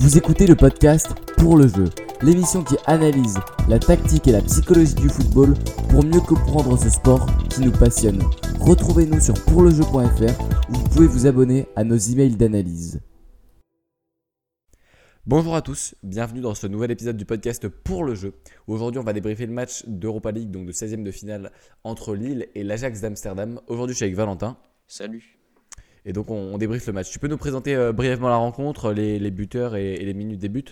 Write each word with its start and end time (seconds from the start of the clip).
Vous 0.00 0.16
écoutez 0.16 0.46
le 0.46 0.56
podcast 0.56 1.08
Pour 1.36 1.58
le 1.58 1.68
jeu, 1.68 1.84
l'émission 2.22 2.64
qui 2.64 2.74
analyse 2.86 3.36
la 3.68 3.78
tactique 3.78 4.26
et 4.28 4.32
la 4.32 4.40
psychologie 4.40 4.94
du 4.94 5.10
football 5.10 5.52
pour 5.90 6.02
mieux 6.02 6.22
comprendre 6.22 6.78
ce 6.78 6.88
sport 6.88 7.26
qui 7.50 7.60
nous 7.60 7.70
passionne. 7.70 8.22
Retrouvez-nous 8.60 9.20
sur 9.20 9.34
pourlejeu.fr 9.44 10.40
où 10.70 10.72
vous 10.72 10.88
pouvez 10.88 11.06
vous 11.06 11.26
abonner 11.26 11.68
à 11.76 11.84
nos 11.84 11.98
emails 11.98 12.34
d'analyse. 12.34 13.02
Bonjour 15.26 15.54
à 15.54 15.60
tous, 15.60 15.94
bienvenue 16.02 16.40
dans 16.40 16.54
ce 16.54 16.66
nouvel 16.66 16.92
épisode 16.92 17.18
du 17.18 17.26
podcast 17.26 17.68
Pour 17.68 18.02
le 18.02 18.14
jeu. 18.14 18.32
Aujourd'hui, 18.68 19.00
on 19.00 19.04
va 19.04 19.12
débriefer 19.12 19.44
le 19.44 19.52
match 19.52 19.84
d'Europa 19.86 20.30
League, 20.30 20.50
donc 20.50 20.64
de 20.64 20.72
16e 20.72 21.02
de 21.02 21.10
finale 21.10 21.52
entre 21.84 22.14
Lille 22.14 22.48
et 22.54 22.64
l'Ajax 22.64 23.02
d'Amsterdam. 23.02 23.60
Aujourd'hui, 23.66 23.92
je 23.92 23.96
suis 23.98 24.04
avec 24.04 24.16
Valentin. 24.16 24.56
Salut. 24.86 25.39
Et 26.04 26.12
donc, 26.12 26.30
on, 26.30 26.54
on 26.54 26.58
débriefe 26.58 26.86
le 26.86 26.92
match. 26.92 27.10
Tu 27.10 27.18
peux 27.18 27.28
nous 27.28 27.38
présenter 27.38 27.74
euh, 27.74 27.92
brièvement 27.92 28.28
la 28.28 28.36
rencontre, 28.36 28.92
les, 28.92 29.30
buteurs 29.30 29.76
et, 29.76 29.96
les 29.96 30.14
minutes 30.14 30.38
des 30.38 30.48
buts? 30.48 30.64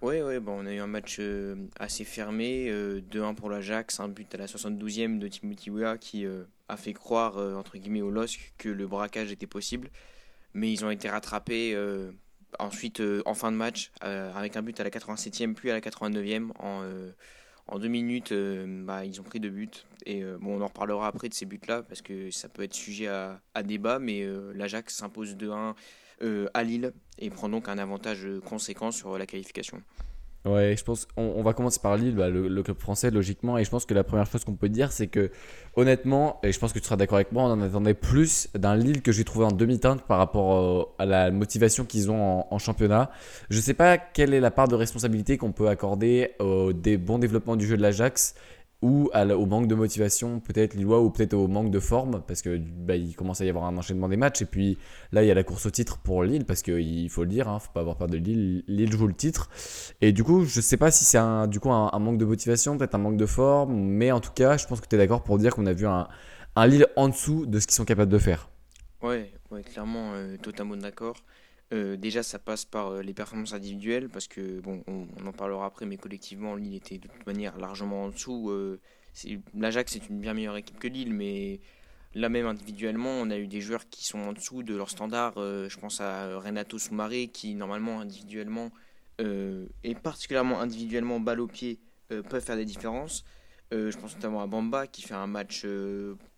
Ouais, 0.00 0.20
ouais, 0.22 0.40
bon, 0.40 0.62
on 0.62 0.66
a 0.66 0.72
eu 0.72 0.80
un 0.80 0.88
match 0.88 1.18
euh, 1.20 1.54
assez 1.78 2.04
fermé, 2.04 2.66
euh, 2.68 3.00
2-1 3.12 3.36
pour 3.36 3.48
l'Ajax, 3.48 4.00
un 4.00 4.08
but 4.08 4.34
à 4.34 4.38
la 4.38 4.46
72e 4.46 5.18
de 5.18 5.28
Timothy 5.28 5.70
Weah 5.70 5.96
qui 5.96 6.26
euh, 6.26 6.42
a 6.68 6.76
fait 6.76 6.92
croire, 6.92 7.38
euh, 7.38 7.54
entre 7.54 7.78
guillemets, 7.78 8.02
au 8.02 8.10
LOSC 8.10 8.54
que 8.58 8.68
le 8.68 8.86
braquage 8.88 9.30
était 9.30 9.46
possible. 9.46 9.90
Mais 10.54 10.72
ils 10.72 10.84
ont 10.84 10.90
été 10.90 11.08
rattrapés 11.08 11.72
euh, 11.74 12.10
ensuite 12.58 13.00
euh, 13.00 13.22
en 13.26 13.34
fin 13.34 13.52
de 13.52 13.56
match 13.56 13.92
euh, 14.04 14.32
avec 14.34 14.56
un 14.56 14.62
but 14.62 14.78
à 14.80 14.84
la 14.84 14.90
87e 14.90 15.54
puis 15.54 15.70
à 15.70 15.74
la 15.74 15.80
89e. 15.80 16.50
En, 16.58 16.82
euh, 16.82 17.12
en 17.68 17.78
deux 17.78 17.88
minutes, 17.88 18.32
euh, 18.32 18.84
bah, 18.84 19.04
ils 19.04 19.20
ont 19.20 19.24
pris 19.24 19.40
deux 19.40 19.50
buts. 19.50 19.70
Et 20.06 20.22
euh, 20.22 20.38
bon, 20.40 20.58
on 20.58 20.62
en 20.62 20.66
reparlera 20.66 21.06
après 21.06 21.28
de 21.28 21.34
ces 21.34 21.46
buts-là 21.46 21.82
parce 21.82 22.02
que 22.02 22.30
ça 22.30 22.48
peut 22.48 22.62
être 22.62 22.74
sujet 22.74 23.08
à, 23.08 23.40
débat. 23.62 23.98
Mais 23.98 24.22
euh, 24.22 24.52
l'Ajax 24.54 24.94
s'impose 24.94 25.36
2-1 25.36 25.74
euh, 26.22 26.48
à 26.54 26.62
Lille 26.62 26.92
et 27.18 27.30
prend 27.30 27.48
donc 27.48 27.68
un 27.68 27.78
avantage 27.78 28.26
conséquent 28.44 28.90
sur 28.90 29.16
la 29.18 29.26
qualification. 29.26 29.82
Ouais, 30.44 30.74
je 30.76 30.82
pense 30.82 31.06
on, 31.16 31.40
va 31.42 31.52
commencer 31.52 31.78
par 31.80 31.96
Lille, 31.96 32.16
bah, 32.16 32.28
le, 32.28 32.62
club 32.64 32.76
français 32.76 33.12
logiquement, 33.12 33.58
et 33.58 33.64
je 33.64 33.70
pense 33.70 33.86
que 33.86 33.94
la 33.94 34.02
première 34.02 34.26
chose 34.26 34.44
qu'on 34.44 34.56
peut 34.56 34.68
dire, 34.68 34.90
c'est 34.90 35.06
que 35.06 35.30
honnêtement, 35.76 36.40
et 36.42 36.50
je 36.50 36.58
pense 36.58 36.72
que 36.72 36.80
tu 36.80 36.84
seras 36.84 36.96
d'accord 36.96 37.16
avec 37.16 37.30
moi, 37.30 37.44
on 37.44 37.52
en 37.52 37.60
attendait 37.60 37.94
plus 37.94 38.48
d'un 38.54 38.74
Lille 38.74 39.02
que 39.02 39.12
j'ai 39.12 39.22
trouvé 39.22 39.44
en 39.44 39.52
demi-teinte 39.52 40.02
par 40.02 40.18
rapport 40.18 40.56
euh, 40.56 40.84
à 40.98 41.06
la 41.06 41.30
motivation 41.30 41.84
qu'ils 41.84 42.10
ont 42.10 42.40
en, 42.40 42.48
en 42.50 42.58
championnat. 42.58 43.12
Je 43.50 43.60
sais 43.60 43.74
pas 43.74 43.98
quelle 43.98 44.34
est 44.34 44.40
la 44.40 44.50
part 44.50 44.66
de 44.66 44.74
responsabilité 44.74 45.38
qu'on 45.38 45.52
peut 45.52 45.68
accorder 45.68 46.32
au 46.40 46.72
des 46.72 46.96
bons 46.96 47.18
développements 47.18 47.54
du 47.54 47.64
jeu 47.64 47.76
de 47.76 47.82
l'Ajax 47.82 48.34
ou 48.82 49.08
à 49.12 49.24
la- 49.24 49.38
au 49.38 49.46
manque 49.46 49.68
de 49.68 49.74
motivation, 49.74 50.40
peut-être 50.40 50.74
lillois, 50.74 51.00
ou 51.00 51.10
peut-être 51.10 51.34
au 51.34 51.48
manque 51.48 51.70
de 51.70 51.80
forme, 51.80 52.22
parce 52.26 52.42
que 52.42 52.58
bah, 52.58 52.96
il 52.96 53.14
commence 53.16 53.40
à 53.40 53.44
y 53.44 53.48
avoir 53.48 53.64
un 53.66 53.76
enchaînement 53.78 54.08
des 54.08 54.16
matchs, 54.16 54.42
et 54.42 54.46
puis 54.46 54.78
là 55.12 55.22
il 55.22 55.28
y 55.28 55.30
a 55.30 55.34
la 55.34 55.44
course 55.44 55.66
au 55.66 55.70
titre 55.70 55.98
pour 55.98 56.24
Lille, 56.24 56.44
parce 56.44 56.62
qu'il 56.62 57.08
faut 57.10 57.22
le 57.22 57.28
dire, 57.28 57.48
hein, 57.48 57.58
faut 57.58 57.72
pas 57.72 57.80
avoir 57.80 57.96
peur 57.96 58.08
de 58.08 58.16
Lille, 58.18 58.64
Lille 58.68 58.92
joue 58.92 59.06
le 59.06 59.14
titre. 59.14 59.48
Et 60.00 60.12
du 60.12 60.24
coup, 60.24 60.44
je 60.44 60.60
sais 60.60 60.76
pas 60.76 60.90
si 60.90 61.04
c'est 61.04 61.18
un, 61.18 61.46
du 61.46 61.60
coup, 61.60 61.70
un 61.72 61.98
manque 61.98 62.18
de 62.18 62.24
motivation, 62.24 62.76
peut-être 62.76 62.94
un 62.94 62.98
manque 62.98 63.16
de 63.16 63.26
forme, 63.26 63.74
mais 63.74 64.12
en 64.12 64.20
tout 64.20 64.32
cas, 64.32 64.56
je 64.56 64.66
pense 64.66 64.80
que 64.80 64.86
tu 64.88 64.96
es 64.96 64.98
d'accord 64.98 65.22
pour 65.22 65.38
dire 65.38 65.54
qu'on 65.54 65.66
a 65.66 65.72
vu 65.72 65.86
un, 65.86 66.08
un 66.56 66.66
Lille 66.66 66.86
en 66.96 67.08
dessous 67.08 67.46
de 67.46 67.60
ce 67.60 67.66
qu'ils 67.66 67.76
sont 67.76 67.84
capables 67.84 68.10
de 68.12 68.18
faire. 68.18 68.48
Ouais, 69.02 69.32
ouais, 69.50 69.64
clairement, 69.64 70.12
euh, 70.14 70.36
totalement 70.38 70.76
d'accord. 70.76 71.16
Euh, 71.72 71.96
déjà, 71.96 72.22
ça 72.22 72.38
passe 72.38 72.64
par 72.64 72.88
euh, 72.88 73.02
les 73.02 73.14
performances 73.14 73.54
individuelles, 73.54 74.08
parce 74.10 74.28
que, 74.28 74.60
bon, 74.60 74.84
on, 74.86 75.06
en 75.26 75.32
parlera 75.32 75.66
après, 75.66 75.86
mais 75.86 75.96
collectivement, 75.96 76.54
Lille 76.54 76.74
était 76.74 76.98
de 76.98 77.08
toute 77.08 77.26
manière 77.26 77.56
largement 77.58 78.04
en 78.04 78.08
dessous. 78.10 78.50
euh, 78.50 78.78
L'Ajax 79.54 79.96
est 79.96 80.08
une 80.08 80.20
bien 80.20 80.34
meilleure 80.34 80.56
équipe 80.56 80.78
que 80.78 80.88
Lille, 80.88 81.14
mais 81.14 81.60
là 82.14 82.28
même 82.28 82.46
individuellement, 82.46 83.10
on 83.10 83.30
a 83.30 83.38
eu 83.38 83.46
des 83.46 83.60
joueurs 83.60 83.88
qui 83.88 84.04
sont 84.04 84.18
en 84.18 84.32
dessous 84.32 84.62
de 84.62 84.74
leur 84.74 84.90
standard. 84.90 85.34
je 85.36 85.78
pense 85.78 86.00
à 86.00 86.38
Renato 86.38 86.78
Soumaré, 86.78 87.28
qui 87.28 87.54
normalement, 87.54 88.00
individuellement, 88.00 88.70
et 89.18 89.94
particulièrement 90.02 90.60
individuellement, 90.60 91.20
balle 91.20 91.40
au 91.40 91.46
pied, 91.46 91.78
peuvent 92.08 92.42
faire 92.42 92.56
des 92.56 92.64
différences. 92.64 93.22
Je 93.70 93.94
pense 93.98 94.14
notamment 94.14 94.40
à 94.40 94.46
Bamba, 94.46 94.86
qui 94.86 95.02
fait 95.02 95.12
un 95.12 95.26
match 95.26 95.66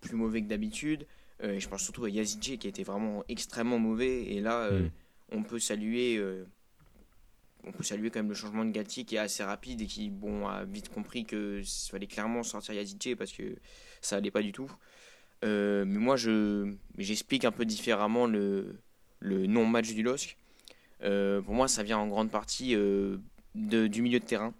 plus 0.01 0.15
mauvais 0.15 0.41
que 0.41 0.47
d'habitude. 0.47 1.07
Et 1.41 1.61
je 1.61 1.69
pense 1.69 1.81
surtout 1.81 2.03
à 2.03 2.09
Yazidje 2.09 2.57
qui 2.57 2.67
a 2.67 2.69
été 2.69 2.83
vraiment 2.83 3.23
extrêmement 3.29 3.79
mauvais. 3.79 4.23
Et 4.33 4.41
là, 4.41 4.69
Mm. 4.69 4.89
On 5.31 5.43
peut 5.43 5.59
saluer, 5.59 6.17
euh, 6.17 6.45
on 7.63 7.71
peut 7.71 7.83
saluer 7.83 8.09
quand 8.11 8.19
même 8.19 8.29
le 8.29 8.35
changement 8.35 8.63
de 8.65 8.71
Galtier 8.71 9.05
qui 9.05 9.15
est 9.15 9.19
assez 9.19 9.43
rapide 9.43 9.81
et 9.81 9.87
qui 9.87 10.09
bon 10.09 10.47
a 10.47 10.65
vite 10.65 10.89
compris 10.89 11.25
que 11.25 11.61
fallait 11.89 12.07
clairement 12.07 12.43
sortir 12.43 12.73
Yazidje 12.75 13.15
parce 13.15 13.31
que 13.31 13.55
ça 14.01 14.17
allait 14.17 14.31
pas 14.31 14.41
du 14.41 14.51
tout. 14.51 14.71
Euh, 15.43 15.85
mais 15.85 15.99
moi, 15.99 16.15
je 16.17 16.73
j'explique 16.97 17.45
un 17.45 17.51
peu 17.51 17.65
différemment 17.65 18.27
le 18.27 18.77
le 19.19 19.47
non 19.47 19.65
match 19.65 19.93
du 19.93 20.03
LOSC. 20.03 20.37
Euh, 21.03 21.41
pour 21.41 21.55
moi, 21.55 21.67
ça 21.67 21.83
vient 21.83 21.97
en 21.99 22.07
grande 22.07 22.31
partie 22.31 22.75
euh, 22.75 23.17
de, 23.55 23.87
du 23.87 24.01
milieu 24.01 24.19
de 24.19 24.25
terrain. 24.25 24.53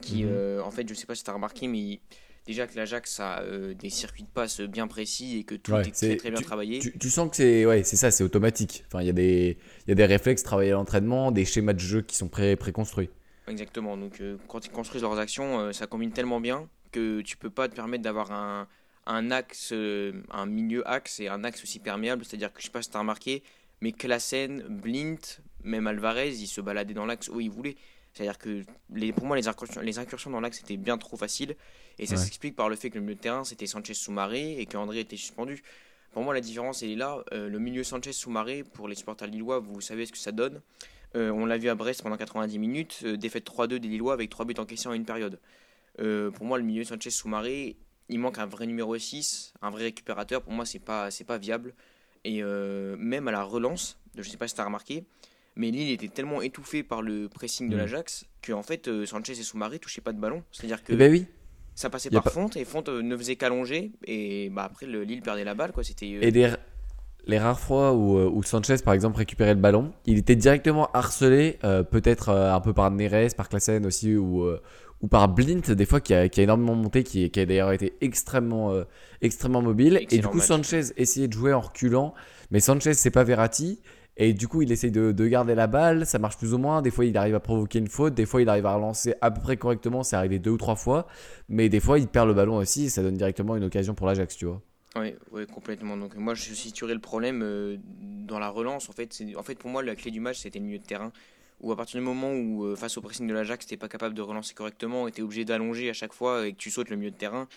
Qui, 0.00 0.24
Mhm. 0.24 0.62
en 0.64 0.70
fait, 0.70 0.88
je 0.88 0.94
sais 0.94 1.06
pas 1.06 1.14
si 1.14 1.24
tu 1.24 1.30
as 1.30 1.34
remarqué, 1.34 1.68
mais 1.68 2.00
déjà 2.46 2.66
que 2.66 2.76
l'Ajax 2.76 3.20
a 3.20 3.40
euh, 3.42 3.74
des 3.74 3.90
circuits 3.90 4.24
de 4.24 4.28
passe 4.28 4.60
bien 4.60 4.86
précis 4.88 5.38
et 5.38 5.44
que 5.44 5.54
tout 5.54 5.72
Ouais, 5.74 5.88
est 5.88 5.92
très, 5.92 6.16
très 6.16 6.30
bien 6.30 6.40
travaillé. 6.40 6.78
Tu, 6.78 6.98
tu 6.98 7.10
sens 7.10 7.30
que 7.30 7.36
c'est 7.36 7.66
ouais, 7.66 7.82
c'est 7.84 7.96
ça, 7.96 8.10
c'est 8.10 8.24
automatique. 8.24 8.84
Enfin, 8.86 9.02
il 9.02 9.06
y, 9.06 9.10
a 9.10 9.12
des- 9.12 9.58
il 9.86 9.90
y 9.90 9.92
a 9.92 9.94
des 9.94 10.04
réflexes 10.06 10.42
travaillés 10.42 10.70
à 10.72 10.74
l'entraînement, 10.74 11.30
des 11.32 11.44
schémas 11.44 11.74
de 11.74 11.78
jeu 11.80 12.02
qui 12.02 12.16
sont 12.16 12.28
pré- 12.28 12.56
préconstruits. 12.56 13.10
Exactement. 13.46 13.96
Donc, 13.96 14.20
euh, 14.20 14.38
quand 14.46 14.64
ils 14.66 14.70
construisent 14.70 15.02
leurs 15.02 15.18
actions, 15.18 15.58
euh, 15.60 15.72
ça 15.72 15.86
combine 15.86 16.12
tellement 16.12 16.40
bien 16.40 16.68
que 16.92 17.20
tu 17.22 17.36
peux 17.36 17.50
pas 17.50 17.68
te 17.68 17.74
permettre 17.74 18.02
d'avoir 18.04 18.30
un, 18.32 18.68
un 19.06 19.30
axe, 19.30 19.72
un 19.72 20.46
milieu 20.46 20.86
axe 20.88 21.20
et 21.20 21.28
un 21.28 21.44
axe 21.44 21.62
aussi 21.62 21.80
perméable. 21.80 22.24
C'est-à-dire 22.24 22.52
que 22.52 22.60
je 22.60 22.66
sais 22.66 22.72
pas 22.72 22.82
si 22.82 22.90
tu 22.90 22.96
as 22.96 23.00
remarqué, 23.00 23.42
mais 23.80 23.92
Klassen, 23.92 24.62
Blint, 24.68 25.18
même 25.64 25.86
Alvarez, 25.86 26.30
ils 26.30 26.46
se 26.46 26.60
baladaient 26.60 26.94
dans 26.94 27.06
l'axe 27.06 27.28
où 27.28 27.40
ils 27.40 27.50
voulaient. 27.50 27.76
C'est-à-dire 28.12 28.38
que 28.38 28.64
les, 28.92 29.12
pour 29.12 29.24
moi, 29.26 29.36
les 29.36 29.46
incursions, 29.48 29.80
les 29.80 29.98
incursions 29.98 30.30
dans 30.30 30.40
l'axe 30.40 30.60
étaient 30.60 30.76
bien 30.76 30.98
trop 30.98 31.16
faciles. 31.16 31.56
Et 31.98 32.06
ça 32.06 32.14
Ouais. 32.16 32.20
s'explique 32.20 32.56
par 32.56 32.68
le 32.68 32.76
fait 32.76 32.90
que 32.90 32.96
le 32.96 33.02
milieu 33.02 33.14
de 33.14 33.20
terrain, 33.20 33.44
c'était 33.44 33.66
Sanchez 33.66 33.94
Soumaré 33.94 34.58
et 34.60 34.66
qu'André 34.66 35.00
était 35.00 35.16
suspendu. 35.16 35.62
Pour 36.12 36.24
moi, 36.24 36.34
la 36.34 36.40
différence, 36.40 36.82
elle 36.82 36.90
est 36.90 36.96
là. 36.96 37.22
Euh, 37.32 37.48
le 37.48 37.58
milieu 37.60 37.84
Sanchez 37.84 38.12
Soumaré, 38.12 38.64
pour 38.64 38.88
les 38.88 38.96
supporters 38.96 39.28
lillois, 39.28 39.60
vous 39.60 39.80
savez 39.80 40.06
ce 40.06 40.12
que 40.12 40.18
ça 40.18 40.32
donne. 40.32 40.60
Euh, 41.14 41.30
on 41.30 41.46
l'a 41.46 41.56
vu 41.58 41.68
à 41.68 41.74
Brest 41.76 42.02
pendant 42.02 42.16
90 42.16 42.58
minutes, 42.58 43.00
euh, 43.04 43.16
défaite 43.16 43.44
3-2 43.44 43.78
des 43.78 43.88
Lillois 43.88 44.12
avec 44.12 44.28
3 44.30 44.44
buts 44.44 44.54
encaissés 44.58 44.88
en 44.88 44.92
une 44.92 45.04
période. 45.04 45.38
Pour 45.98 46.46
moi, 46.46 46.56
le 46.56 46.64
milieu 46.64 46.82
Sanchez 46.82 47.10
Soumaré, 47.10 47.76
il 48.08 48.18
manque 48.18 48.38
un 48.38 48.46
vrai 48.46 48.66
numéro 48.66 48.96
6, 48.96 49.52
un 49.60 49.70
vrai 49.70 49.82
récupérateur. 49.84 50.40
Pour 50.42 50.52
moi, 50.52 50.64
c'est 50.64 50.78
pas, 50.78 51.10
c'est 51.10 51.24
pas 51.24 51.36
viable. 51.36 51.74
Et 52.24 52.42
même 52.42 53.28
à 53.28 53.32
la 53.32 53.42
relance, 53.42 53.98
je 54.16 54.22
sais 54.22 54.38
pas 54.38 54.48
si 54.48 54.54
tu 54.54 54.60
as 54.62 54.64
remarqué, 54.64 55.04
mais 55.56 55.70
Lille 55.70 55.90
était 55.90 56.08
tellement 56.08 56.42
étouffé 56.42 56.82
par 56.82 57.02
le 57.02 57.28
pressing 57.28 57.68
de 57.68 57.74
Mm. 57.74 57.78
l'Ajax 57.78 58.24
que 58.42 58.52
en 58.52 58.62
fait, 58.62 58.88
euh, 58.88 59.04
Sanchez 59.06 59.32
et 59.32 59.42
Soumaré 59.42 59.78
touchaient 59.78 60.00
pas 60.00 60.12
de 60.12 60.20
ballon. 60.20 60.42
C'est-à-dire 60.52 60.82
que 60.82 60.92
Eh 60.92 60.96
ben 60.96 61.10
oui. 61.10 61.26
ça 61.74 61.90
passait 61.90 62.10
par 62.10 62.22
pas- 62.22 62.30
Fonte 62.30 62.56
et 62.56 62.64
Fonte 62.64 62.88
euh, 62.88 63.02
ne 63.02 63.16
faisait 63.16 63.36
qu'allonger. 63.36 63.92
Et 64.06 64.48
bah, 64.50 64.64
après, 64.64 64.86
le 64.86 65.02
Lille 65.04 65.22
perdait 65.22 65.44
la 65.44 65.54
balle. 65.54 65.72
Quoi. 65.72 65.84
C'était, 65.84 66.06
euh, 66.14 66.20
Et 66.22 66.30
des- 66.32 66.52
les 67.26 67.38
rares 67.38 67.60
fois 67.60 67.92
où, 67.92 68.16
où 68.18 68.42
Sanchez, 68.42 68.76
par 68.84 68.94
exemple, 68.94 69.18
récupérait 69.18 69.54
le 69.54 69.60
ballon, 69.60 69.92
il 70.06 70.16
était 70.18 70.36
directement 70.36 70.90
harcelé, 70.92 71.58
euh, 71.64 71.82
peut-être 71.82 72.30
un 72.30 72.60
peu 72.60 72.72
par 72.72 72.90
Neres, 72.90 73.34
par 73.36 73.48
Klassen 73.50 73.84
aussi, 73.84 74.16
ou, 74.16 74.48
ou 75.02 75.06
par 75.08 75.28
Blint, 75.28 75.70
des 75.74 75.84
fois, 75.84 76.00
qui 76.00 76.14
a, 76.14 76.28
qui 76.30 76.40
a 76.40 76.44
énormément 76.44 76.74
monté, 76.74 77.04
qui, 77.04 77.28
qui 77.30 77.40
a 77.40 77.44
d'ailleurs 77.44 77.72
été 77.72 77.92
extrêmement, 78.00 78.72
extrêmement 79.20 79.60
mobile. 79.62 79.98
et 80.00 80.06
du 80.06 80.22
coup, 80.26 80.38
match. 80.38 80.46
Sanchez 80.46 80.80
essayait 80.96 81.28
de 81.28 81.32
jouer 81.34 81.52
en 81.52 81.60
reculant, 81.60 82.14
mais 82.50 82.60
Sanchez, 82.60 82.94
c'est 82.94 83.10
pas 83.10 83.22
Verratti. 83.24 83.80
Et 84.16 84.32
du 84.32 84.48
coup, 84.48 84.62
il 84.62 84.70
essaye 84.70 84.90
de, 84.90 85.12
de 85.12 85.26
garder 85.26 85.54
la 85.54 85.66
balle, 85.66 86.04
ça 86.06 86.18
marche 86.18 86.36
plus 86.36 86.52
ou 86.52 86.58
moins. 86.58 86.82
Des 86.82 86.90
fois, 86.90 87.04
il 87.04 87.16
arrive 87.16 87.34
à 87.34 87.40
provoquer 87.40 87.78
une 87.78 87.88
faute, 87.88 88.14
des 88.14 88.26
fois, 88.26 88.42
il 88.42 88.48
arrive 88.48 88.66
à 88.66 88.74
relancer 88.74 89.14
à 89.20 89.30
peu 89.30 89.40
près 89.40 89.56
correctement, 89.56 90.02
c'est 90.02 90.16
arrivé 90.16 90.38
deux 90.38 90.50
ou 90.50 90.58
trois 90.58 90.76
fois. 90.76 91.06
Mais 91.48 91.68
des 91.68 91.80
fois, 91.80 91.98
il 91.98 92.06
perd 92.06 92.28
le 92.28 92.34
ballon 92.34 92.56
aussi, 92.56 92.86
et 92.86 92.88
ça 92.88 93.02
donne 93.02 93.16
directement 93.16 93.56
une 93.56 93.64
occasion 93.64 93.94
pour 93.94 94.06
l'Ajax, 94.06 94.36
tu 94.36 94.46
vois. 94.46 94.60
Oui, 94.96 95.14
complètement. 95.46 95.96
Donc 95.96 96.16
moi, 96.16 96.34
je 96.34 96.52
situerais 96.52 96.94
le 96.94 97.00
problème 97.00 97.42
euh, 97.42 97.76
dans 98.26 98.38
la 98.38 98.48
relance. 98.48 98.88
En 98.88 98.92
fait, 98.92 99.22
en 99.36 99.42
fait, 99.42 99.54
pour 99.56 99.70
moi, 99.70 99.82
la 99.82 99.94
clé 99.94 100.10
du 100.10 100.20
match, 100.20 100.40
c'était 100.40 100.58
le 100.58 100.64
milieu 100.64 100.78
de 100.78 100.84
terrain. 100.84 101.12
Où 101.60 101.70
à 101.72 101.76
partir 101.76 102.00
du 102.00 102.06
moment 102.06 102.32
où, 102.32 102.64
euh, 102.64 102.74
face 102.74 102.96
au 102.96 103.02
pressing 103.02 103.26
de 103.26 103.34
l'Ajax, 103.34 103.66
t'es 103.66 103.76
pas 103.76 103.88
capable 103.88 104.14
de 104.14 104.22
relancer 104.22 104.54
correctement 104.54 105.06
et 105.06 105.12
t'es 105.12 105.22
obligé 105.22 105.44
d'allonger 105.44 105.90
à 105.90 105.92
chaque 105.92 106.14
fois 106.14 106.46
et 106.46 106.52
que 106.52 106.56
tu 106.56 106.70
sautes 106.70 106.88
le 106.88 106.96
milieu 106.96 107.10
de 107.10 107.16
terrain, 107.16 107.48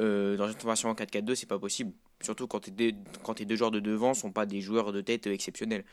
euh, 0.00 0.36
dans 0.36 0.46
une 0.46 0.54
formation 0.54 0.88
en 0.88 0.94
4-4-2, 0.94 1.34
c'est 1.34 1.48
pas 1.48 1.58
possible. 1.58 1.92
Surtout 2.20 2.46
quand 2.46 2.60
tes 2.60 2.70
deux, 2.70 2.92
quand 3.22 3.34
tes 3.34 3.44
deux 3.44 3.56
joueurs 3.56 3.70
de 3.70 3.80
devant 3.80 4.14
sont 4.14 4.32
pas 4.32 4.46
des 4.46 4.60
joueurs 4.60 4.92
de 4.92 5.00
tête 5.00 5.26
exceptionnels. 5.26 5.84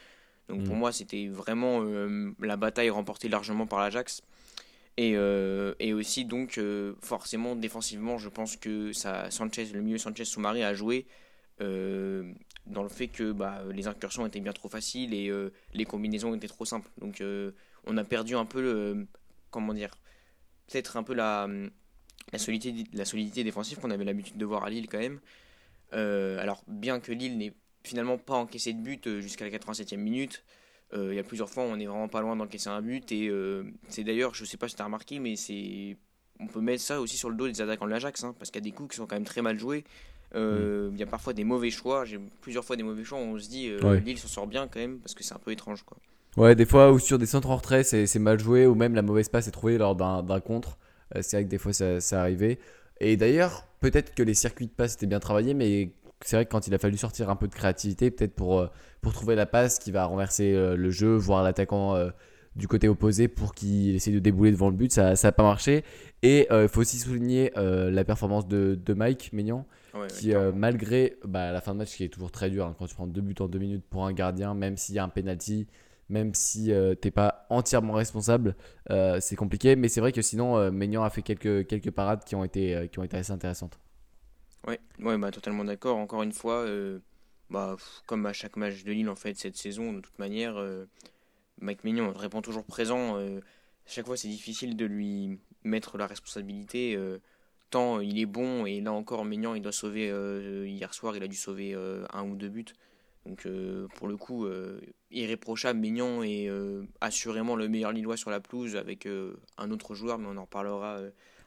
Donc 0.48 0.63
pour 0.63 0.75
Mm. 0.75 0.80
moi, 0.80 0.92
c'était 0.92 1.27
vraiment 1.27 1.81
euh, 1.81 2.31
la 2.39 2.57
bataille 2.57 2.89
remportée 2.89 3.30
largement 3.30 3.68
par 3.68 3.80
l'Ajax. 3.80 4.22
Et, 4.98 5.13
euh, 5.16 5.74
et 5.80 5.94
aussi, 5.94 6.24
donc, 6.24 6.57
euh, 6.57 6.94
forcément, 7.01 7.56
défensivement, 7.56 8.18
je 8.18 8.30
pense 8.30 8.56
que 8.56 8.94
ça, 8.94 9.30
Sanchez, 9.30 9.66
le 9.74 9.81
milieu 9.81 9.98
Sanchez 9.98 10.25
Soumaré 10.25 10.63
a 10.63 10.74
joué 10.74 11.06
dans 11.60 12.83
le 12.83 12.89
fait 12.89 13.07
que 13.07 13.31
bah, 13.31 13.63
les 13.72 13.88
incursions 13.88 14.25
étaient 14.25 14.42
bien 14.42 14.51
trop 14.51 14.68
faciles 14.68 15.13
et 15.13 15.31
les 15.74 15.86
combinaisons 15.86 16.36
étaient 16.36 16.50
trop 16.50 16.66
simples. 16.66 16.89
Donc, 16.98 17.24
on 17.86 17.98
a 17.98 18.04
perdu 18.04 18.36
un 18.36 18.45
peu, 18.45 18.62
le, 18.62 19.07
comment 19.51 19.74
dire, 19.74 19.92
peut-être 20.68 20.98
un 20.98 21.04
peu 21.04 21.13
la, 21.13 21.48
la, 22.33 22.39
solidité, 22.39 22.83
la 22.94 23.06
solidité 23.06 23.45
défensive 23.45 23.80
qu'on 23.80 23.92
avait 23.92 24.04
l'habitude 24.04 24.38
de 24.38 24.45
voir 24.45 24.66
à 24.66 24.69
Lille 24.69 24.88
quand 24.89 25.00
même. 25.00 25.19
Euh, 25.93 26.39
alors, 26.39 26.63
bien 26.67 26.99
que 26.99 27.11
Lille 27.11 27.37
n'ait 27.37 27.53
finalement 27.83 28.17
pas 28.17 28.35
encaissé 28.35 28.73
de 28.73 28.81
but 28.81 29.07
euh, 29.07 29.21
jusqu'à 29.21 29.45
la 29.45 29.51
87e 29.51 29.97
minute, 29.97 30.43
il 30.93 31.13
y 31.13 31.19
a 31.19 31.23
plusieurs 31.23 31.49
fois, 31.49 31.63
on 31.63 31.77
est 31.77 31.87
vraiment 31.87 32.07
pas 32.07 32.21
loin 32.21 32.37
d'encaisser 32.37 32.69
un 32.69 32.81
but. 32.81 33.11
Et 33.11 33.29
c'est 33.89 34.05
d'ailleurs, 34.05 34.33
je 34.33 34.45
sais 34.45 34.55
pas 34.55 34.69
si 34.69 34.75
tu 34.75 34.81
as 34.81 34.85
remarqué, 34.85 35.19
mais 35.19 35.35
c'est 35.35 35.97
on 36.39 36.47
peut 36.47 36.61
mettre 36.61 36.81
ça 36.81 36.99
aussi 37.01 37.17
sur 37.17 37.29
le 37.29 37.35
dos 37.35 37.47
des 37.47 37.61
attaquants 37.61 37.85
de 37.85 37.91
l'Ajax, 37.91 38.23
hein, 38.23 38.35
parce 38.37 38.51
qu'il 38.51 38.61
y 38.61 38.63
a 38.63 38.69
des 38.69 38.71
coups 38.71 38.91
qui 38.91 38.97
sont 38.97 39.05
quand 39.05 39.15
même 39.15 39.25
très 39.25 39.41
mal 39.41 39.59
joués. 39.59 39.83
Euh, 40.35 40.89
il 40.93 40.99
y 40.99 41.03
a 41.03 41.05
parfois 41.05 41.33
des 41.33 41.43
mauvais 41.43 41.69
choix. 41.69 42.03
J'ai 42.03 42.19
plusieurs 42.41 42.65
fois 42.65 42.75
des 42.75 42.83
mauvais 42.83 43.03
choix. 43.03 43.17
On 43.17 43.38
se 43.39 43.47
dit, 43.47 43.69
euh, 43.69 43.99
Lille 43.99 44.17
s'en 44.17 44.27
sort 44.27 44.47
bien 44.47 44.67
quand 44.67 44.79
même, 44.79 44.99
parce 44.99 45.13
que 45.13 45.23
c'est 45.23 45.33
un 45.33 45.39
peu 45.39 45.51
étrange. 45.51 45.83
Quoi. 45.83 45.97
Ouais, 46.35 46.55
des 46.55 46.65
fois, 46.65 46.91
ou 46.91 46.99
sur 46.99 47.17
des 47.17 47.25
centres 47.25 47.49
en 47.49 47.55
retrait, 47.55 47.83
c'est 47.83 48.19
mal 48.19 48.39
joué, 48.39 48.65
ou 48.65 48.75
même 48.75 48.95
la 48.95 49.01
mauvaise 49.01 49.29
passe 49.29 49.47
est 49.47 49.51
trouvée 49.51 49.77
lors 49.77 49.95
d'un 49.95 50.39
contre. 50.41 50.77
Euh, 51.15 51.21
c'est 51.21 51.38
vrai 51.38 51.45
que 51.45 51.49
des 51.49 51.57
fois, 51.57 51.71
ça, 51.71 52.01
ça 52.01 52.21
arrivait. 52.21 52.59
Et 52.99 53.15
d'ailleurs, 53.15 53.65
peut-être 53.91 54.15
que 54.15 54.23
les 54.23 54.33
circuits 54.33 54.65
de 54.65 54.71
passe 54.71 54.95
étaient 54.95 55.05
bien 55.05 55.19
travaillés, 55.19 55.53
mais 55.53 55.91
c'est 56.21 56.35
vrai 56.37 56.45
que 56.45 56.51
quand 56.51 56.67
il 56.67 56.73
a 56.73 56.79
fallu 56.79 56.97
sortir 56.97 57.29
un 57.29 57.35
peu 57.35 57.47
de 57.47 57.53
créativité, 57.53 58.09
peut-être 58.09 58.33
pour, 58.33 58.67
pour 59.01 59.13
trouver 59.13 59.35
la 59.35 59.45
passe 59.45 59.77
qui 59.77 59.91
va 59.91 60.05
renverser 60.05 60.53
le 60.53 60.89
jeu, 60.89 61.15
voir 61.15 61.43
l'attaquant 61.43 61.95
du 62.55 62.67
côté 62.67 62.87
opposé 62.87 63.27
pour 63.27 63.53
qu'il 63.53 63.93
essaie 63.93 64.11
de 64.11 64.19
débouler 64.19 64.51
devant 64.51 64.69
le 64.69 64.75
but. 64.75 64.91
Ça 64.91 65.13
n'a 65.13 65.31
pas 65.31 65.43
marché. 65.43 65.83
Et 66.23 66.47
il 66.49 66.67
faut 66.67 66.81
aussi 66.81 66.97
souligner 66.97 67.51
la 67.55 68.03
performance 68.03 68.47
de, 68.47 68.79
de 68.83 68.93
Mike 68.93 69.33
Maignan, 69.33 69.67
qui, 70.07 70.33
euh, 70.33 70.51
malgré 70.53 71.17
bah, 71.23 71.51
la 71.51 71.61
fin 71.61 71.73
de 71.73 71.79
match 71.79 71.95
qui 71.95 72.03
est 72.03 72.09
toujours 72.09 72.31
très 72.31 72.49
dur, 72.49 72.65
hein, 72.65 72.75
quand 72.77 72.88
tu 72.88 72.95
prends 72.95 73.07
deux 73.07 73.21
buts 73.21 73.35
en 73.39 73.47
deux 73.47 73.59
minutes 73.59 73.85
pour 73.89 74.05
un 74.05 74.13
gardien, 74.13 74.53
même 74.53 74.77
s'il 74.77 74.95
y 74.95 74.99
a 74.99 75.03
un 75.03 75.09
penalty, 75.09 75.67
même 76.09 76.33
si 76.33 76.71
euh, 76.71 76.95
tu 76.99 77.07
n'es 77.07 77.11
pas 77.11 77.45
entièrement 77.49 77.93
responsable, 77.93 78.55
euh, 78.91 79.19
c'est 79.19 79.35
compliqué. 79.35 79.75
Mais 79.75 79.89
c'est 79.89 80.01
vrai 80.01 80.11
que 80.11 80.21
sinon, 80.21 80.71
Maignan 80.71 81.03
a 81.03 81.09
fait 81.09 81.21
quelques, 81.21 81.91
parades 81.91 82.23
qui 82.23 82.35
ont 82.35 82.43
été, 82.43 82.89
qui 82.91 82.99
ont 82.99 83.03
été 83.03 83.17
assez 83.17 83.31
intéressantes. 83.31 83.79
Ouais, 84.67 84.79
ouais 84.99 85.17
bah, 85.17 85.31
totalement 85.31 85.63
d'accord. 85.63 85.97
Encore 85.97 86.23
une 86.23 86.33
fois, 86.33 86.65
bah, 87.49 87.75
comme 88.05 88.25
à 88.25 88.33
chaque 88.33 88.57
match 88.57 88.83
de 88.83 88.91
Lille 88.91 89.09
en 89.09 89.15
fait 89.15 89.37
cette 89.37 89.57
saison, 89.57 89.93
de 89.93 89.99
toute 89.99 90.17
manière, 90.19 90.55
Mike 91.59 91.83
Maignan 91.83 92.11
répond 92.11 92.41
toujours 92.41 92.65
présent. 92.65 93.17
chaque 93.85 94.05
fois, 94.05 94.17
c'est 94.17 94.27
difficile 94.27 94.75
de 94.75 94.85
lui 94.85 95.39
mettre 95.63 95.97
la 95.97 96.07
responsabilité 96.07 96.97
tant 97.69 97.99
il 97.99 98.19
est 98.19 98.25
bon 98.25 98.65
et 98.65 98.81
là 98.81 98.91
encore 98.91 99.25
Maignan 99.25 99.55
il 99.55 99.61
doit 99.61 99.71
sauver 99.71 100.09
euh, 100.09 100.67
hier 100.67 100.93
soir 100.93 101.15
il 101.15 101.23
a 101.23 101.27
dû 101.27 101.35
sauver 101.35 101.73
euh, 101.73 102.05
un 102.13 102.23
ou 102.23 102.35
deux 102.35 102.49
buts 102.49 102.65
donc 103.25 103.45
euh, 103.45 103.88
pour 103.95 104.07
le 104.07 104.18
coup 104.18 104.48
irréprochable 105.12 105.80
Maignan 105.80 106.24
est 106.24 106.50
assurément 107.01 107.56
le 107.56 107.68
meilleur 107.68 107.92
Lillois 107.92 108.18
sur 108.18 108.30
la 108.30 108.39
pelouse 108.39 108.75
avec 108.75 109.07
un 109.57 109.72
autre 109.72 109.95
joueur 109.95 110.18
mais 110.19 110.27
on 110.27 110.38
en 110.38 110.44
reparlera 110.44 111.00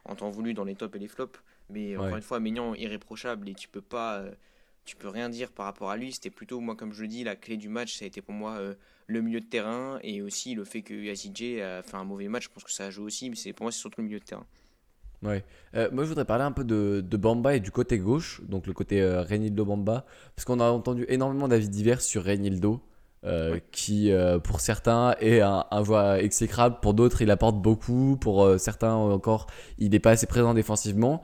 en 0.04 0.14
temps 0.14 0.30
voulu 0.30 0.54
dans 0.54 0.64
les 0.64 0.74
tops 0.74 0.96
et 0.96 0.98
les 0.98 1.08
flops. 1.08 1.38
Mais 1.70 1.96
encore 1.96 2.16
une 2.16 2.22
fois 2.22 2.40
Maignan 2.40 2.74
irréprochable 2.74 3.48
et 3.48 3.54
tu 3.54 3.68
peux 3.68 3.82
pas 3.82 4.24
tu 4.84 4.96
peux 4.96 5.08
rien 5.08 5.28
dire 5.28 5.52
par 5.52 5.66
rapport 5.66 5.90
à 5.90 5.96
lui. 5.96 6.12
C'était 6.12 6.30
plutôt 6.30 6.60
moi 6.60 6.74
comme 6.74 6.92
je 6.92 7.02
le 7.02 7.08
dis 7.08 7.24
la 7.24 7.36
clé 7.36 7.56
du 7.56 7.68
match 7.68 7.96
ça 7.96 8.04
a 8.04 8.08
été 8.08 8.22
pour 8.22 8.34
moi 8.34 8.58
le 9.06 9.22
milieu 9.22 9.40
de 9.40 9.46
terrain 9.46 9.98
et 10.02 10.22
aussi 10.22 10.54
le 10.54 10.64
fait 10.64 10.82
que 10.82 10.94
Yazidje 10.94 11.60
a 11.60 11.82
fait 11.82 11.96
un 11.96 12.04
mauvais 12.04 12.28
match. 12.28 12.44
Je 12.44 12.50
pense 12.50 12.64
que 12.64 12.72
ça 12.72 12.86
a 12.86 12.90
joué 12.90 13.04
aussi 13.04 13.30
mais 13.30 13.36
c'est 13.36 13.52
pour 13.52 13.64
moi 13.64 13.72
c'est 13.72 13.80
surtout 13.80 14.00
le 14.00 14.06
milieu 14.06 14.20
de 14.20 14.24
terrain 14.24 14.46
Ouais. 15.22 15.44
Euh, 15.74 15.88
moi, 15.92 16.04
je 16.04 16.08
voudrais 16.08 16.24
parler 16.24 16.44
un 16.44 16.52
peu 16.52 16.64
de, 16.64 17.04
de, 17.06 17.16
Bamba 17.16 17.56
et 17.56 17.60
du 17.60 17.70
côté 17.70 17.98
gauche, 17.98 18.40
donc 18.48 18.66
le 18.66 18.72
côté 18.72 19.02
euh, 19.02 19.22
Reynildo 19.22 19.64
Bamba, 19.64 20.04
parce 20.36 20.44
qu'on 20.44 20.60
a 20.60 20.70
entendu 20.70 21.04
énormément 21.08 21.48
d'avis 21.48 21.68
divers 21.68 22.00
sur 22.00 22.22
Reynildo, 22.22 22.80
euh, 23.24 23.58
qui 23.72 24.12
pour 24.44 24.60
certains 24.60 25.16
est 25.20 25.40
un, 25.40 25.64
un 25.70 25.82
voix 25.82 26.20
exécrable, 26.22 26.76
pour 26.80 26.94
d'autres 26.94 27.20
il 27.20 27.30
apporte 27.32 27.56
beaucoup, 27.60 28.16
pour 28.20 28.48
certains 28.58 28.94
encore 28.94 29.48
il 29.78 29.90
n'est 29.90 29.98
pas 29.98 30.10
assez 30.12 30.26
présent 30.26 30.54
défensivement. 30.54 31.22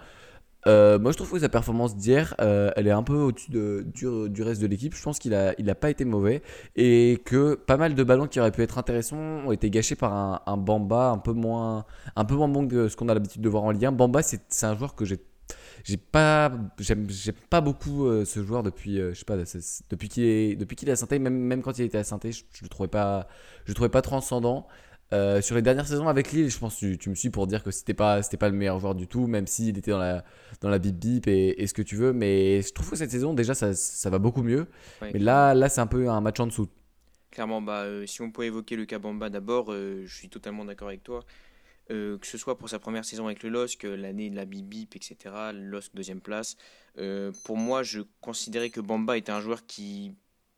Euh, 0.66 0.99
moi, 0.99 1.12
je 1.12 1.16
trouve 1.16 1.31
que 1.31 1.38
sa 1.38 1.49
performance 1.49 1.96
d'hier, 1.96 2.34
euh, 2.40 2.70
elle 2.76 2.87
est 2.87 2.93
un 2.93 3.02
peu 3.02 3.16
au-dessus 3.16 3.50
de, 3.50 3.84
du, 4.28 4.43
reste 4.43 4.61
de 4.61 4.66
l'équipe. 4.66 4.94
Je 4.94 5.02
pense 5.02 5.19
qu'il 5.19 5.32
n'a 5.32 5.55
il 5.58 5.75
pas 5.75 5.90
été 5.90 6.05
mauvais 6.05 6.43
et 6.76 7.20
que 7.25 7.55
pas 7.55 7.76
mal 7.76 7.94
de 7.94 8.05
ballons 8.05 8.26
qui 8.26 8.40
auraient 8.40 8.52
pu 8.52 8.62
être 8.62 8.78
intéressants 8.78 9.16
ont 9.16 9.52
été 9.52 9.70
gâchés 9.70 9.96
par 9.96 10.43
un, 10.46 10.56
Bamba 10.56 11.11
un 11.11 11.19
peu 11.19 11.32
moins, 11.32 11.84
un 12.16 12.25
peu 12.25 12.34
moins 12.34 12.49
bon 12.49 12.66
que 12.66 12.88
ce 12.88 12.96
qu'on 12.96 13.08
a 13.08 13.14
l'habitude 13.14 13.43
de 13.43 13.49
voir 13.49 13.64
en 13.64 13.70
Ligue 13.70 13.87
1. 13.87 13.93
Bamba, 13.93 14.22
c'est 14.22 14.40
un 14.64 14.76
joueur 14.76 14.94
que 14.94 15.05
j'ai 15.05 15.19
j'ai 15.82 15.99
pas 15.99 16.50
j'aime 16.78 17.06
pas 17.50 17.60
beaucoup 17.60 18.06
euh, 18.06 18.25
ce 18.25 18.43
joueur 18.43 18.62
depuis 18.62 18.96
je 18.96 19.12
sais 19.12 19.26
pas 19.26 19.37
depuis 19.37 20.08
qu'il 20.08 20.25
est 20.25 20.56
depuis 20.56 20.76
qu'il 20.76 20.88
est 20.88 20.93
à 20.93 20.96
Saint 20.96 21.06
même 21.19 21.37
même 21.37 21.60
quand 21.60 21.78
il 21.78 21.84
était 21.84 21.99
à 21.99 22.05
Saint 22.05 22.19
je, 22.25 22.31
je 22.31 22.62
le 22.62 22.69
trouvais 22.69 22.88
pas 22.88 23.28
je 23.67 23.70
le 23.70 23.75
trouvais 23.75 23.90
pas 23.90 24.00
transcendant 24.00 24.67
euh, 25.12 25.41
sur 25.43 25.55
les 25.55 25.62
dernières 25.62 25.87
saisons 25.87 26.09
avec 26.09 26.33
Lille, 26.33 26.51
je 26.51 26.59
pense 26.59 26.81
que 26.81 26.95
tu, 26.95 27.11
me 27.11 27.15
suis 27.15 27.31
pour 27.31 27.47
dire 27.47 27.62
que 27.62 27.71
c'était 27.71 27.95
pas 27.95 28.23
c'était 28.23 28.37
pas 28.37 28.49
le 28.49 28.56
meilleur 28.56 28.79
joueur 28.81 28.95
du 28.95 29.06
tout, 29.06 29.27
même 29.27 29.47
s'il 29.47 29.77
était 29.79 29.91
dans 29.91 29.99
la 29.99 30.25
dans 30.61 30.69
la 30.69 30.79
bip 30.79 30.97
bip 30.97 31.27
et, 31.29 31.67
ce 31.67 31.75
que 31.75 31.83
tu 31.83 31.97
veux. 31.97 32.12
Mais 32.12 32.62
je 32.62 32.73
trouve 32.73 32.91
que 32.91 32.97
cette 32.97 33.11
saison 33.11 33.35
déjà 33.35 33.55
ça, 33.55 33.75
ça 33.75 34.11
va 34.11 34.19
beaucoup 34.19 34.43
mieux. 34.43 34.67
mais 35.03 35.19
là 35.19 35.55
là 35.55 35.69
c'est 35.69 35.81
un 35.81 35.87
peu 35.87 36.09
un 36.09 36.21
match 36.21 36.41
en 36.41 36.47
dessous. 36.47 36.69
Clairement, 37.31 37.61
bah 37.61 37.83
euh, 37.83 38.06
si 38.06 38.23
on 38.23 38.31
peut 38.31 38.45
évoquer 38.45 38.77
le 38.77 38.87
cas 38.87 38.99
Bamba 38.99 39.29
d'abord, 39.29 39.73
euh, 39.73 40.05
je 40.06 40.15
suis 40.15 40.29
totalement 40.29 40.65
d'accord 40.65 40.89
avec 40.89 41.03
toi. 41.03 41.25
que 41.89 42.19
ce 42.23 42.39
soit 42.39 42.56
pour 42.56 42.69
sa 42.69 42.79
première 42.79 43.05
saison 43.05 43.27
avec 43.27 43.43
le 43.43 43.51
LOSC, 43.51 43.83
l'année 43.85 44.31
de 44.31 44.37
la 44.37 44.47
bip 44.47 44.67
bip, 44.67 44.97
etc. 44.97 45.17
Le 45.53 45.69
LOSC 45.69 45.95
deuxième 45.95 46.21
place. 46.21 46.56
pour 47.45 47.56
moi, 47.56 47.83
je 47.83 48.01
considérais 48.21 48.71
que 48.71 48.81
Bamba 48.81 49.19
était 49.19 49.33
un 49.33 49.41
joueur 49.41 49.67
qui, 49.67 50.15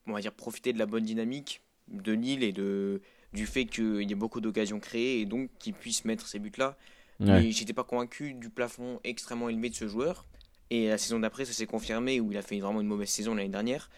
on 0.06 0.12
va 0.12 0.20
dire, 0.20 0.32
profitait 0.32 0.72
de 0.72 0.78
la 0.78 0.86
bonne 0.86 1.04
dynamique 1.04 1.62
de 1.88 2.12
Lille 2.12 2.42
et 2.42 2.52
de 2.52 3.00
du 3.36 3.46
fait 3.46 3.66
qu'il 3.66 4.02
y 4.02 4.12
ait 4.12 4.16
beaucoup 4.16 4.40
d'occasions 4.40 4.80
créées 4.80 5.20
et 5.20 5.26
donc 5.26 5.50
qu'il 5.58 5.74
puisse 5.74 6.04
mettre 6.04 6.26
ces 6.26 6.40
buts-là. 6.40 6.76
Mais 7.20 7.50
j'étais 7.52 7.72
pas 7.72 7.84
convaincu 7.84 8.34
du 8.34 8.50
plafond 8.50 9.00
extrêmement 9.04 9.48
élevé 9.48 9.70
de 9.70 9.74
ce 9.74 9.86
joueur. 9.86 10.26
Et 10.70 10.88
la 10.88 10.98
saison 10.98 11.20
d'après, 11.20 11.44
ça 11.44 11.52
s'est 11.52 11.66
confirmé 11.66 12.20
où 12.20 12.32
il 12.32 12.38
a 12.38 12.42
fait 12.42 12.58
vraiment 12.58 12.80
une 12.80 12.88
mauvaise 12.88 13.08
saison 13.08 13.34
l'année 13.34 13.48
dernière. 13.48 13.88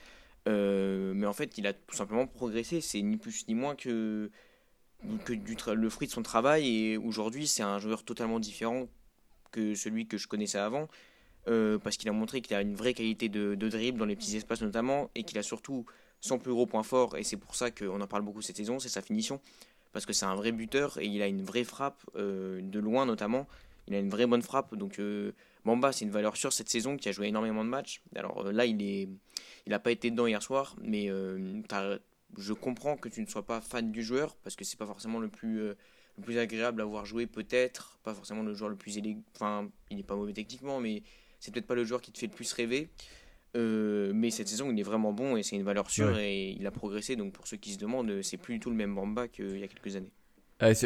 Euh, 0.48 1.12
mais 1.14 1.26
en 1.26 1.32
fait, 1.32 1.56
il 1.58 1.66
a 1.66 1.72
tout 1.72 1.96
simplement 1.96 2.26
progressé. 2.26 2.80
C'est 2.80 3.00
ni 3.00 3.16
plus 3.16 3.46
ni 3.48 3.54
moins 3.54 3.74
que, 3.74 4.30
que 5.24 5.32
du 5.32 5.56
le 5.74 5.88
fruit 5.88 6.06
de 6.06 6.12
son 6.12 6.22
travail. 6.22 6.68
Et 6.68 6.96
aujourd'hui, 6.96 7.46
c'est 7.48 7.62
un 7.62 7.78
joueur 7.78 8.04
totalement 8.04 8.38
différent 8.38 8.86
que 9.50 9.74
celui 9.74 10.06
que 10.06 10.18
je 10.18 10.28
connaissais 10.28 10.58
avant. 10.58 10.88
Euh, 11.48 11.78
parce 11.78 11.96
qu'il 11.96 12.08
a 12.08 12.12
montré 12.12 12.42
qu'il 12.42 12.54
a 12.54 12.60
une 12.60 12.74
vraie 12.74 12.92
qualité 12.92 13.30
de, 13.30 13.54
de 13.54 13.68
dribble 13.68 13.98
dans 13.98 14.04
les 14.04 14.16
petits 14.16 14.36
espaces 14.36 14.62
notamment. 14.62 15.10
Et 15.14 15.24
qu'il 15.24 15.38
a 15.38 15.42
surtout 15.42 15.86
son 16.20 16.38
plus 16.38 16.52
gros 16.52 16.66
point 16.66 16.82
fort, 16.82 17.16
et 17.16 17.24
c'est 17.24 17.36
pour 17.36 17.54
ça 17.54 17.70
qu'on 17.70 18.00
en 18.00 18.06
parle 18.06 18.22
beaucoup 18.22 18.42
cette 18.42 18.56
saison, 18.56 18.78
c'est 18.78 18.88
sa 18.88 19.02
finition. 19.02 19.40
Parce 19.92 20.06
que 20.06 20.12
c'est 20.12 20.26
un 20.26 20.34
vrai 20.34 20.52
buteur 20.52 20.98
et 20.98 21.06
il 21.06 21.22
a 21.22 21.26
une 21.26 21.42
vraie 21.42 21.64
frappe, 21.64 22.02
euh, 22.16 22.60
de 22.62 22.78
loin 22.78 23.06
notamment. 23.06 23.46
Il 23.86 23.94
a 23.94 23.98
une 23.98 24.10
vraie 24.10 24.26
bonne 24.26 24.42
frappe. 24.42 24.74
Donc 24.74 24.98
euh, 24.98 25.32
c'est 25.92 26.04
une 26.04 26.10
valeur 26.10 26.36
sûre 26.36 26.52
cette 26.52 26.68
saison 26.68 26.96
qui 26.96 27.08
a 27.08 27.12
joué 27.12 27.28
énormément 27.28 27.64
de 27.64 27.70
matchs. 27.70 28.02
Alors 28.14 28.46
euh, 28.46 28.52
là, 28.52 28.66
il 28.66 28.80
il 28.80 29.70
n'a 29.70 29.78
pas 29.78 29.90
été 29.90 30.10
dedans 30.10 30.26
hier 30.26 30.42
soir, 30.42 30.76
mais 30.80 31.08
je 32.36 32.52
comprends 32.52 32.96
que 32.96 33.08
tu 33.08 33.20
ne 33.20 33.26
sois 33.26 33.44
pas 33.44 33.60
fan 33.60 33.90
du 33.90 34.02
joueur 34.02 34.34
parce 34.36 34.56
que 34.56 34.64
c'est 34.64 34.78
pas 34.78 34.86
forcément 34.86 35.18
le 35.18 35.28
plus, 35.28 35.58
le 35.58 35.76
plus 36.22 36.38
agréable 36.38 36.80
à 36.80 36.84
voir 36.84 37.04
jouer, 37.04 37.26
peut-être. 37.26 37.98
Pas 38.02 38.14
forcément 38.14 38.42
le 38.42 38.54
joueur 38.54 38.70
le 38.70 38.76
plus 38.76 38.98
élégant. 38.98 39.22
Enfin, 39.34 39.68
il 39.90 39.96
n'est 39.96 40.02
pas 40.02 40.16
mauvais 40.16 40.32
techniquement, 40.32 40.80
mais 40.80 41.02
c'est 41.38 41.52
peut-être 41.52 41.66
pas 41.66 41.74
le 41.74 41.84
joueur 41.84 42.00
qui 42.00 42.12
te 42.12 42.18
fait 42.18 42.26
le 42.26 42.32
plus 42.32 42.50
rêver. 42.52 42.88
Euh, 43.56 44.12
mais 44.14 44.30
cette 44.30 44.48
saison, 44.48 44.70
il 44.70 44.78
est 44.78 44.84
vraiment 44.84 45.12
bon 45.12 45.36
et 45.36 45.42
c'est 45.42 45.56
une 45.56 45.62
valeur 45.62 45.90
sûre 45.90 46.18
et 46.18 46.50
il 46.58 46.66
a 46.66 46.70
progressé. 46.70 47.16
Donc 47.16 47.32
pour 47.32 47.46
ceux 47.46 47.56
qui 47.56 47.72
se 47.72 47.78
demandent, 47.78 48.22
c'est 48.22 48.36
plus 48.36 48.54
du 48.54 48.60
tout 48.60 48.70
le 48.70 48.76
même 48.76 48.94
Bamba 48.94 49.28
qu'il 49.28 49.58
y 49.58 49.64
a 49.64 49.68
quelques 49.68 49.96
années. 49.96 50.12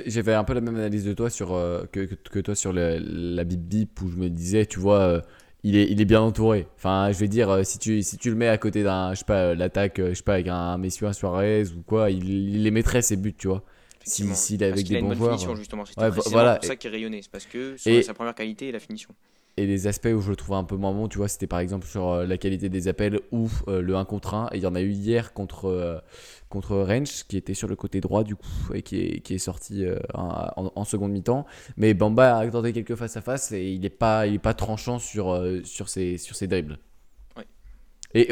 J'avais 0.06 0.34
un 0.34 0.44
peu 0.44 0.52
la 0.52 0.60
même 0.60 0.76
analyse 0.76 1.04
de 1.04 1.14
toi 1.14 1.30
sur, 1.30 1.54
euh, 1.54 1.84
que, 1.90 2.00
que, 2.00 2.38
toi 2.40 2.54
sur 2.54 2.72
la 2.74 3.44
bip 3.44 3.60
bip 3.60 4.02
où 4.02 4.10
je 4.10 4.16
me 4.16 4.28
disais, 4.28 4.66
tu 4.66 4.78
vois, 4.78 5.00
euh, 5.00 5.20
il, 5.62 5.76
est, 5.76 5.90
il 5.90 6.00
est 6.00 6.04
bien 6.04 6.20
entouré. 6.20 6.68
Enfin, 6.76 7.10
je 7.10 7.18
vais 7.18 7.28
dire, 7.28 7.64
si 7.64 7.78
tu, 7.78 8.02
si 8.02 8.18
tu 8.18 8.28
le 8.28 8.36
mets 8.36 8.48
à 8.48 8.58
côté 8.58 8.82
d'un, 8.82 9.14
je 9.14 9.20
sais 9.20 9.24
pas, 9.24 9.54
l'attaque, 9.54 9.98
je 9.98 10.14
sais 10.14 10.22
pas, 10.22 10.34
avec 10.34 10.48
un 10.48 10.76
Messi 10.76 11.04
un 11.04 11.12
Suarez 11.12 11.64
ou 11.76 11.82
quoi, 11.82 12.10
il, 12.10 12.28
il 12.28 12.62
les 12.62 12.70
mettrait 12.70 13.02
ses 13.02 13.16
buts, 13.16 13.34
tu 13.34 13.48
vois. 13.48 13.64
S'il 14.04 14.34
si, 14.34 14.54
est 14.54 14.62
avec 14.62 14.86
des 14.86 15.00
bons 15.00 15.14
joueurs. 15.14 15.30
Finition, 15.32 15.54
justement. 15.54 15.84
C'est 15.84 15.94
voilà. 16.30 16.56
pour 16.56 16.64
ça 16.64 16.76
qu'il 16.76 16.90
rayonnait. 16.90 17.22
C'est 17.22 17.30
parce 17.30 17.46
que 17.46 17.76
sa 17.76 18.14
première 18.14 18.34
qualité 18.34 18.68
et 18.68 18.72
la 18.72 18.80
finition 18.80 19.14
et 19.58 19.66
les 19.66 19.86
aspects 19.86 20.08
où 20.08 20.20
je 20.20 20.30
le 20.30 20.36
trouve 20.36 20.54
un 20.54 20.64
peu 20.64 20.76
moins 20.76 20.92
bon, 20.92 21.08
tu 21.08 21.18
vois, 21.18 21.28
c'était 21.28 21.46
par 21.46 21.58
exemple 21.58 21.86
sur 21.86 22.08
euh, 22.08 22.26
la 22.26 22.38
qualité 22.38 22.70
des 22.70 22.88
appels 22.88 23.20
ou 23.32 23.50
euh, 23.68 23.82
le 23.82 23.96
1 23.96 24.04
contre 24.06 24.34
1. 24.34 24.48
Et 24.52 24.56
il 24.56 24.62
y 24.62 24.66
en 24.66 24.74
a 24.74 24.80
eu 24.80 24.90
hier 24.90 25.34
contre, 25.34 25.66
euh, 25.66 25.98
contre 26.48 26.76
Range, 26.78 27.24
qui 27.28 27.36
était 27.36 27.52
sur 27.52 27.68
le 27.68 27.76
côté 27.76 28.00
droit 28.00 28.24
du 28.24 28.34
coup, 28.34 28.46
et 28.72 28.82
qui 28.82 29.00
est, 29.00 29.20
qui 29.20 29.34
est 29.34 29.38
sorti 29.38 29.84
en, 30.14 30.84
seconde 30.84 31.12
mi-temps. 31.12 31.44
Mais 31.76 31.92
Bamba 31.92 32.38
a 32.38 32.48
tenté 32.48 32.72
quelques 32.72 32.94
face 32.94 33.16
à 33.16 33.20
face 33.20 33.52
et 33.52 33.72
il 33.72 33.80
n'est 33.80 33.90
pas, 33.90 34.26
il 34.26 34.34
est 34.34 34.38
pas 34.38 34.54
tranchant 34.54 34.98
sur, 34.98 35.38
sur, 35.64 35.88
ses, 35.88 36.16
sur 36.16 36.34
ses 36.34 36.46
dribbles. 36.46 36.78
Et 38.14 38.28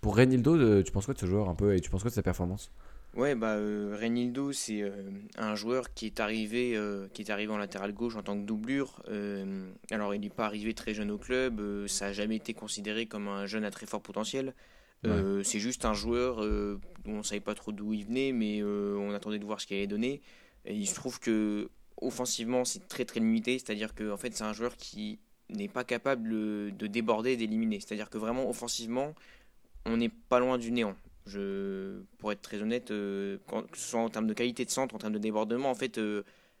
pour 0.00 0.16
Renildo, 0.16 0.82
tu 0.82 0.92
penses 0.92 1.04
quoi 1.04 1.14
de 1.14 1.18
ce 1.18 1.26
joueur 1.26 1.48
un 1.48 1.54
peu 1.54 1.74
et 1.74 1.80
tu 1.80 1.90
penses 1.90 2.02
quoi 2.02 2.10
de 2.10 2.14
sa 2.14 2.22
performance? 2.22 2.70
Ouais, 3.14 3.34
bah, 3.34 3.56
euh, 3.56 3.96
Renildo, 4.00 4.52
c'est 4.52 4.82
euh, 4.82 5.10
un 5.36 5.56
joueur 5.56 5.92
qui 5.94 6.06
est, 6.06 6.20
arrivé, 6.20 6.76
euh, 6.76 7.08
qui 7.12 7.22
est 7.22 7.30
arrivé 7.30 7.52
en 7.52 7.58
latéral 7.58 7.92
gauche 7.92 8.14
en 8.14 8.22
tant 8.22 8.36
que 8.36 8.46
doublure. 8.46 9.02
alors, 9.90 10.14
il 10.14 10.20
n'est 10.20 10.30
pas 10.30 10.46
arrivé 10.46 10.74
très 10.74 10.94
jeune 10.94 11.10
au 11.10 11.18
club, 11.18 11.60
ça 11.88 12.06
n'a 12.06 12.12
jamais 12.12 12.36
été 12.36 12.54
considéré 12.54 13.06
comme 13.06 13.26
un 13.28 13.46
jeune 13.46 13.64
à 13.64 13.70
très 13.70 13.86
fort 13.86 14.02
potentiel. 14.02 14.54
C'est 15.02 15.58
juste 15.58 15.84
un 15.84 15.94
joueur 15.94 16.36
dont 16.36 16.80
on 17.06 17.18
ne 17.18 17.22
savait 17.22 17.40
pas 17.40 17.54
trop 17.54 17.72
d'où 17.72 17.92
il 17.92 18.06
venait, 18.06 18.32
mais 18.32 18.62
on 18.62 19.12
attendait 19.12 19.38
de 19.38 19.44
voir 19.44 19.60
ce 19.60 19.66
qu'il 19.66 19.76
allait 19.76 19.86
donner. 19.86 20.20
Et 20.66 20.74
il 20.74 20.86
se 20.86 20.94
trouve 20.94 21.18
que 21.18 21.68
offensivement, 22.00 22.64
c'est 22.64 22.86
très 22.88 23.04
très 23.04 23.20
limité, 23.20 23.58
c'est-à-dire 23.58 23.94
que 23.94 24.10
en 24.12 24.16
fait, 24.16 24.34
c'est 24.34 24.44
un 24.44 24.52
joueur 24.52 24.76
qui 24.76 25.18
n'est 25.48 25.68
pas 25.68 25.84
capable 25.84 26.28
de 26.28 26.86
déborder 26.86 27.32
et 27.32 27.36
d'éliminer. 27.36 27.80
C'est-à-dire 27.80 28.08
que 28.08 28.18
vraiment, 28.18 28.48
offensivement, 28.48 29.14
on 29.86 29.96
n'est 29.96 30.10
pas 30.10 30.38
loin 30.38 30.58
du 30.58 30.70
néant 30.70 30.94
Je, 31.30 32.02
pour 32.18 32.32
être 32.32 32.42
très 32.42 32.60
honnête, 32.60 32.88
que 32.88 33.38
ce 33.74 33.90
soit 33.90 34.00
en 34.00 34.10
termes 34.10 34.26
de 34.26 34.34
qualité 34.34 34.64
de 34.64 34.70
centre, 34.70 34.94
en 34.94 34.98
termes 34.98 35.12
de 35.12 35.18
débordement, 35.18 35.70
en 35.70 35.74
fait, 35.74 36.00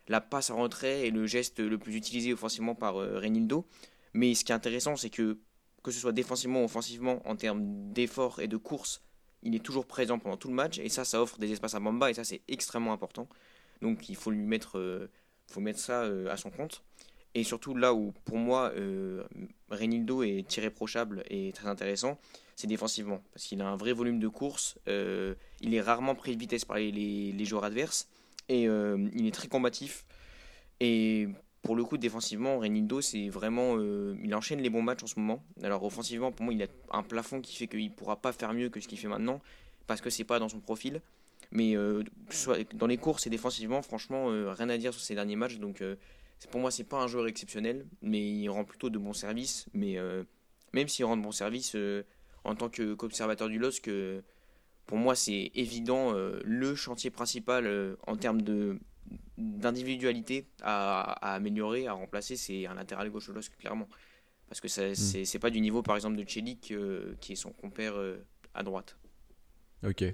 la 0.08 0.20
passe 0.20 0.50
en 0.50 0.56
retrait 0.56 1.06
est 1.06 1.10
le 1.10 1.26
geste 1.26 1.60
le 1.60 1.76
plus 1.78 1.96
utilisé 1.96 2.32
offensivement 2.32 2.74
par 2.74 2.94
Renildo. 2.94 3.66
Mais 4.14 4.34
ce 4.34 4.44
qui 4.44 4.52
est 4.52 4.54
intéressant, 4.54 4.96
c'est 4.96 5.10
que 5.10 5.38
que 5.82 5.90
ce 5.90 6.00
soit 6.00 6.12
défensivement 6.12 6.62
ou 6.62 6.64
offensivement, 6.64 7.26
en 7.26 7.36
termes 7.36 7.92
d'effort 7.92 8.40
et 8.40 8.48
de 8.48 8.56
course, 8.56 9.02
il 9.42 9.54
est 9.54 9.64
toujours 9.64 9.86
présent 9.86 10.18
pendant 10.18 10.36
tout 10.36 10.48
le 10.48 10.54
match. 10.54 10.78
Et 10.78 10.88
ça, 10.88 11.04
ça 11.04 11.22
offre 11.22 11.38
des 11.38 11.52
espaces 11.52 11.74
à 11.74 11.80
Bamba 11.80 12.10
et 12.10 12.14
ça, 12.14 12.24
c'est 12.24 12.42
extrêmement 12.48 12.92
important. 12.92 13.28
Donc 13.80 14.08
il 14.08 14.16
faut 14.16 14.30
lui 14.30 14.44
mettre, 14.44 14.78
euh, 14.78 15.10
faut 15.46 15.60
mettre 15.60 15.78
ça 15.78 16.02
euh, 16.02 16.30
à 16.30 16.36
son 16.36 16.50
compte. 16.50 16.84
Et 17.34 17.44
surtout 17.44 17.74
là 17.74 17.94
où, 17.94 18.12
pour 18.24 18.38
moi, 18.38 18.72
euh, 18.76 19.22
Renildo 19.70 20.22
est 20.22 20.56
irréprochable 20.56 21.22
et 21.30 21.52
très 21.52 21.68
intéressant, 21.68 22.18
c'est 22.56 22.66
défensivement. 22.66 23.22
Parce 23.32 23.46
qu'il 23.46 23.60
a 23.62 23.68
un 23.68 23.76
vrai 23.76 23.92
volume 23.92 24.18
de 24.18 24.28
course. 24.28 24.78
il 24.86 25.74
est 25.74 25.80
rarement 25.80 26.14
pris 26.14 26.34
de 26.34 26.40
vitesse 26.40 26.64
par 26.64 26.76
les, 26.76 26.90
les 27.32 27.44
joueurs 27.44 27.64
adverses. 27.64 28.08
Et 28.48 28.64
il 28.64 29.26
est 29.26 29.34
très 29.34 29.46
combatif. 29.46 30.04
Et 30.80 31.28
pour 31.62 31.76
le 31.76 31.84
coup, 31.84 31.98
défensivement, 31.98 32.58
Renildo, 32.58 33.00
c'est 33.00 33.28
vraiment. 33.28 33.76
Euh, 33.76 34.16
il 34.22 34.34
enchaîne 34.34 34.60
les 34.60 34.70
bons 34.70 34.82
matchs 34.82 35.02
en 35.02 35.06
ce 35.06 35.18
moment. 35.18 35.44
Alors, 35.62 35.84
offensivement, 35.84 36.32
pour 36.32 36.44
moi, 36.44 36.54
il 36.54 36.62
a 36.62 36.66
un 36.92 37.02
plafond 37.02 37.40
qui 37.40 37.54
fait 37.54 37.66
qu'il 37.66 37.84
ne 37.84 37.90
pourra 37.90 38.16
pas 38.16 38.32
faire 38.32 38.54
mieux 38.54 38.70
que 38.70 38.80
ce 38.80 38.88
qu'il 38.88 38.98
fait 38.98 39.08
maintenant, 39.08 39.40
parce 39.86 40.00
que 40.00 40.08
c'est 40.08 40.24
pas 40.24 40.38
dans 40.38 40.48
son 40.48 40.60
profil. 40.60 41.02
Mais 41.52 41.76
euh, 41.76 42.02
dans 42.74 42.86
les 42.86 42.96
courses 42.96 43.26
et 43.26 43.30
défensivement, 43.30 43.82
franchement, 43.82 44.30
euh, 44.30 44.52
rien 44.52 44.68
à 44.70 44.78
dire 44.78 44.94
sur 44.94 45.02
ces 45.02 45.14
derniers 45.14 45.36
matchs. 45.36 45.58
Donc, 45.58 45.82
pour 46.48 46.60
moi, 46.60 46.70
c'est 46.70 46.84
pas 46.84 47.02
un 47.02 47.06
joueur 47.06 47.26
exceptionnel, 47.26 47.86
mais 48.02 48.20
il 48.20 48.48
rend 48.48 48.64
plutôt 48.64 48.90
de 48.90 48.98
bons 48.98 49.12
services. 49.12 49.66
Mais 49.74 49.96
même 50.72 50.88
s'il 50.88 51.04
rend 51.04 51.16
de 51.16 51.22
bons 51.22 51.32
services, 51.32 51.76
en 52.44 52.54
tant 52.54 52.70
qu'observateur 52.70 53.48
du 53.48 53.58
LOSC, 53.58 53.90
pour 54.86 54.98
moi, 54.98 55.14
c'est 55.14 55.50
évident 55.54 56.12
le 56.12 56.74
chantier 56.74 57.10
principal 57.10 57.96
en 58.06 58.16
termes 58.16 58.42
de 58.42 58.78
d'individualité 59.38 60.46
à, 60.62 61.34
améliorer, 61.34 61.86
à 61.86 61.92
remplacer, 61.92 62.36
c'est 62.36 62.66
un 62.66 62.74
latéral 62.74 63.10
gauche 63.10 63.28
LOSC, 63.28 63.56
clairement. 63.56 63.88
Parce 64.48 64.60
que 64.60 64.66
hmm. 64.66 65.24
c'est 65.24 65.38
pas 65.38 65.50
du 65.50 65.60
niveau, 65.60 65.82
par 65.82 65.96
exemple, 65.96 66.16
de 66.16 66.28
Chelik, 66.28 66.72
euh, 66.72 67.14
qui 67.20 67.32
est 67.32 67.36
son 67.36 67.52
compère 67.52 67.94
euh, 67.96 68.24
à 68.54 68.62
droite. 68.62 68.96
Ok. 69.84 70.04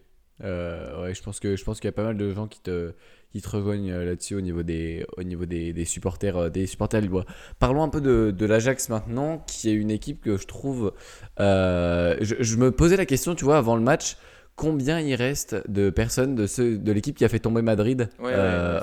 Euh, 0.45 1.03
ouais, 1.03 1.15
je 1.15 1.23
pense 1.23 1.41
que 1.41 1.57
je 1.57 1.65
pense 1.65 1.81
qu'il 1.81 1.89
y 1.89 1.89
a 1.89 1.93
pas 1.93 2.05
mal 2.05 2.17
de 2.17 2.33
gens 2.33 2.47
qui 2.47 2.61
te 2.61 2.93
qui 3.33 3.41
te 3.43 3.49
rejoignent 3.49 3.93
là-dessus 3.93 4.35
au 4.35 4.41
niveau 4.41 4.63
des 4.63 5.07
au 5.17 5.23
niveau 5.23 5.47
des, 5.47 5.73
des 5.73 5.85
supporters 5.85 6.51
des 6.51 6.67
supporters 6.67 7.01
lillois. 7.01 7.25
Parlons 7.59 7.83
un 7.83 7.89
peu 7.89 8.01
de, 8.01 8.35
de 8.37 8.47
l'Ajax 8.47 8.89
maintenant, 8.89 9.45
qui 9.47 9.71
est 9.71 9.75
une 9.75 9.91
équipe 9.91 10.23
que 10.23 10.37
je 10.37 10.47
trouve. 10.47 10.93
Je, 11.39 12.35
je, 12.39 12.57
me 12.57 12.71
posais 12.71 12.97
la 12.97 13.07
question, 13.07 13.35
tu 13.35 13.45
vois, 13.45 13.59
avant 13.59 13.77
le 13.77 13.83
match 13.83 14.17
combien 14.57 15.01
il 15.01 15.15
reste 15.15 15.57
de 15.71 15.91
personnes 15.91 16.35
de, 16.35 16.47
ceux, 16.47 16.79
de 16.79 16.93
l'équipe 16.93 17.17
qui 17.17 17.25
a 17.25 17.29
fait 17.29 17.39
tomber 17.39 17.63
Madrid 17.63 18.09
euh, 18.21 18.81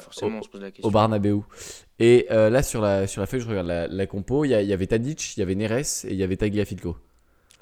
au, 0.84 0.92
Barnabeu. 0.92 1.42
Et 2.00 2.28
euh, 2.32 2.50
là, 2.50 2.64
sur 2.64 2.82
la, 2.82 3.08
sur 3.08 3.22
la 3.22 3.28
feuille, 3.28 3.42
je 3.42 3.50
regarde 3.50 3.68
la, 3.68 4.08
compo, 4.08 4.46
il 4.46 4.50
y, 4.50 4.74
avait 4.74 4.88
Tadic, 4.88 5.36
il 5.36 5.40
y 5.40 5.44
avait 5.44 5.56
Neres 5.56 6.06
et 6.06 6.12
il 6.12 6.16
y 6.16 6.24
avait 6.24 6.38
Tagliafico. 6.38 6.96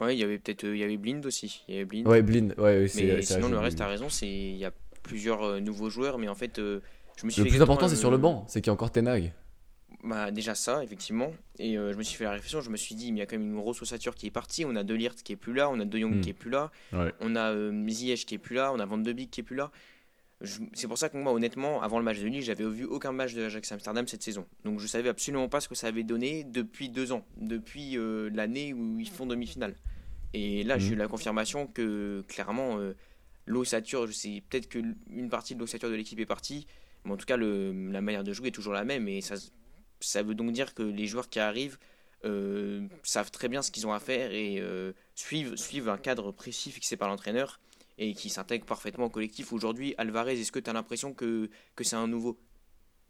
Ouais, 0.02 0.16
il 0.16 0.20
y 0.20 0.24
avait 0.24 0.40
peut-être 0.40 0.64
euh, 0.64 0.76
il 0.76 0.80
y 0.80 0.84
avait 0.84 0.98
Blind 0.98 1.26
aussi. 1.26 1.64
Il 1.68 1.76
y 1.76 1.78
avait 1.78 1.86
Blind. 1.86 2.08
Ouais, 2.08 2.22
Blind. 2.22 2.56
Ouais, 2.58 2.88
mais 2.96 3.22
sinon, 3.22 3.50
le 3.50 3.60
reste, 3.60 3.78
t'as 3.78 3.88
raison, 3.88 4.08
il 4.22 4.58
y 4.58 4.66
a 4.66 4.72
plusieurs 5.04 5.62
nouveaux 5.62 5.90
joueurs, 5.90 6.18
mais 6.18 6.28
en 6.28 6.36
fait, 6.36 6.58
je 6.58 7.26
me 7.26 7.30
suis 7.30 7.44
Le 7.44 7.50
plus 7.50 7.62
important, 7.62 7.88
c'est 7.88 7.96
sur 7.96 8.12
le 8.12 8.18
banc, 8.18 8.46
c'est 8.48 8.62
qu'il 8.62 8.68
y 8.68 8.72
a 8.72 8.74
encore 8.74 8.92
Tenag 8.92 9.34
bah, 10.04 10.32
déjà 10.32 10.56
ça, 10.56 10.84
effectivement. 10.84 11.32
Et 11.60 11.78
euh, 11.78 11.94
je 11.94 11.98
me 11.98 12.04
suis 12.04 12.18
fait 12.18 12.24
la 12.24 12.32
réflexion, 12.32 12.62
je 12.62 12.70
me 12.70 12.78
suis 12.78 12.96
dit, 12.96 13.08
il 13.08 13.18
y 13.18 13.22
a 13.22 13.26
quand 13.26 13.38
même 13.38 13.48
une 13.48 13.56
grosse 13.56 13.82
ossature 13.82 14.16
qui 14.16 14.28
est 14.28 14.32
partie. 14.32 14.66
On 14.66 14.76
a 14.76 14.84
De 14.84 14.94
Lirt 14.94 15.16
qui 15.24 15.34
est 15.34 15.38
plus 15.38 15.54
là, 15.54 15.70
on 15.70 15.80
a 15.80 15.86
De 15.86 16.00
Jong 16.00 16.16
hmm. 16.16 16.22
qui 16.22 16.30
est 16.30 16.34
plus 16.34 16.50
là, 16.50 16.72
on 17.20 17.36
a 17.36 17.52
euh, 17.52 17.88
Ziyech 17.88 18.26
qui 18.26 18.36
est 18.36 18.40
plus 18.40 18.56
là, 18.56 18.72
on 18.74 18.80
a 18.80 18.86
Van 18.86 18.98
de 18.98 19.14
Beek 19.14 19.32
qui 19.32 19.42
est 19.42 19.44
plus 19.44 19.56
là. 19.56 19.72
C'est 20.74 20.88
pour 20.88 20.98
ça 20.98 21.10
que 21.10 21.18
moi, 21.18 21.32
honnêtement, 21.34 21.82
avant 21.82 22.00
le 22.00 22.04
match 22.04 22.20
de 22.20 22.28
Lille, 22.28 22.42
j'avais 22.42 22.68
vu 22.68 22.86
aucun 22.86 23.12
match 23.12 23.34
de 23.34 23.42
l'Ajax 23.42 23.72
Amsterdam 23.72 24.08
cette 24.08 24.24
saison. 24.24 24.46
Donc 24.66 24.80
je 24.80 24.88
savais 24.88 25.10
absolument 25.10 25.50
pas 25.50 25.62
ce 25.62 25.68
que 25.68 25.76
ça 25.76 25.88
avait 25.88 26.04
donné 26.04 26.44
depuis 26.44 26.90
deux 26.90 27.12
ans, 27.12 27.26
depuis 27.38 27.98
euh, 27.98 28.30
l'année 28.34 28.74
où 28.74 29.00
ils 29.00 29.10
font 29.10 29.26
demi-finale. 29.26 29.76
Et 30.34 30.64
là, 30.64 30.78
j'ai 30.80 30.92
hmm. 30.92 30.94
eu 30.94 30.98
la 30.98 31.08
confirmation 31.08 31.68
que 31.68 32.24
clairement, 32.28 32.80
l'ossature, 33.46 34.08
je 34.08 34.14
sais 34.14 34.44
peut-être 34.50 34.70
qu'une 34.70 35.30
partie 35.30 35.56
de 35.56 35.60
l'ossature 35.60 35.90
de 35.90 35.96
l'équipe 35.96 36.20
est 36.20 36.26
partie, 36.26 36.68
mais 37.06 37.12
en 37.12 37.18
tout 37.18 37.26
cas, 37.26 37.38
le, 37.38 37.92
la 37.92 38.02
manière 38.02 38.24
de 38.24 38.34
jouer 38.34 38.48
est 38.50 38.52
toujours 38.52 38.74
la 38.74 38.84
même 38.84 39.08
et 39.08 39.22
ça, 39.22 39.36
ça 40.00 40.24
veut 40.24 40.36
donc 40.36 40.52
dire 40.52 40.74
que 40.74 40.84
les 40.84 41.08
joueurs 41.08 41.30
qui 41.30 41.40
arrivent 41.40 41.78
euh, 42.26 42.88
savent 43.04 43.32
très 43.32 43.48
bien 43.48 43.62
ce 43.62 43.72
qu'ils 43.72 43.88
ont 43.88 43.94
à 43.94 44.00
faire 44.00 44.32
et 44.32 44.60
euh, 44.60 44.94
suivent, 45.16 45.56
suivent 45.56 45.90
un 45.90 45.98
cadre 45.98 46.32
précis 46.32 46.72
fixé 46.72 46.98
par 46.98 47.08
l'entraîneur 47.08 47.60
et 48.02 48.14
qui 48.16 48.32
s'intègrent 48.32 48.66
parfaitement 48.66 49.06
au 49.06 49.10
collectif. 49.10 49.54
Aujourd'hui, 49.54 49.94
Alvarez, 50.00 50.34
est-ce 50.34 50.52
que 50.52 50.58
tu 50.58 50.70
as 50.70 50.74
l'impression 50.74 51.14
que, 51.14 51.52
que 51.76 51.84
c'est 51.84 51.96
un 51.96 52.08
nouveau? 52.08 52.40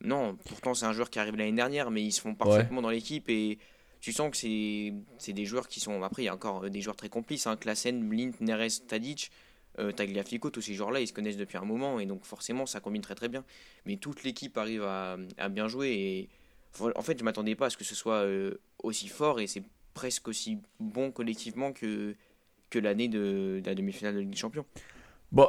Non, 0.01 0.35
pourtant 0.35 0.73
c'est 0.73 0.85
un 0.85 0.91
joueur 0.91 1.09
qui 1.09 1.17
arrive 1.17 1.37
l'année 1.37 1.53
dernière, 1.53 1.91
mais 1.91 2.03
ils 2.03 2.11
se 2.11 2.19
font 2.19 2.35
parfaitement 2.35 2.81
dans 2.81 2.89
l'équipe 2.89 3.29
et 3.29 3.57
tu 4.01 4.11
sens 4.11 4.29
que 4.29 4.37
c'est 4.37 5.33
des 5.33 5.45
joueurs 5.45 5.69
qui 5.69 5.79
sont... 5.79 6.03
Après, 6.03 6.23
il 6.23 6.25
y 6.25 6.29
a 6.29 6.33
encore 6.33 6.69
des 6.69 6.81
joueurs 6.81 6.97
très 6.97 7.07
complices, 7.07 7.47
hein, 7.47 7.55
Klassen, 7.55 8.07
Blint, 8.07 8.31
Neres, 8.41 8.85
Tadic. 8.87 9.31
Euh, 9.79 9.93
Tagliafico, 9.93 10.49
tous 10.49 10.61
ces 10.61 10.73
joueurs-là, 10.73 10.99
ils 10.99 11.07
se 11.07 11.13
connaissent 11.13 11.37
depuis 11.37 11.57
un 11.57 11.63
moment 11.63 12.01
et 12.01 12.05
donc 12.05 12.25
forcément 12.25 12.65
ça 12.65 12.81
combine 12.81 13.01
très 13.01 13.15
très 13.15 13.29
bien. 13.29 13.45
Mais 13.85 13.95
toute 13.95 14.23
l'équipe 14.23 14.57
arrive 14.57 14.83
à, 14.83 15.15
à, 15.37 15.47
bien 15.47 15.69
jouer 15.69 15.93
et 15.93 16.29
en 16.93 17.01
fait, 17.01 17.17
je 17.17 17.23
m'attendais 17.23 17.55
pas 17.55 17.67
à 17.67 17.69
ce 17.69 17.77
que 17.77 17.85
ce 17.85 17.95
soit 17.95 18.25
euh, 18.25 18.55
aussi 18.83 19.07
fort 19.07 19.39
et 19.39 19.47
c'est 19.47 19.63
presque 19.93 20.27
aussi 20.27 20.57
bon 20.81 21.13
collectivement 21.13 21.71
que, 21.71 22.17
que 22.71 22.79
l'année 22.79 23.07
de, 23.07 23.61
la 23.65 23.75
demi-finale 23.75 24.15
de 24.15 24.19
Ligue 24.21 24.31
des 24.31 24.37
Champions. 24.37 24.65
Bon, 25.31 25.47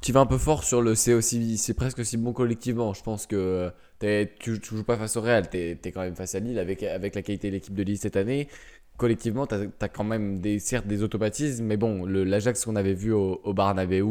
tu 0.00 0.12
vas 0.12 0.20
un 0.20 0.26
peu 0.26 0.38
fort 0.38 0.62
sur 0.62 0.80
le 0.80 0.94
c'est 0.94 1.14
aussi 1.14 1.58
c'est 1.58 1.74
presque 1.74 1.98
aussi 1.98 2.16
bon 2.16 2.32
collectivement. 2.32 2.94
Je 2.94 3.02
pense 3.02 3.26
que 3.26 3.72
tu, 3.98 4.50
ne 4.50 4.56
joues 4.62 4.84
pas 4.84 4.96
face 4.96 5.16
au 5.16 5.20
Real, 5.20 5.50
tu 5.50 5.56
es, 5.56 5.78
quand 5.84 6.02
même 6.02 6.14
face 6.14 6.36
à 6.36 6.38
Lille 6.38 6.60
avec, 6.60 6.84
avec 6.84 7.16
la 7.16 7.22
qualité 7.22 7.48
de 7.48 7.54
l'équipe 7.54 7.74
de 7.74 7.82
Lille 7.82 7.98
cette 7.98 8.16
année. 8.16 8.48
Collectivement, 8.96 9.46
tu 9.46 9.54
as, 9.54 9.88
quand 9.88 10.04
même 10.04 10.40
des, 10.40 10.58
certes 10.58 10.86
des 10.86 11.02
automatismes, 11.02 11.64
mais 11.64 11.76
bon, 11.76 12.04
l'Ajax 12.04 12.64
qu'on 12.64 12.74
avait 12.74 12.94
vu 12.94 13.12
au, 13.12 13.40
au 13.44 13.54
Barnabeu, 13.54 14.02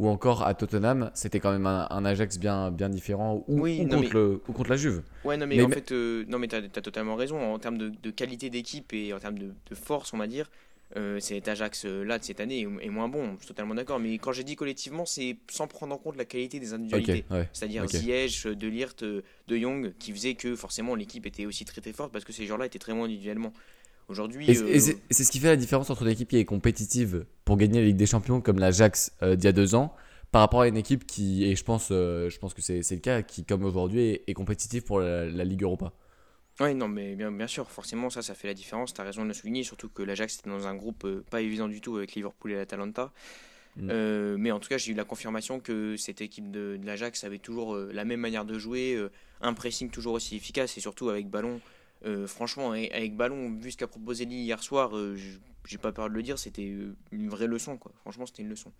ou 0.00 0.08
encore 0.08 0.46
à 0.46 0.54
Tottenham, 0.54 1.10
c'était 1.12 1.40
quand 1.40 1.52
même 1.52 1.66
un, 1.66 2.04
Ajax 2.06 2.38
bien, 2.38 2.70
bien 2.70 2.88
différent, 2.88 3.44
ou, 3.48 3.66
contre, 3.86 4.14
le, 4.14 4.38
contre, 4.38 4.70
la 4.70 4.76
Juve. 4.76 5.02
Ouais, 5.24 5.36
non, 5.36 5.46
mais, 5.46 5.62
en 5.62 5.68
fait, 5.68 5.92
euh, 5.92 6.24
non, 6.26 6.38
mais 6.38 6.48
tu 6.48 6.56
as, 6.56 6.62
totalement 6.62 7.16
raison. 7.16 7.38
En 7.38 7.58
termes 7.58 7.76
de, 7.76 8.10
qualité 8.10 8.48
d'équipe 8.48 8.94
et 8.94 9.12
en 9.12 9.18
termes 9.18 9.38
de, 9.38 9.52
force, 9.74 10.14
on 10.14 10.16
va 10.16 10.26
dire, 10.26 10.50
euh, 10.96 11.20
cet 11.20 11.48
Ajax 11.48 11.84
euh, 11.84 12.02
là 12.04 12.18
de 12.18 12.24
cette 12.24 12.40
année 12.40 12.60
est, 12.60 12.88
moins 12.88 13.08
bon, 13.08 13.34
je 13.34 13.44
suis 13.44 13.48
totalement 13.48 13.74
d'accord. 13.74 14.00
Mais 14.00 14.18
quand 14.18 14.32
j'ai 14.32 14.44
dit 14.44 14.56
collectivement, 14.56 15.06
c'est 15.06 15.36
sans 15.50 15.66
prendre 15.66 15.94
en 15.94 15.98
compte 15.98 16.16
la 16.16 16.24
qualité 16.24 16.58
des 16.58 16.72
individualités. 16.72 17.24
C'est-à-dire 17.52 17.86
Ziyech, 17.86 18.46
De 18.46 18.66
Lirt, 18.66 19.02
De 19.02 19.56
Jong, 19.56 19.92
qui 19.98 20.12
faisait 20.12 20.34
que 20.34 20.56
forcément 20.56 20.94
l'équipe 20.94 21.26
était 21.26 21.46
aussi 21.46 21.64
très 21.64 21.80
très 21.80 21.92
forte 21.92 22.12
parce 22.12 22.24
que 22.24 22.32
ces 22.32 22.46
joueurs-là 22.46 22.66
étaient 22.66 22.78
très 22.78 22.92
bons 22.92 23.04
individuellement. 23.04 23.52
Aujourd'hui. 24.10 24.50
Et, 24.50 24.58
euh, 24.58 24.78
c'est 25.10 25.24
ce 25.24 25.30
qui 25.30 25.38
fait 25.38 25.46
la 25.46 25.56
différence 25.56 25.88
entre 25.88 26.02
une 26.02 26.08
équipe 26.08 26.28
qui 26.28 26.38
est 26.38 26.44
compétitive 26.44 27.26
pour 27.44 27.56
gagner 27.56 27.80
la 27.80 27.86
Ligue 27.86 27.96
des 27.96 28.06
Champions, 28.06 28.40
comme 28.40 28.58
l'Ajax 28.58 29.12
euh, 29.22 29.36
d'il 29.36 29.44
y 29.44 29.48
a 29.48 29.52
deux 29.52 29.76
ans, 29.76 29.94
par 30.32 30.42
rapport 30.42 30.62
à 30.62 30.68
une 30.68 30.76
équipe 30.76 31.06
qui, 31.06 31.44
et 31.44 31.54
je 31.54 31.62
pense, 31.62 31.90
euh, 31.92 32.28
je 32.28 32.38
pense 32.40 32.52
que 32.52 32.60
c'est 32.60 32.90
le 32.90 32.96
cas, 32.96 33.22
qui, 33.22 33.44
comme 33.44 33.64
aujourd'hui, 33.64 34.20
est, 34.26 34.34
compétitive 34.34 34.82
pour 34.82 34.98
la, 34.98 35.44
Ligue 35.44 35.62
Europa. 35.62 35.92
Oui, 36.60 36.74
non, 36.74 36.88
mais 36.88 37.14
bien, 37.14 37.32
bien 37.32 37.46
sûr, 37.46 37.70
forcément, 37.70 38.10
ça, 38.10 38.22
ça 38.22 38.34
fait 38.34 38.46
la 38.46 38.54
différence. 38.54 38.92
Tu 38.92 39.00
as 39.00 39.04
raison 39.04 39.22
de 39.22 39.28
le 39.28 39.34
souligner, 39.34 39.62
surtout 39.62 39.88
que 39.88 40.02
l'Ajax 40.02 40.38
était 40.38 40.50
dans 40.50 40.66
un 40.66 40.74
groupe 40.74 41.06
pas 41.30 41.40
évident 41.40 41.68
du 41.68 41.80
tout 41.80 41.96
avec 41.96 42.14
Liverpool 42.14 42.52
et 42.52 42.56
l'Atalanta. 42.56 43.12
Mm. 43.76 44.34
mais 44.36 44.50
en 44.50 44.58
tout 44.58 44.68
cas, 44.68 44.78
j'ai 44.78 44.92
eu 44.92 44.94
la 44.94 45.04
confirmation 45.04 45.60
que 45.60 45.96
cette 45.96 46.20
équipe 46.20 46.50
de, 46.50 46.76
de 46.76 46.84
l'Ajax 46.84 47.24
avait 47.24 47.38
toujours 47.38 47.76
la 47.76 48.04
même 48.04 48.20
manière 48.20 48.44
de 48.44 48.58
jouer, 48.58 48.98
un 49.40 49.54
pressing 49.54 49.90
toujours 49.90 50.14
aussi 50.14 50.36
efficace 50.36 50.76
et 50.76 50.80
surtout 50.80 51.08
avec 51.08 51.28
ballon 51.28 51.60
euh, 52.06 52.26
franchement, 52.26 52.72
avec 52.72 53.14
ballon, 53.14 53.56
vu 53.60 53.70
ce 53.72 53.76
qu'a 53.76 53.86
proposé 53.86 54.24
Lee 54.24 54.42
hier 54.42 54.62
soir, 54.62 54.96
euh, 54.96 55.16
j'ai 55.66 55.78
pas 55.78 55.92
peur 55.92 56.08
de 56.08 56.14
le 56.14 56.22
dire, 56.22 56.38
c'était 56.38 56.68
euh, 56.68 56.96
une 57.12 57.28
vraie 57.28 57.46
leçon. 57.46 57.76
Quoi. 57.76 57.92
Franchement, 58.00 58.26
c'était 58.26 58.42
une 58.42 58.48
leçon. 58.48 58.72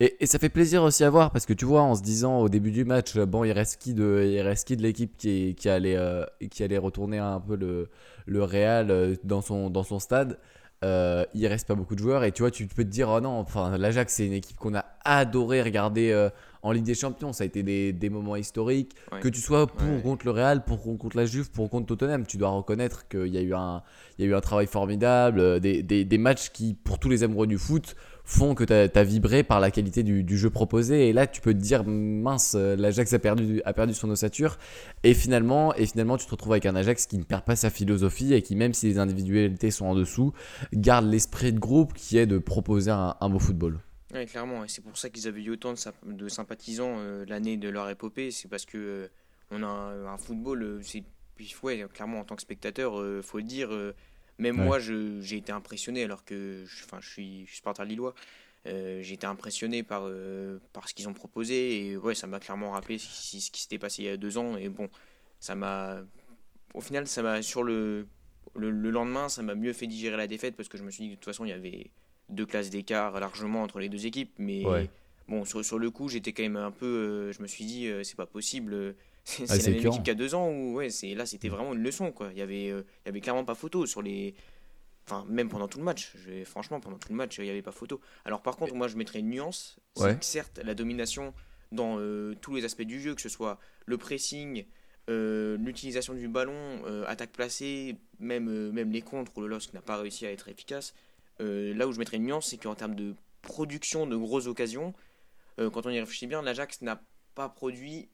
Et, 0.00 0.26
ça 0.26 0.38
fait 0.38 0.48
plaisir 0.48 0.82
aussi 0.82 1.04
à 1.04 1.10
voir 1.10 1.30
parce 1.30 1.46
que 1.46 1.52
tu 1.52 1.64
vois, 1.64 1.82
en 1.82 1.94
se 1.94 2.02
disant 2.02 2.40
au 2.40 2.48
début 2.48 2.72
du 2.72 2.84
match, 2.84 3.16
bon, 3.16 3.44
il 3.44 3.52
reste 3.52 3.80
qui 3.80 3.94
de, 3.94 4.24
il 4.26 4.40
reste 4.40 4.66
qui 4.66 4.76
de 4.76 4.82
l'équipe 4.82 5.16
qui, 5.16 5.54
qui, 5.54 5.68
allait, 5.68 5.98
qui 6.50 6.62
allait 6.62 6.78
retourner 6.78 7.18
un 7.18 7.40
peu 7.40 7.56
le, 7.56 7.88
le 8.26 8.42
Real 8.42 9.16
dans 9.22 9.40
son, 9.40 9.70
dans 9.70 9.84
son 9.84 9.98
stade. 9.98 10.38
Euh, 10.84 11.24
il 11.34 11.46
reste 11.46 11.66
pas 11.66 11.74
beaucoup 11.74 11.94
de 11.94 12.00
joueurs 12.00 12.22
et 12.24 12.30
tu 12.30 12.42
vois, 12.42 12.50
tu 12.50 12.66
peux 12.66 12.84
te 12.84 12.90
dire, 12.90 13.08
oh 13.08 13.20
non, 13.20 13.40
enfin, 13.40 13.76
l'Ajax, 13.78 14.12
c'est 14.12 14.26
une 14.26 14.34
équipe 14.34 14.58
qu'on 14.58 14.74
a 14.74 14.84
adoré 15.04 15.62
regarder 15.62 16.30
en 16.64 16.72
Ligue 16.72 16.84
des 16.84 16.94
Champions. 16.94 17.32
Ça 17.32 17.44
a 17.44 17.46
été 17.46 17.62
des, 17.62 17.92
des 17.92 18.10
moments 18.10 18.36
historiques. 18.36 18.96
Que 19.20 19.28
tu 19.28 19.40
sois 19.40 19.66
pour 19.66 19.88
ou 19.88 20.00
contre 20.00 20.24
le 20.24 20.32
Real, 20.32 20.64
pour 20.64 20.88
ou 20.88 20.96
contre 20.96 21.16
la 21.16 21.26
Juve, 21.26 21.50
pour 21.50 21.66
ou 21.66 21.68
contre 21.68 21.86
Tottenham, 21.86 22.26
tu 22.26 22.38
dois 22.38 22.48
reconnaître 22.48 23.06
qu'il 23.06 23.28
y, 23.28 23.38
a 23.38 23.42
eu 23.42 23.54
un, 23.54 23.82
il 24.18 24.24
y 24.24 24.28
a 24.28 24.30
eu 24.30 24.34
un 24.34 24.40
travail 24.40 24.66
formidable. 24.66 25.40
Euh, 25.40 25.60
des, 25.60 25.82
des, 25.82 26.04
des, 26.04 26.18
matchs 26.18 26.50
qui, 26.50 26.74
pour 26.74 26.98
tous 26.98 27.10
les 27.10 27.22
amoureux 27.22 27.46
du 27.46 27.58
foot, 27.58 27.94
font 28.24 28.54
que 28.54 28.64
tu 28.64 28.72
as, 28.72 29.04
vibré 29.04 29.42
par 29.42 29.60
la 29.60 29.70
qualité 29.70 30.02
du, 30.02 30.38
jeu 30.38 30.50
proposé. 30.50 31.08
Et 31.08 31.12
là, 31.12 31.26
tu 31.26 31.40
peux 31.40 31.52
te 31.52 31.58
dire, 31.58 31.84
mince, 31.84 32.54
l'Ajax 32.54 33.12
a 33.12 33.18
perdu, 33.18 33.60
a 33.64 33.72
perdu 33.72 33.92
son 33.94 34.10
ossature. 34.10 34.58
Et 35.02 35.14
finalement, 35.14 35.74
et 35.74 35.86
finalement, 35.86 36.16
tu 36.16 36.24
te 36.24 36.30
retrouves 36.30 36.52
avec 36.52 36.66
un 36.66 36.74
Ajax 36.74 37.06
qui 37.06 37.18
ne 37.18 37.24
perd 37.24 37.44
pas 37.44 37.54
sa 37.54 37.70
philosophie 37.70 38.32
et 38.32 38.42
qui, 38.42 38.56
même 38.56 38.72
si 38.72 38.86
les 38.86 38.98
individualités 38.98 39.70
sont 39.70 39.86
en 39.86 39.94
dessous, 39.94 40.32
garde 40.72 41.06
l'esprit 41.06 41.52
de 41.52 41.58
groupe 41.58 41.92
qui 41.92 42.16
est 42.16 42.26
de 42.26 42.38
proposer 42.38 42.90
un, 42.90 43.28
beau 43.28 43.38
football. 43.38 43.78
Ouais, 44.12 44.26
clairement, 44.26 44.64
et 44.64 44.68
c'est 44.68 44.82
pour 44.82 44.96
ça 44.96 45.10
qu'ils 45.10 45.28
avaient 45.28 45.42
eu 45.42 45.50
autant 45.50 45.72
de, 45.72 45.78
symp- 45.78 45.94
de 46.06 46.28
sympathisants 46.28 46.96
euh, 46.98 47.24
l'année 47.26 47.56
de 47.56 47.68
leur 47.68 47.90
épopée. 47.90 48.30
C'est 48.30 48.48
parce 48.48 48.64
que 48.64 48.78
euh, 48.78 49.08
on 49.50 49.62
a 49.62 49.66
un, 49.66 50.16
football, 50.16 50.62
euh, 50.62 50.80
c'est 50.82 51.02
ouais, 51.62 51.84
clairement 51.92 52.20
en 52.20 52.24
tant 52.24 52.36
que 52.36 52.42
spectateur, 52.42 53.00
euh, 53.00 53.22
faut 53.22 53.40
dire. 53.40 53.70
Même 54.38 54.56
Ouais. 54.56 54.64
moi, 54.64 54.78
j'ai 54.78 55.36
été 55.36 55.52
impressionné 55.52 56.04
alors 56.04 56.24
que, 56.24 56.64
je- 56.66 56.84
je 57.00 57.08
suis, 57.08 57.42
je 57.46 57.46
suis 57.46 57.56
supporter 57.56 57.84
lillois. 57.84 58.14
Euh, 58.66 59.02
j'ai 59.02 59.14
été 59.14 59.26
impressionné 59.26 59.82
par, 59.82 60.04
euh, 60.06 60.58
par 60.72 60.88
ce 60.88 60.94
qu'ils 60.94 61.08
ont 61.08 61.12
proposé 61.14 61.86
et 61.88 61.96
ouais, 61.98 62.14
ça 62.14 62.26
m'a 62.26 62.40
clairement 62.40 62.70
rappelé 62.72 62.98
ce, 62.98 63.06
qui 63.30 63.40
ce 63.40 63.50
qui 63.50 63.62
s'était 63.62 63.78
passé 63.78 64.02
il 64.02 64.06
y 64.06 64.08
a 64.08 64.16
deux 64.16 64.38
ans. 64.38 64.56
Et 64.56 64.68
bon, 64.70 64.88
ça 65.40 65.54
m'a, 65.54 66.02
au 66.74 66.80
final, 66.80 67.06
ça 67.06 67.22
m'a 67.22 67.42
sur 67.42 67.62
le, 67.62 68.06
le, 68.56 68.70
le 68.70 68.90
lendemain, 68.90 69.28
ça 69.28 69.42
m'a 69.42 69.54
mieux 69.54 69.72
fait 69.72 69.86
digérer 69.86 70.16
la 70.16 70.26
défaite 70.26 70.56
parce 70.56 70.68
que 70.68 70.78
je 70.78 70.82
me 70.84 70.90
suis 70.90 71.04
dit 71.04 71.10
que 71.10 71.14
de 71.14 71.20
toute 71.20 71.26
façon, 71.26 71.44
il 71.44 71.50
y 71.50 71.52
avait 71.52 71.90
deux 72.30 72.46
classes 72.46 72.70
d'écart 72.70 73.18
largement 73.20 73.62
entre 73.62 73.78
les 73.80 73.88
deux 73.88 74.06
équipes. 74.06 74.32
Mais 74.38 74.64
Ouais. 74.64 74.90
bon, 75.28 75.44
sur, 75.44 75.64
sur 75.64 75.78
le 75.78 75.90
coup, 75.90 76.08
j'étais 76.08 76.32
quand 76.32 76.42
même 76.42 76.56
un 76.56 76.70
peu. 76.70 76.86
euh, 76.86 77.32
je 77.32 77.42
me 77.42 77.46
suis 77.46 77.64
dit, 77.64 77.88
c'est 78.02 78.16
pas 78.16 78.26
possible. 78.26 78.94
C'est 79.24 79.44
Ah, 79.50 79.56
la 79.56 79.62
même 79.62 79.74
équipe 79.78 79.90
qu'il 80.02 80.08
y 80.08 80.10
a 80.10 80.14
deux 80.14 80.34
ans 80.34 80.50
où 80.50 80.74
ouais, 80.74 80.90
c'est 80.90 81.14
là, 81.14 81.24
c'était 81.26 81.48
vraiment 81.48 81.72
une 81.72 81.82
leçon. 81.82 82.12
Quoi. 82.12 82.28
Il 82.32 82.38
y 82.38 82.42
avait, 82.42 82.68
euh, 82.70 82.82
il 83.04 83.06
y 83.06 83.08
avait 83.08 83.20
clairement 83.20 83.44
pas 83.44 83.54
photo 83.54 83.86
sur 83.86 84.02
les. 84.02 84.34
Enfin, 85.06 85.24
même 85.28 85.48
pendant 85.48 85.66
tout 85.68 85.78
le 85.78 85.84
match. 85.84 86.12
Je- 86.16 86.44
franchement, 86.44 86.80
pendant 86.80 86.98
tout 86.98 87.08
le 87.10 87.14
match, 87.16 87.38
il 87.38 87.44
n'y 87.44 87.50
avait 87.50 87.62
pas 87.62 87.72
photo. 87.72 88.00
Alors, 88.24 88.42
par 88.42 88.56
contre, 88.56 88.74
moi, 88.74 88.86
je 88.88 88.96
mettrais 88.96 89.20
une 89.20 89.30
nuance. 89.30 89.78
Ouais. 89.96 90.16
que 90.18 90.24
certes, 90.24 90.60
la 90.64 90.74
domination 90.74 91.32
dans 91.72 91.96
euh, 91.98 92.34
tous 92.40 92.54
les 92.54 92.64
aspects 92.64 92.82
du 92.82 93.00
jeu, 93.00 93.14
que 93.14 93.20
ce 93.20 93.28
soit 93.28 93.58
le 93.86 93.96
pressing, 93.98 94.64
euh, 95.10 95.56
l'utilisation 95.58 96.14
du 96.14 96.28
ballon, 96.28 96.82
attaque 97.06 97.32
placée, 97.32 97.96
même, 98.18 98.70
même 98.72 98.90
les 98.92 99.02
contres 99.02 99.32
où 99.36 99.40
le 99.42 99.46
LOSC 99.48 99.72
n'a 99.74 99.82
pas 99.82 99.96
réussi 99.98 100.24
à 100.26 100.32
être 100.32 100.48
efficace. 100.48 100.94
Là 101.40 101.86
où 101.88 101.92
je 101.92 101.98
mettrais 101.98 102.16
une 102.18 102.24
nuance, 102.26 102.48
c'est 102.48 102.56
qu'en 102.58 102.74
termes 102.74 102.94
de 102.94 103.14
production 103.42 104.06
de 104.06 104.16
grosses 104.16 104.46
occasions, 104.46 104.94
quand 105.58 105.84
on 105.86 105.90
y 105.90 105.98
réfléchit 106.00 106.26
bien, 106.26 106.40
l'Ajax 106.42 106.80
n'a 106.82 107.02
pas 107.34 107.48
produit 107.50 108.08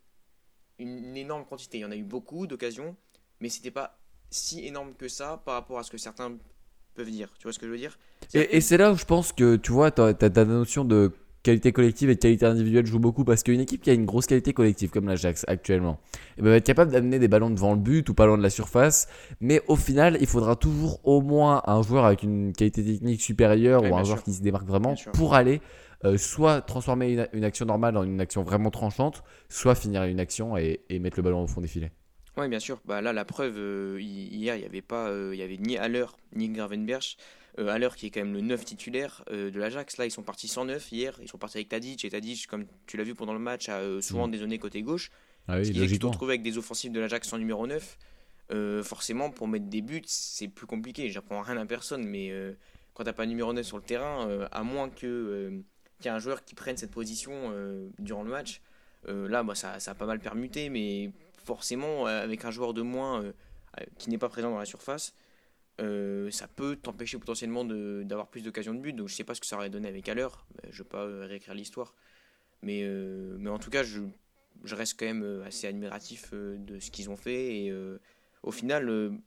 une, 0.81 1.17
énorme 1.17 1.45
quantité. 1.45 1.79
Il 1.79 1.83
y 1.83 1.85
en 1.85 1.91
a 1.91 1.97
eu 1.97 2.05
beaucoup 2.05 2.47
d'occasions, 2.47 2.97
mais 3.41 3.49
c'était 3.49 3.71
pas 3.71 3.99
si 4.31 4.67
énorme 4.67 4.95
que 4.95 5.09
ça 5.09 5.43
par 5.45 5.55
rapport 5.55 5.79
à 5.79 5.83
ce 5.83 5.91
que 5.91 5.99
certains 5.99 6.37
peuvent 6.95 7.11
dire. 7.11 7.33
Tu 7.39 7.45
vois 7.45 7.53
ce 7.53 7.59
que 7.59 7.67
je 7.67 7.71
veux 7.73 7.79
dire? 7.79 7.99
Et, 8.35 8.61
c'est 8.61 8.77
là 8.77 8.93
où 8.93 8.97
je 8.97 9.05
pense 9.05 9.33
que 9.33 9.57
tu 9.57 9.73
vois, 9.73 9.91
ta, 9.91 10.15
ta, 10.15 10.31
ta 10.31 10.45
notion 10.45 10.85
de 10.85 11.13
qualité 11.43 11.73
collective 11.73 12.11
et 12.11 12.17
qualité 12.17 12.47
individuelle 12.47 12.87
joue 12.87 12.99
beaucoup 12.99 13.25
parce 13.25 13.43
qu'une 13.43 13.61
équipe 13.61 13.83
qui 13.83 13.91
a 13.91 13.95
une 13.95 14.05
grosse 14.05 14.27
qualité 14.27 14.53
collective 14.53 14.91
comme 14.91 15.07
l'Ajax 15.09 15.45
actuellement 15.49 15.99
va 16.39 16.57
être 16.57 16.65
capable 16.67 16.93
d'amener 16.93 17.19
des 17.19 17.29
ballons 17.29 17.51
devant 17.51 17.73
le 17.75 17.81
but 17.81 18.09
ou 18.09 18.15
pas 18.15 18.27
loin 18.27 18.37
de 18.39 18.43
la 18.43 18.51
surface. 18.51 19.09
Mais 19.41 19.63
au 19.69 19.77
final, 19.77 20.19
il 20.21 20.27
faudra 20.27 20.57
toujours 20.57 21.01
au 21.05 21.21
moins 21.23 21.63
un 21.67 21.83
joueur 21.83 22.05
avec 22.05 22.23
une 22.23 22.53
qualité 22.53 22.85
technique 22.85 23.23
supérieure 23.23 23.85
ou 23.85 23.95
un 23.97 24.05
joueur 24.05 24.19
sûr. 24.19 24.25
qui 24.25 24.33
se 24.33 24.43
démarque 24.43 24.67
vraiment 24.67 24.95
pour 25.13 25.35
aller 25.35 25.61
euh, 26.05 26.17
soit 26.19 26.61
transformer 26.63 27.13
une, 27.13 27.29
une 27.33 27.45
action 27.45 27.67
normale 27.67 27.97
en 27.97 28.05
une 28.05 28.21
action 28.21 28.43
vraiment 28.43 28.71
tranchante, 28.71 29.23
soit 29.49 29.75
finir 29.75 30.05
une 30.05 30.21
action 30.21 30.57
et, 30.57 30.81
et 30.89 30.99
mettre 30.99 31.17
le 31.19 31.23
ballon 31.23 31.43
au 31.43 31.47
fond 31.47 31.61
des 31.61 31.69
filets. 31.69 31.93
Oui, 32.37 32.49
bien 32.49 32.61
sûr. 32.61 32.81
Bah, 32.85 33.01
là, 33.03 33.13
la 33.13 33.25
preuve, 33.25 33.55
euh, 33.59 33.99
hi- 34.01 34.29
hier, 34.33 34.55
il 34.57 34.61
n'y 34.61 34.67
avait, 34.67 34.83
pas, 34.83 35.09
euh, 35.09 35.31
il 35.35 35.39
y 35.39 35.43
avait 35.43 35.59
ni 35.59 35.77
Haller 35.77 36.07
ni 36.35 36.49
Gravenberch. 36.49 37.17
Euh, 37.61 37.69
Haller, 37.69 37.91
qui 37.97 38.07
est 38.07 38.11
quand 38.11 38.21
même 38.21 38.33
le 38.33 38.41
9 38.41 38.65
titulaire 38.65 39.23
euh, 39.31 39.51
de 39.51 39.59
l'Ajax, 39.61 39.99
là, 39.99 40.07
ils 40.07 40.11
sont 40.11 40.23
partis 40.23 40.49
sans 40.49 40.65
9 40.65 40.91
hier. 40.93 41.19
Ils 41.21 41.29
sont 41.29 41.39
partis 41.39 41.59
avec 41.59 41.69
Tadic. 41.69 42.05
Et 42.05 42.11
Tadic, 42.11 42.47
comme 42.47 42.65
tu 42.87 42.97
l'as 42.97 43.05
vu 43.05 43.15
pendant 43.15 43.33
le 43.35 43.39
match, 43.39 43.69
a 43.69 43.79
euh, 43.79 44.01
souvent 44.01 44.27
Mm. 44.27 44.31
dézonné 44.31 44.59
côté 44.59 44.83
gauche. 44.83 45.11
Ah 45.49 45.55
Ce 45.63 45.69
oui, 45.69 45.75
qui 45.75 45.89
fait 45.89 45.99
que 45.99 46.07
retrouves 46.07 46.31
avec 46.31 46.43
des 46.43 46.59
offensives 46.59 46.93
de 46.93 47.01
l'Ajax 47.01 47.29
sans 47.29 47.39
numéro 47.39 47.67
9. 47.67 47.99
euh, 48.53 48.83
forcément, 48.83 49.31
pour 49.31 49.47
mettre 49.47 49.67
des 49.67 49.81
buts, 49.81 50.03
c'est 50.07 50.49
plus 50.49 50.67
compliqué. 50.67 51.09
J'apprends 51.11 51.41
rien 51.41 51.57
à 51.57 51.67
personne, 51.67 52.05
mais 52.05 52.31
euh, 52.33 52.53
quand 52.95 53.05
t'as 53.05 53.13
pas 53.13 53.25
numéro 53.27 53.53
9 53.53 53.65
sur 53.65 53.77
le 53.77 53.83
terrain, 53.85 54.29
euh, 54.29 54.49
à 54.51 54.63
moins 54.65 54.89
que 54.91 55.63
qu'il 55.99 56.07
y 56.07 56.09
ait 56.09 56.17
un 56.17 56.19
joueur 56.19 56.45
qui 56.45 56.55
prenne 56.55 56.77
cette 56.77 56.91
position 56.91 57.53
durant 57.99 58.23
le 58.23 58.31
match, 58.31 58.61
là, 59.07 59.43
bah, 59.43 59.55
ça, 59.55 59.79
ça 59.81 59.91
a 59.91 59.95
pas 59.95 60.07
mal 60.07 60.19
permuté, 60.19 60.69
mais 60.71 61.13
forcément, 61.45 62.07
avec 62.07 62.45
un 62.47 62.51
joueur 62.51 62.73
de 62.75 62.81
moins 62.83 63.23
qui 63.99 64.09
n'est 64.11 64.19
pas 64.19 64.31
présent 64.31 64.51
dans 64.51 64.59
la 64.59 64.65
surface, 64.65 65.15
euh, 65.81 66.31
ça 66.31 66.47
peut 66.49 66.77
t'empêcher 66.77 67.19
potentiellement 67.19 67.65
d'avoir 67.65 68.29
plus 68.29 68.43
d'occasions 68.43 68.75
de 68.75 68.81
but. 68.81 68.93
Donc 68.93 69.09
je 69.09 69.15
sais 69.15 69.25
pas 69.25 69.35
ce 69.35 69.41
que 69.41 69.47
ça 69.47 69.57
aurait 69.57 69.71
donné 69.71 69.89
avec 69.89 70.09
Haller. 70.09 70.29
Je 70.71 70.83
vais 70.83 70.89
pas 70.89 71.05
euh, 71.05 71.27
réécrire 71.27 71.55
l'histoire. 71.55 71.95
Mais, 72.63 72.83
euh, 72.83 73.37
mais 73.39 73.49
en 73.51 73.59
tout 73.59 73.71
cas, 73.71 73.83
je, 73.83 74.03
je 74.65 74.75
reste 74.75 74.99
quand 74.99 75.07
même 75.07 75.43
assez 75.47 75.67
admiratif 75.67 76.33
de 76.35 76.79
ce 76.79 76.91
qu'ils 76.91 77.09
ont 77.11 77.17
fait. 77.17 77.57
Et 77.65 77.71
euh, 77.71 77.99
au 78.43 78.51
final, 78.51 79.19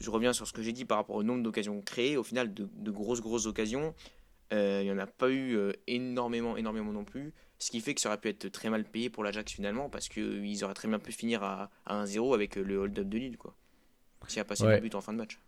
je 0.00 0.10
reviens 0.10 0.32
sur 0.32 0.46
ce 0.46 0.52
que 0.52 0.62
j'ai 0.62 0.72
dit 0.72 0.84
par 0.84 0.98
rapport 0.98 1.16
au 1.16 1.22
nombre 1.22 1.42
d'occasions 1.42 1.80
créées. 1.82 2.16
Au 2.16 2.24
final, 2.24 2.52
de, 2.52 2.68
de 2.74 2.90
grosses, 2.90 3.20
grosses 3.20 3.46
occasions, 3.46 3.94
il 4.50 4.82
n'y 4.82 4.90
en 4.90 4.98
a 4.98 5.06
pas 5.06 5.30
eu 5.30 5.56
énormément, 5.86 6.56
énormément 6.56 6.92
non 6.92 7.04
plus. 7.04 7.32
Ce 7.60 7.70
qui 7.70 7.80
fait 7.80 7.94
que 7.94 8.00
ça 8.00 8.08
aurait 8.08 8.18
pu 8.20 8.28
être 8.28 8.48
très 8.48 8.70
mal 8.70 8.84
payé 8.84 9.10
pour 9.10 9.22
l'Ajax 9.22 9.52
finalement, 9.52 9.88
parce 9.90 10.08
qu'ils 10.08 10.64
auraient 10.64 10.74
très 10.74 10.88
bien 10.88 10.98
pu 10.98 11.12
finir 11.12 11.42
à, 11.44 11.70
à 11.84 12.02
1-0 12.04 12.34
avec 12.34 12.56
le 12.56 12.78
hold-up 12.78 13.06
de 13.06 13.18
Lille. 13.18 13.36
Quoi. 13.36 13.54
S'il 14.26 14.40
a 14.40 14.44
passé 14.44 14.64
Ouais. 14.64 14.76
le 14.76 14.80
but 14.80 14.94
en 14.94 15.00
fin 15.02 15.12
de 15.12 15.18
match. 15.18 15.38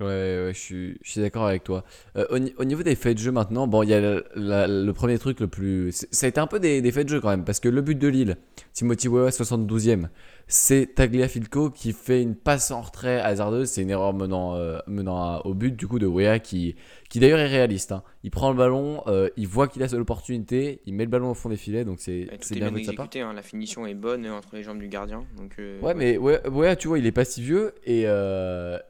Ouais, 0.00 0.06
ouais, 0.06 0.50
je 0.52 0.58
suis, 0.58 0.98
suis 1.02 1.20
d'accord 1.20 1.46
avec 1.46 1.62
toi. 1.62 1.84
Euh, 2.16 2.26
au, 2.28 2.62
au 2.62 2.64
niveau 2.64 2.82
des 2.82 2.96
faits 2.96 3.16
de 3.16 3.22
jeu 3.22 3.30
maintenant, 3.30 3.68
bon, 3.68 3.84
il 3.84 3.90
y 3.90 3.94
a 3.94 4.00
la- 4.34 4.66
le 4.66 4.92
premier 4.92 5.18
truc 5.20 5.38
le 5.38 5.46
plus. 5.46 5.92
Ça 6.10 6.26
a 6.26 6.28
été 6.28 6.40
un 6.40 6.48
peu 6.48 6.58
des, 6.58 6.82
des 6.82 6.90
faits 6.90 7.04
de 7.06 7.10
jeu 7.10 7.20
quand 7.20 7.28
même, 7.28 7.44
parce 7.44 7.60
que 7.60 7.68
le 7.68 7.80
but 7.80 7.94
de 7.96 8.08
Lille, 8.08 8.36
Timothy 8.72 9.06
Weah, 9.06 9.30
72e, 9.30 10.08
c'est 10.46 10.94
Tagliafico 10.94 11.70
qui 11.70 11.92
fait 11.92 12.20
une 12.22 12.34
passe 12.34 12.70
en 12.70 12.80
retrait 12.82 13.20
hasardeuse. 13.20 13.68
C'est 13.68 13.82
une 13.82 13.90
erreur 13.90 14.12
menant, 14.12 14.54
euh, 14.54 14.78
menant 14.86 15.16
à- 15.16 15.42
au 15.44 15.54
but 15.54 15.74
du 15.74 15.86
coup 15.86 15.98
de 15.98 16.06
Weah 16.06 16.38
qui, 16.38 16.76
qui 17.08 17.18
d'ailleurs 17.20 17.38
est 17.38 17.46
réaliste. 17.46 17.92
hein. 17.92 18.02
Il 18.22 18.30
prend 18.30 18.50
le 18.50 18.56
ballon, 18.56 19.02
euh, 19.06 19.28
il 19.36 19.46
voit 19.48 19.68
qu'il 19.68 19.82
a 19.82 19.86
l'opportunité, 19.88 20.80
il 20.86 20.94
met 20.94 21.04
le 21.04 21.10
ballon 21.10 21.30
au 21.30 21.34
fond 21.34 21.48
des 21.48 21.56
filets, 21.56 21.84
donc 21.84 21.98
c'est 22.00 22.20
est 22.20 22.50
bien 22.52 22.60
bien 22.60 22.68
joué 22.70 22.80
de 22.80 22.86
sa 22.86 22.92
part. 22.92 23.04
exécuté, 23.06 23.20
hein. 23.20 23.32
la 23.32 23.42
finition 23.42 23.86
est 23.86 23.94
bonne 23.94 24.26
euh, 24.26 24.34
entre 24.34 24.54
les 24.56 24.62
jambes 24.62 24.78
du 24.78 24.88
gardien. 24.88 25.24
Donc, 25.36 25.52
euh, 25.58 25.80
Ouais, 25.80 25.94
mais 25.94 26.16
ouais, 26.18 26.46
ouais, 26.48 26.76
tu 26.76 26.88
vois, 26.88 26.98
il 26.98 27.06
est 27.06 27.12
pas 27.12 27.24
si 27.24 27.42
vieux 27.42 27.74
et, 27.84 28.02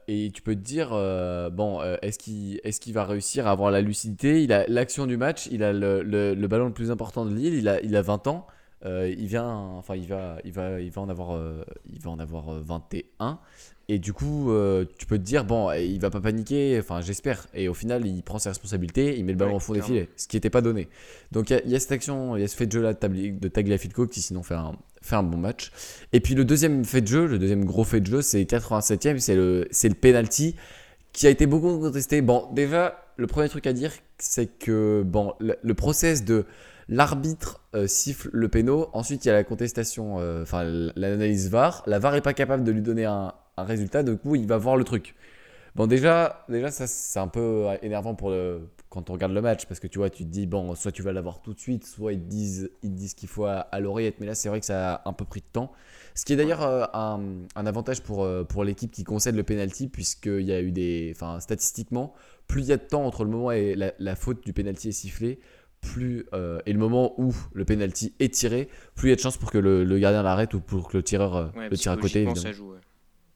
et 0.07 0.31
tu 0.33 0.41
peux 0.41 0.55
te 0.55 0.61
dire, 0.61 0.89
bon, 1.51 1.81
est-ce 2.01 2.19
qu'il 2.19 2.59
est 2.63 2.91
va 2.91 3.03
réussir 3.05 3.47
à 3.47 3.51
avoir 3.51 3.71
la 3.71 3.81
lucidité? 3.81 4.43
Il 4.43 4.53
a 4.53 4.65
l'action 4.67 5.05
du 5.05 5.17
match, 5.17 5.47
il 5.51 5.63
a 5.63 5.73
le, 5.73 6.01
le, 6.03 6.33
le 6.33 6.47
ballon 6.47 6.67
le 6.67 6.73
plus 6.73 6.91
important 6.91 7.25
de 7.25 7.33
Lille, 7.33 7.55
il 7.55 7.67
a, 7.67 7.81
il 7.81 7.95
a 7.95 8.01
20 8.01 8.27
ans, 8.27 8.45
euh, 8.85 9.13
il 9.17 9.25
vient, 9.27 9.47
enfin, 9.77 9.95
il 9.95 10.07
va, 10.07 10.37
il 10.45 10.51
va, 10.51 10.79
il 10.79 10.91
va 10.91 11.01
en 11.01 11.09
avoir, 11.09 11.35
euh, 11.35 11.63
il 11.91 11.99
va 12.01 12.11
en 12.11 12.19
avoir 12.19 12.49
euh, 12.53 12.61
21. 12.63 13.39
Et 13.87 13.99
du 13.99 14.13
coup, 14.13 14.51
euh, 14.51 14.85
tu 14.97 15.05
peux 15.05 15.17
te 15.19 15.23
dire, 15.23 15.45
bon, 15.45 15.71
il 15.71 15.99
va 15.99 16.09
pas 16.09 16.19
paniquer, 16.19 16.77
enfin, 16.79 17.01
j'espère. 17.01 17.45
Et 17.53 17.67
au 17.69 17.75
final, 17.75 18.05
il 18.07 18.23
prend 18.23 18.39
ses 18.39 18.49
responsabilités, 18.49 19.15
il 19.17 19.25
met 19.25 19.33
le 19.33 19.37
ballon 19.37 19.51
Ouais, 19.51 19.57
au 19.57 19.59
fond 19.59 19.73
des 19.73 19.81
filets, 19.85 20.09
ce 20.15 20.27
qui 20.27 20.35
n'était 20.37 20.49
pas 20.49 20.61
donné. 20.61 20.87
Donc, 21.31 21.51
il 21.51 21.53
y, 21.53 21.55
a- 21.57 21.61
il 21.65 21.69
y 21.71 21.75
a 21.75 21.79
cette 21.79 21.91
action, 21.91 22.35
il 22.35 22.41
y 22.41 22.43
a 22.43 22.47
ce 22.47 22.55
fait 22.55 22.65
de 22.65 22.71
jeu-là 22.71 22.93
de, 22.93 22.97
Tabli- 22.99 23.39
de 23.39 23.47
Tagliafico 23.47 24.07
qui, 24.07 24.21
sinon, 24.21 24.41
fait 24.41 24.55
un, 24.55 24.71
fait 25.03 25.15
un 25.17 25.21
bon 25.23 25.37
match. 25.37 25.71
Et 26.13 26.19
puis, 26.19 26.33
le 26.33 26.45
deuxième 26.45 26.83
fait 26.83 27.01
de 27.01 27.07
jeu, 27.07 27.27
le 27.27 27.37
deuxième 27.37 27.63
gros 27.63 27.83
fait 27.83 28.01
de 28.01 28.07
jeu, 28.07 28.21
c'est 28.23 28.43
87ème, 28.45 29.19
c'est 29.19 29.35
le, 29.35 29.67
c'est 29.69 29.89
le 29.89 29.95
penalty 29.95 30.55
qui 31.13 31.27
a 31.27 31.29
été 31.29 31.45
beaucoup 31.45 31.77
contesté. 31.79 32.21
Bon, 32.23 32.47
déjà, 32.53 33.05
le 33.17 33.27
premier 33.27 33.49
truc 33.49 33.67
à 33.67 33.73
dire, 33.73 33.91
c'est 34.17 34.47
que, 34.47 35.03
bon, 35.05 35.33
le, 35.39 35.57
le 35.61 35.73
process 35.75 36.25
de 36.25 36.45
l'arbitre 36.87 37.61
euh, 37.73 37.87
siffle 37.87 38.29
le 38.31 38.47
péno, 38.49 38.89
ensuite 38.93 39.25
il 39.25 39.29
y 39.29 39.31
a 39.31 39.33
la 39.33 39.43
contestation, 39.43 40.19
euh, 40.19 40.43
enfin 40.43 40.63
l'analyse 40.95 41.49
VAR. 41.49 41.83
La 41.87 41.99
VAR 41.99 42.15
est 42.15 42.21
pas 42.21 42.33
capable 42.33 42.63
de 42.63 42.71
lui 42.71 42.81
donner 42.81 43.05
un, 43.05 43.33
résultat, 43.57 44.03
du 44.03 44.17
coup 44.17 44.35
il 44.35 44.47
va 44.47 44.57
voir 44.57 44.75
le 44.75 44.83
truc. 44.83 45.15
Bon 45.75 45.87
déjà, 45.87 46.45
déjà 46.49 46.71
ça 46.71 46.87
c'est 46.87 47.19
un 47.19 47.27
peu 47.27 47.65
énervant 47.81 48.15
pour 48.15 48.33
quand 48.89 49.09
on 49.09 49.13
regarde 49.13 49.33
le 49.33 49.41
match 49.41 49.65
parce 49.65 49.79
que 49.81 49.87
tu 49.87 49.97
vois 49.97 50.09
tu 50.09 50.23
te 50.23 50.29
dis 50.29 50.47
bon 50.47 50.73
soit 50.75 50.91
tu 50.91 51.01
vas 51.01 51.11
l'avoir 51.11 51.41
tout 51.41 51.53
de 51.53 51.59
suite, 51.59 51.85
soit 51.85 52.13
ils 52.13 52.21
te 52.21 52.27
disent 52.27 52.69
ils 52.81 52.93
disent 52.93 53.13
qu'il 53.13 53.27
faut 53.27 53.45
à, 53.45 53.59
à 53.59 53.79
l'oreillette, 53.79 54.15
mais 54.19 54.25
là 54.25 54.35
c'est 54.35 54.49
vrai 54.49 54.59
que 54.59 54.65
ça 54.65 54.95
a 54.95 55.09
un 55.09 55.13
peu 55.13 55.25
pris 55.25 55.41
de 55.41 55.45
temps. 55.51 55.71
Ce 56.13 56.23
qui 56.23 56.31
est 56.31 56.37
d'ailleurs 56.37 56.61
euh, 56.63 56.85
un, 56.93 57.65
avantage 57.65 58.01
pour, 58.01 58.27
pour 58.47 58.63
l'équipe 58.63 58.91
qui 58.91 59.03
concède 59.03 59.35
le 59.35 59.43
penalty 59.43 59.87
puisqu'il 59.87 60.43
y 60.45 60.53
a 60.53 60.61
eu 60.61 60.71
des, 60.71 61.11
enfin 61.13 61.39
statistiquement 61.41 62.13
plus 62.47 62.61
il 62.61 62.67
y 62.67 62.73
a 62.73 62.77
de 62.77 62.83
temps 62.83 63.05
entre 63.05 63.23
le 63.23 63.31
moment 63.31 63.51
et 63.51 63.75
la, 63.75 63.93
la 63.99 64.15
faute 64.15 64.45
du 64.45 64.53
penalty 64.53 64.89
est 64.89 64.93
sifflée, 64.93 65.39
plus 65.93 66.25
euh, 66.33 66.59
et 66.65 66.73
le 66.73 66.79
moment 66.79 67.13
où 67.19 67.33
le 67.53 67.63
penalty 67.65 68.13
est 68.19 68.33
tiré, 68.33 68.67
plus 68.95 69.07
il 69.07 69.11
y 69.11 69.13
a 69.13 69.15
de 69.15 69.21
chances 69.21 69.37
pour 69.37 69.51
que 69.51 69.57
le, 69.59 69.83
le 69.83 69.99
gardien 69.99 70.23
l'arrête 70.23 70.53
ou 70.53 70.59
pour 70.59 70.89
que 70.89 70.97
le 70.97 71.03
tireur 71.03 71.35
euh, 71.35 71.45
ouais, 71.55 71.69
le 71.69 71.77
tire 71.77 71.91
à 71.91 71.97
côté. 71.97 72.23
Évidemment. 72.23 72.35
ça 72.41 72.51
joue. 72.51 72.71
ouais. 72.71 72.79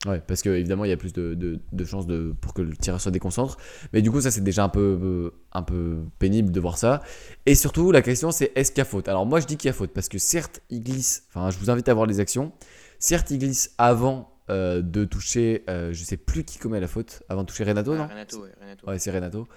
Ouais, 0.07 0.21
parce 0.25 0.41
que 0.41 0.49
évidemment 0.49 0.85
il 0.85 0.89
y 0.89 0.93
a 0.93 0.97
plus 0.97 1.11
de, 1.11 1.33
de, 1.33 1.59
de 1.73 1.83
chances 1.85 2.07
de, 2.07 2.33
pour 2.39 2.53
que 2.53 2.61
le 2.61 2.73
tireur 2.75 3.01
se 3.01 3.09
déconcentre. 3.09 3.57
Mais 3.91 4.01
du 4.01 4.09
coup, 4.11 4.21
ça 4.21 4.31
c'est 4.31 4.43
déjà 4.43 4.63
un 4.63 4.69
peu, 4.69 4.97
euh, 5.03 5.31
un 5.51 5.61
peu 5.61 5.97
pénible 6.19 6.51
de 6.53 6.59
voir 6.61 6.77
ça. 6.77 7.01
Et 7.45 7.53
surtout, 7.53 7.91
la 7.91 8.01
question 8.01 8.31
c'est 8.31 8.51
est-ce 8.55 8.71
qu'il 8.71 8.77
y 8.79 8.81
a 8.81 8.85
faute? 8.85 9.09
Alors 9.09 9.25
moi 9.25 9.41
je 9.41 9.45
dis 9.45 9.57
qu'il 9.57 9.67
y 9.67 9.71
a 9.71 9.73
faute 9.73 9.91
parce 9.91 10.07
que 10.07 10.17
certes 10.17 10.61
il 10.69 10.83
glisse, 10.83 11.25
enfin 11.29 11.49
je 11.51 11.57
vous 11.59 11.69
invite 11.69 11.89
à 11.89 11.93
voir 11.93 12.05
les 12.07 12.19
actions. 12.21 12.53
Certes 12.97 13.29
il 13.31 13.39
glisse 13.39 13.73
avant 13.77 14.31
euh, 14.49 14.81
de 14.81 15.03
toucher, 15.03 15.63
euh, 15.69 15.91
je 15.93 16.03
sais 16.03 16.17
plus 16.17 16.43
qui 16.45 16.57
commet 16.59 16.79
la 16.79 16.87
faute, 16.87 17.21
avant 17.29 17.43
de 17.43 17.47
toucher 17.47 17.65
Renato, 17.65 17.91
Ah, 17.91 17.97
non? 17.97 18.07
Renato, 18.07 18.41
ouais, 18.41 18.49
Renato. 18.61 18.87
Ouais, 18.87 18.99
c'est 18.99 19.11
Renato. 19.11 19.47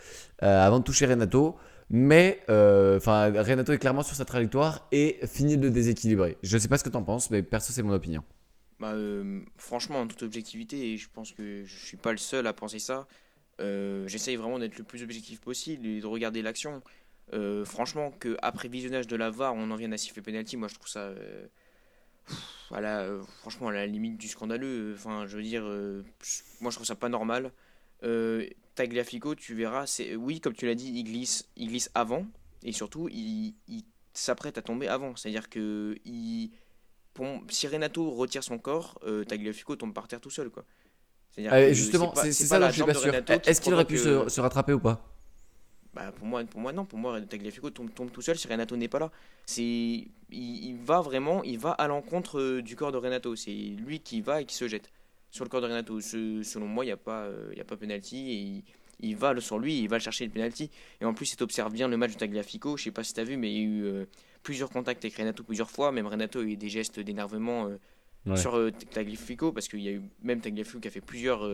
Euh, 0.43 0.67
avant 0.67 0.81
de 0.81 0.85
toucher 0.85 1.07
Renato. 1.07 1.57
Mais 1.95 2.41
euh, 2.49 2.97
enfin, 2.97 3.31
Renato 3.43 3.71
est 3.71 3.79
clairement 3.79 4.03
sur 4.03 4.17
sa 4.17 4.25
trajectoire 4.25 4.89
et 4.93 5.21
finit 5.27 5.59
de 5.59 5.69
déséquilibrer. 5.69 6.39
Je 6.43 6.57
sais 6.57 6.69
pas 6.69 6.79
ce 6.79 6.85
que 6.85 6.89
t'en 6.89 7.03
penses, 7.03 7.31
mais 7.31 7.43
perso, 7.43 7.71
c'est 7.71 7.83
mon 7.83 7.93
opinion. 7.93 8.25
Bah, 8.81 8.93
euh, 8.95 9.41
franchement, 9.59 10.01
en 10.01 10.07
toute 10.07 10.23
objectivité, 10.23 10.93
et 10.93 10.97
je 10.97 11.09
pense 11.13 11.33
que 11.33 11.65
je 11.65 11.77
suis 11.85 11.99
pas 11.99 12.13
le 12.13 12.17
seul 12.17 12.47
à 12.47 12.55
penser 12.55 12.79
ça, 12.79 13.07
euh, 13.61 14.09
j'essaye 14.09 14.37
vraiment 14.37 14.59
d'être 14.59 14.79
le 14.79 14.85
plus 14.85 15.03
objectif 15.03 15.43
possible 15.43 15.87
et 15.87 16.01
de 16.01 16.07
regarder 16.07 16.41
l'action. 16.41 16.83
Franchement, 17.65 18.11
que 18.11 18.37
après 18.43 18.69
visionnage 18.69 19.07
de 19.07 19.17
la 19.17 19.31
VAR, 19.31 19.55
on 19.55 19.71
en 19.71 19.77
vienne 19.77 19.93
à 19.93 19.99
siffler 19.99 20.21
penalty, 20.23 20.57
moi 20.57 20.69
je 20.69 20.75
trouve 20.75 20.89
ça. 20.89 21.13
euh, 23.01 23.23
franchement, 23.41 23.69
à 23.69 23.73
la 23.73 23.87
limite 23.87 24.19
du 24.19 24.29
scandaleux. 24.29 24.95
Enfin, 24.95 25.27
je 25.27 25.37
veux 25.37 25.43
dire, 25.43 25.63
moi 26.61 26.71
je 26.71 26.77
trouve 26.77 26.87
ça 26.87 26.95
pas 26.95 27.09
normal. 27.09 27.53
Euh, 28.73 28.75
Tagliafico, 28.75 29.35
tu 29.35 29.55
verras, 29.55 29.87
c'est 29.87 30.17
oui, 30.17 30.41
comme 30.41 30.55
tu 30.55 30.67
l'as 30.67 30.75
dit, 30.75 30.93
il 30.95 31.05
glisse, 31.05 31.49
il 31.57 31.69
glisse 31.69 31.91
avant 31.95 32.27
et 32.63 32.73
surtout 32.73 33.09
il, 33.09 33.55
il 33.69 33.85
s'apprête 34.15 34.59
à 34.59 34.63
tomber 34.63 34.89
avant. 34.89 35.15
C'est-à-dire 35.17 35.49
que 35.49 35.97
il, 36.05 36.51
pour 37.15 37.27
si 37.49 37.67
Renato 37.69 38.11
retire 38.11 38.43
son 38.43 38.59
corps, 38.59 38.99
euh, 39.05 39.25
Tagliafico 39.25 39.77
tombe 39.77 39.93
par 39.93 40.09
terre 40.09 40.21
tout 40.21 40.31
seul, 40.31 40.51
quoi. 40.51 40.65
C'est-à-dire 41.31 41.53
Euh, 41.55 41.69
que 41.69 41.75
justement, 41.75 42.15
c'est 42.15 42.33
ça 42.33 42.59
dont 42.59 42.69
je 42.69 42.73
suis 42.73 42.83
pas 42.85 42.95
sûr. 42.95 43.15
Est-ce 43.15 43.61
qu'il 43.61 43.73
aurait 43.75 43.87
pu 43.87 43.99
se, 43.99 44.09
euh, 44.09 44.29
se 44.29 44.41
rattraper 44.41 44.73
ou 44.73 44.81
pas? 44.81 45.09
Bah, 45.95 46.11
pour 46.13 46.27
moi, 46.27 46.43
pour 46.45 46.61
moi 46.61 46.73
non, 46.73 46.87
pour 46.87 46.99
moi 46.99 47.21
Tagliafico 47.21 47.69
tombe, 47.71 47.93
tombe 47.93 48.11
tout 48.11 48.23
seul 48.23 48.39
si 48.39 48.49
Renato 48.49 48.77
n'est 48.77 48.89
pas 48.89 48.99
là. 48.99 49.11
C'est 49.45 49.63
il, 49.63 50.11
il 50.31 50.77
va 50.79 51.03
vraiment, 51.03 51.43
il 51.43 51.59
va 51.59 51.73
à 51.73 51.87
l'encontre 51.87 52.41
euh, 52.41 52.63
du 52.63 52.77
corps 52.77 52.93
de 52.93 52.97
Renato. 52.97 53.37
C'est 53.37 53.51
lui 53.51 54.01
qui 54.01 54.23
va 54.23 54.41
et 54.41 54.47
qui 54.47 54.55
se 54.55 54.69
jette 54.69 54.91
sur 55.33 55.45
le 55.45 55.49
corps 55.51 55.61
de 55.61 55.67
Renato. 55.67 56.01
Selon 56.01 56.67
moi, 56.67 56.85
il 56.85 56.89
n'y 56.89 56.93
a 56.93 56.97
pas, 56.97 57.23
euh, 57.25 57.49
il 57.51 57.59
y 57.59 57.61
a 57.61 57.65
pas 57.65 57.77
penalty 57.77 58.17
et 58.31 58.35
il, 58.35 58.63
il 59.01 59.17
va 59.17 59.39
sur 59.41 59.59
lui, 59.59 59.81
il 59.81 59.89
va 59.89 59.99
chercher 59.99 60.27
le 60.27 60.31
penalty. 60.31 60.71
Et 61.01 61.05
en 61.05 61.13
plus, 61.15 61.27
si 61.27 61.37
tu 61.37 61.43
observes 61.43 61.73
bien 61.73 61.89
le 61.89 61.97
match 61.97 62.13
de 62.13 62.19
Tagliafico, 62.19 62.77
je 62.77 62.85
sais 62.85 62.91
pas 62.93 63.03
si 63.03 63.13
tu 63.15 63.19
as 63.21 63.25
vu, 63.25 63.37
mais 63.37 63.51
il 63.53 63.57
y 63.59 63.61
a 63.61 63.65
eu 63.65 63.83
euh, 63.85 64.05
plusieurs 64.45 64.71
contacts 64.71 65.05
avec 65.05 65.17
Renato 65.17 65.43
plusieurs 65.43 65.71
fois. 65.71 65.91
Même 65.91 66.07
Renato 66.07 66.39
a 66.39 66.43
eu 66.45 66.57
des 66.57 66.69
gestes 66.69 67.01
d'énervement 67.01 67.67
euh, 67.67 67.77
Ouais. 68.25 68.37
sur 68.37 68.57
euh, 68.57 68.71
Tagliafico 68.71 69.51
parce 69.51 69.67
qu'il 69.67 69.81
y 69.81 69.89
a 69.89 69.91
eu 69.91 70.03
même 70.23 70.41
Tagliafico 70.41 70.79
qui 70.79 70.87
a 70.87 70.93
fait 70.93 71.01
plusieurs 71.01 71.45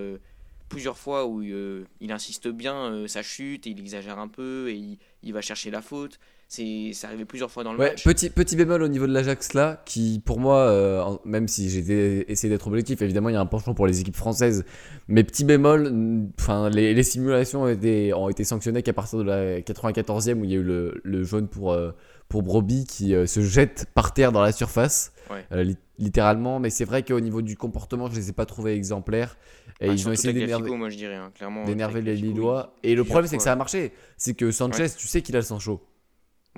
plusieurs 0.68 0.98
fois 0.98 1.24
où 1.24 1.40
il 1.40 2.12
insiste 2.12 2.48
bien 2.48 3.08
sa 3.08 3.22
chute 3.22 3.66
et 3.66 3.70
il 3.70 3.80
exagère 3.80 4.18
un 4.18 4.28
peu 4.28 4.68
et 4.68 4.74
il, 4.74 4.98
il 5.22 5.32
va 5.32 5.40
chercher 5.40 5.70
la 5.70 5.80
faute 5.80 6.20
c'est 6.48 6.92
arrivé 7.04 7.24
plusieurs 7.26 7.50
fois 7.50 7.62
dans 7.62 7.72
le 7.74 7.78
Ouais, 7.78 7.90
match 7.90 8.04
petit, 8.04 8.30
petit 8.30 8.56
bémol 8.56 8.82
au 8.82 8.88
niveau 8.88 9.06
de 9.06 9.12
l'Ajax 9.12 9.52
là, 9.52 9.82
qui 9.84 10.22
pour 10.24 10.40
moi, 10.40 10.56
euh, 10.60 11.04
même 11.24 11.46
si 11.46 11.68
j'ai 11.68 12.30
essayé 12.30 12.50
d'être 12.50 12.66
objectif, 12.66 13.02
évidemment 13.02 13.28
il 13.28 13.34
y 13.34 13.36
a 13.36 13.40
un 13.40 13.46
penchant 13.46 13.74
pour 13.74 13.86
les 13.86 14.00
équipes 14.00 14.16
françaises, 14.16 14.64
mais 15.08 15.24
petit 15.24 15.44
bémol, 15.44 15.92
enfin 16.40 16.70
les, 16.70 16.94
les 16.94 17.02
simulations 17.02 17.62
ont 17.64 17.68
été, 17.68 18.14
ont 18.14 18.28
été 18.30 18.44
sanctionnées 18.44 18.82
qu'à 18.82 18.94
partir 18.94 19.18
de 19.18 19.24
la 19.24 19.60
94e 19.60 20.40
où 20.40 20.44
il 20.44 20.50
y 20.50 20.54
a 20.54 20.58
eu 20.58 20.62
le, 20.62 21.00
le 21.04 21.22
jaune 21.22 21.48
pour, 21.48 21.72
euh, 21.72 21.92
pour 22.30 22.42
Broby 22.42 22.86
qui 22.86 23.14
euh, 23.14 23.26
se 23.26 23.40
jette 23.42 23.86
par 23.94 24.14
terre 24.14 24.32
dans 24.32 24.42
la 24.42 24.52
surface, 24.52 25.12
Ouais. 25.30 25.44
euh, 25.52 25.62
li- 25.62 25.76
littéralement, 25.98 26.58
mais 26.58 26.70
c'est 26.70 26.86
vrai 26.86 27.02
qu'au 27.02 27.20
niveau 27.20 27.42
du 27.42 27.54
comportement, 27.58 28.08
je 28.08 28.14
les 28.16 28.30
ai 28.30 28.32
pas 28.32 28.46
trouvés 28.46 28.72
exemplaires 28.72 29.36
et 29.80 29.84
Enfin, 29.84 29.94
ils 29.94 30.08
ont 30.08 30.12
essayé 30.12 30.32
d'énerver 30.32 30.70
hein, 30.72 31.30
d'énerver 31.66 32.00
les 32.00 32.16
Lillois. 32.16 32.72
Et 32.82 32.94
le 32.94 33.04
problème, 33.04 33.26
c'est 33.28 33.36
que 33.36 33.42
ça 33.42 33.52
a 33.52 33.56
marché. 33.56 33.92
C'est 34.16 34.32
que 34.32 34.50
Sanchez, 34.50 34.86
tu 34.96 35.06
sais 35.06 35.20
qu'il 35.20 35.36
a 35.36 35.40
le 35.40 35.44
sang 35.44 35.58
chaud. 35.58 35.82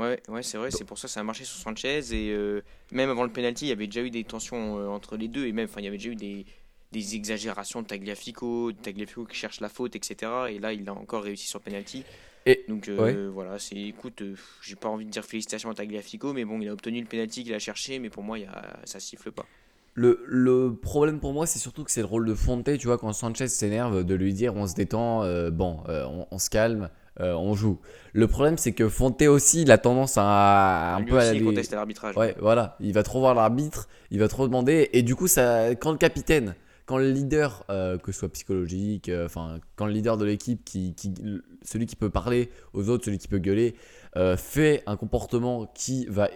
Ouais, 0.00 0.22
ouais 0.28 0.42
c'est 0.42 0.58
vrai, 0.58 0.70
c'est 0.70 0.84
pour 0.84 0.98
ça 0.98 1.08
que 1.08 1.12
ça 1.12 1.20
a 1.20 1.22
marché 1.24 1.44
sur 1.44 1.56
Sanchez. 1.58 2.12
Et 2.14 2.30
euh, 2.32 2.62
même 2.92 3.10
avant 3.10 3.24
le 3.24 3.32
penalty, 3.32 3.66
il 3.66 3.68
y 3.68 3.72
avait 3.72 3.86
déjà 3.86 4.02
eu 4.02 4.10
des 4.10 4.24
tensions 4.24 4.78
euh, 4.78 4.88
entre 4.88 5.16
les 5.16 5.28
deux. 5.28 5.46
Et 5.46 5.52
même, 5.52 5.66
enfin, 5.66 5.80
il 5.80 5.84
y 5.84 5.88
avait 5.88 5.96
déjà 5.98 6.10
eu 6.10 6.16
des, 6.16 6.46
des 6.92 7.14
exagérations 7.16 7.82
de 7.82 7.86
Tagliafico, 7.86 8.72
de 8.72 8.78
Tagliafico 8.78 9.24
qui 9.26 9.36
cherche 9.36 9.60
la 9.60 9.68
faute, 9.68 9.96
etc. 9.96 10.50
Et 10.52 10.58
là, 10.58 10.72
il 10.72 10.88
a 10.88 10.94
encore 10.94 11.22
réussi 11.24 11.46
sur 11.48 11.60
penalty. 11.60 12.06
Et- 12.46 12.64
Donc 12.68 12.88
euh, 12.88 13.28
ouais. 13.28 13.30
voilà, 13.32 13.58
c'est 13.58 13.76
écoute, 13.76 14.22
j'ai 14.62 14.76
pas 14.76 14.88
envie 14.88 15.06
de 15.06 15.10
dire 15.10 15.24
félicitations 15.24 15.70
à 15.70 15.74
Tagliafico, 15.74 16.32
mais 16.32 16.44
bon, 16.44 16.60
il 16.60 16.68
a 16.68 16.72
obtenu 16.72 17.00
le 17.00 17.06
penalty 17.08 17.44
qu'il 17.44 17.54
a 17.54 17.58
cherché, 17.58 17.98
mais 17.98 18.10
pour 18.10 18.22
moi, 18.22 18.38
il 18.38 18.46
a, 18.46 18.80
ça 18.84 19.00
siffle 19.00 19.32
pas. 19.32 19.50
Le, 19.94 20.22
le 20.26 20.74
problème 20.76 21.18
pour 21.20 21.32
moi, 21.32 21.46
c'est 21.46 21.58
surtout 21.58 21.84
que 21.84 21.90
c'est 21.90 22.00
le 22.00 22.06
rôle 22.06 22.26
de 22.26 22.34
Fonte, 22.34 22.78
tu 22.78 22.86
vois, 22.86 22.96
quand 22.96 23.12
Sanchez 23.12 23.48
s'énerve, 23.48 24.04
de 24.04 24.14
lui 24.14 24.32
dire 24.32 24.54
on 24.54 24.66
se 24.66 24.74
détend, 24.74 25.24
euh, 25.24 25.50
bon, 25.50 25.82
euh, 25.88 26.04
on, 26.06 26.26
on 26.30 26.38
se 26.38 26.48
calme, 26.48 26.90
euh, 27.20 27.34
on 27.34 27.54
joue. 27.54 27.78
Le 28.12 28.26
problème, 28.26 28.58
c'est 28.58 28.72
que 28.72 28.88
Fonte 28.88 29.22
aussi, 29.22 29.62
il 29.62 29.70
a 29.70 29.78
tendance 29.78 30.14
à 30.16 30.96
un 30.96 31.04
peu 31.04 31.16
aussi, 31.16 31.26
à 31.26 31.32
il 31.32 31.36
aller- 31.36 31.44
conteste 31.44 31.72
l'arbitrage. 31.72 32.16
Ouais, 32.16 32.34
voilà, 32.40 32.76
il 32.80 32.92
va 32.92 33.02
trop 33.02 33.20
voir 33.20 33.34
l'arbitre, 33.34 33.88
il 34.10 34.18
va 34.18 34.28
trop 34.28 34.46
demander, 34.46 34.88
et 34.92 35.02
du 35.02 35.14
coup, 35.14 35.28
ça, 35.28 35.74
quand 35.76 35.92
le 35.92 35.98
capitaine, 35.98 36.54
quand 36.86 36.98
le 36.98 37.10
leader, 37.10 37.64
euh, 37.70 37.98
que 37.98 38.10
ce 38.10 38.18
soit 38.18 38.32
psychologique, 38.32 39.08
euh, 39.08 39.26
enfin, 39.26 39.58
quand 39.76 39.86
le 39.86 39.92
leader 39.92 40.16
de 40.16 40.24
l'équipe, 40.24 40.64
qui, 40.64 40.94
qui, 40.94 41.14
celui 41.62 41.86
qui 41.86 41.94
peut 41.94 42.10
parler 42.10 42.50
aux 42.72 42.88
autres, 42.88 43.04
celui 43.04 43.18
qui 43.18 43.28
peut 43.28 43.38
gueuler, 43.38 43.76
fait 44.36 44.82
un 44.86 44.96
comportement 44.96 45.66
qui 45.72 46.06
va 46.06 46.28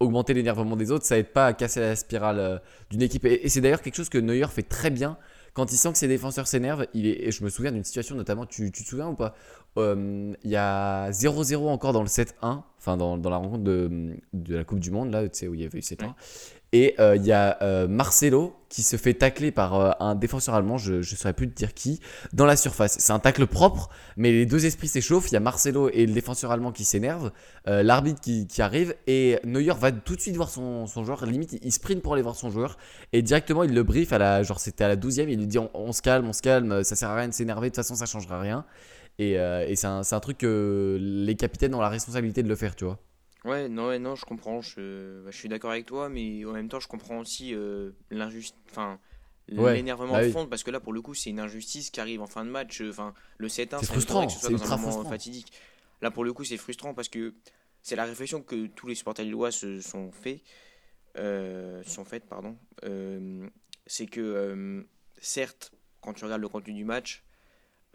augmenter 0.00 0.34
l'énervement 0.34 0.74
des 0.76 0.90
autres, 0.90 1.04
ça 1.04 1.16
aide 1.18 1.28
pas 1.28 1.46
à 1.46 1.52
casser 1.52 1.78
la 1.78 1.94
spirale 1.94 2.60
d'une 2.90 3.02
équipe. 3.02 3.24
Et, 3.26 3.44
et 3.44 3.48
c'est 3.48 3.60
d'ailleurs 3.60 3.82
quelque 3.82 3.94
chose 3.94 4.08
que 4.08 4.18
Neuer 4.18 4.46
fait 4.48 4.62
très 4.62 4.90
bien. 4.90 5.16
Quand 5.54 5.72
il 5.72 5.76
sent 5.76 5.92
que 5.92 5.98
ses 5.98 6.08
défenseurs 6.08 6.46
s'énervent, 6.46 6.86
il 6.94 7.06
est, 7.06 7.26
et 7.26 7.32
je 7.32 7.42
me 7.44 7.48
souviens 7.48 7.72
d'une 7.72 7.84
situation 7.84 8.14
notamment, 8.16 8.46
tu, 8.46 8.70
tu 8.72 8.84
te 8.84 8.88
souviens 8.88 9.08
ou 9.08 9.14
pas 9.14 9.34
Euh, 9.78 10.32
Il 10.44 10.50
y 10.50 10.56
a 10.56 11.10
0-0 11.10 11.68
encore 11.68 11.92
dans 11.92 12.02
le 12.02 12.08
7-1, 12.08 12.62
enfin 12.78 12.96
dans, 12.96 13.16
dans 13.18 13.30
la 13.30 13.36
rencontre 13.36 13.64
de, 13.64 14.16
de 14.32 14.56
la 14.56 14.64
Coupe 14.64 14.80
du 14.80 14.90
Monde, 14.90 15.10
là, 15.12 15.28
tu 15.28 15.38
sais, 15.38 15.48
où 15.48 15.54
il 15.54 15.60
y 15.60 15.64
avait 15.64 15.78
eu 15.78 15.82
7-1. 15.82 16.04
Ouais. 16.06 16.12
Et 16.72 16.94
euh, 17.00 17.16
il 17.16 17.26
y 17.26 17.32
a 17.32 17.58
euh, 17.62 17.88
Marcelo 17.88 18.56
qui 18.68 18.84
se 18.84 18.96
fait 18.96 19.14
tacler 19.14 19.50
par 19.50 19.74
euh, 19.74 19.90
un 19.98 20.14
défenseur 20.14 20.54
allemand, 20.54 20.78
je 20.78 20.94
ne 20.94 21.02
saurais 21.02 21.32
plus 21.32 21.50
te 21.50 21.54
dire 21.54 21.74
qui, 21.74 21.98
dans 22.32 22.46
la 22.46 22.54
surface. 22.54 22.96
C'est 23.00 23.12
un 23.12 23.18
tacle 23.18 23.48
propre, 23.48 23.88
mais 24.16 24.30
les 24.30 24.46
deux 24.46 24.66
esprits 24.66 24.86
s'échauffent. 24.86 25.30
Il 25.30 25.34
y 25.34 25.36
a 25.36 25.40
Marcelo 25.40 25.88
et 25.88 26.06
le 26.06 26.12
défenseur 26.12 26.52
allemand 26.52 26.70
qui 26.70 26.84
s'énervent, 26.84 27.32
l'arbitre 27.66 28.20
qui, 28.20 28.62
arrive, 28.62 28.94
et 29.08 29.40
Neuer 29.44 29.74
va 29.76 29.90
tout 29.90 30.14
de 30.14 30.20
suite 30.20 30.36
voir 30.36 30.48
son, 30.48 30.86
joueur. 30.86 31.26
Limite, 31.26 31.58
il 31.60 31.72
sprint 31.72 32.02
pour 32.02 32.14
aller 32.14 32.22
voir 32.22 32.36
son 32.36 32.50
joueur, 32.50 32.78
et 33.12 33.22
directement 33.22 33.64
il 33.64 33.74
le 33.74 33.82
brief 33.82 34.12
à 34.12 34.18
la, 34.18 34.44
genre 34.44 34.60
c'était 34.60 34.84
à 34.84 34.88
la 34.88 34.96
12e, 34.96 35.28
il 35.28 35.38
lui 35.38 35.46
dit 35.48 35.58
on, 35.58 35.92
se 35.92 36.02
calme, 36.02 36.28
on 36.28 36.32
se 36.32 36.42
calme, 36.42 36.84
ça 36.84 36.94
sert 36.94 37.10
à 37.10 37.16
rien 37.16 37.26
de 37.26 37.34
s'énerver, 37.34 37.70
de 37.70 37.74
toute 37.74 37.84
façon 37.84 37.96
ça 37.96 38.06
changera 38.06 38.38
rien. 38.38 38.64
Et, 39.18 39.36
c'est 39.74 39.86
un 39.86 40.20
truc 40.20 40.38
que 40.38 40.96
les 41.00 41.34
capitaines 41.34 41.74
ont 41.74 41.80
la 41.80 41.88
responsabilité 41.88 42.44
de 42.44 42.48
le 42.48 42.54
faire, 42.54 42.76
tu 42.76 42.84
vois. 42.84 43.00
Ouais, 43.44 43.68
non, 43.68 43.88
ouais, 43.88 43.98
non, 43.98 44.16
je 44.16 44.24
comprends. 44.26 44.60
Je, 44.60 45.22
bah, 45.24 45.30
je 45.30 45.36
suis 45.36 45.48
d'accord 45.48 45.70
avec 45.70 45.86
toi, 45.86 46.08
mais 46.08 46.44
en 46.44 46.52
même 46.52 46.68
temps, 46.68 46.80
je 46.80 46.88
comprends 46.88 47.18
aussi 47.20 47.54
euh, 47.54 47.92
l'injustice, 48.10 48.54
enfin, 48.70 48.98
Ouais, 49.56 49.74
l'énervement 49.74 50.12
bah 50.12 50.20
de 50.20 50.26
oui. 50.26 50.32
fond, 50.32 50.46
parce 50.46 50.62
que 50.62 50.70
là, 50.70 50.78
pour 50.80 50.92
le 50.92 51.00
coup, 51.02 51.14
c'est 51.14 51.30
une 51.30 51.40
injustice 51.40 51.90
qui 51.90 52.00
arrive 52.00 52.20
en 52.20 52.26
fin 52.26 52.44
de 52.44 52.50
match. 52.50 52.80
euh, 52.82 52.90
Enfin, 52.90 53.14
le 53.38 53.48
7-1, 53.48 53.78
C'est 53.80 53.86
frustrant, 53.86 54.26
que 54.26 54.32
ce 54.32 54.38
soit 54.40 54.50
c'est 54.50 54.56
dans 54.58 54.62
un 54.72 54.76
moment 54.76 54.90
frustrant. 54.92 55.10
fatidique. 55.10 55.52
Là, 56.02 56.10
pour 56.10 56.24
le 56.24 56.32
coup, 56.32 56.44
c'est 56.44 56.56
frustrant 56.58 56.94
parce 56.94 57.08
que 57.08 57.34
c'est 57.82 57.96
la 57.96 58.04
réflexion 58.04 58.42
que 58.42 58.66
tous 58.66 58.86
les 58.86 58.94
supporters 58.94 59.24
lillois 59.24 59.50
se 59.50 59.80
sont 59.80 60.12
faits, 60.12 60.42
euh, 61.16 61.82
sont 61.84 62.04
faites, 62.04 62.26
pardon. 62.28 62.56
Euh, 62.84 63.48
c'est 63.86 64.06
que, 64.06 64.20
euh, 64.20 64.82
certes, 65.20 65.72
quand 66.00 66.12
tu 66.14 66.24
regardes 66.24 66.42
le 66.42 66.48
contenu 66.48 66.74
du 66.74 66.84
match, 66.84 67.24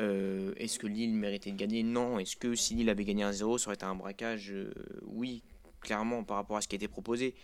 euh, 0.01 0.53
est-ce 0.57 0.79
que 0.79 0.87
Lille 0.87 1.13
méritait 1.15 1.51
de 1.51 1.57
gagner? 1.57 1.83
Non. 1.83 2.19
Est-ce 2.19 2.35
que 2.35 2.55
si 2.55 2.75
Lille 2.75 2.89
avait 2.89 3.05
gagné 3.05 3.23
1-0, 3.23 3.57
ça 3.57 3.67
aurait 3.67 3.75
été 3.75 3.85
un 3.85 3.95
braquage? 3.95 4.51
Euh, 4.51 4.71
Oui, 5.03 5.43
clairement, 5.81 6.23
par 6.23 6.37
rapport 6.37 6.57
à 6.57 6.61
ce 6.61 6.67
qui 6.67 6.75
a 6.75 6.77
été 6.77 6.87
proposé. 6.87 7.35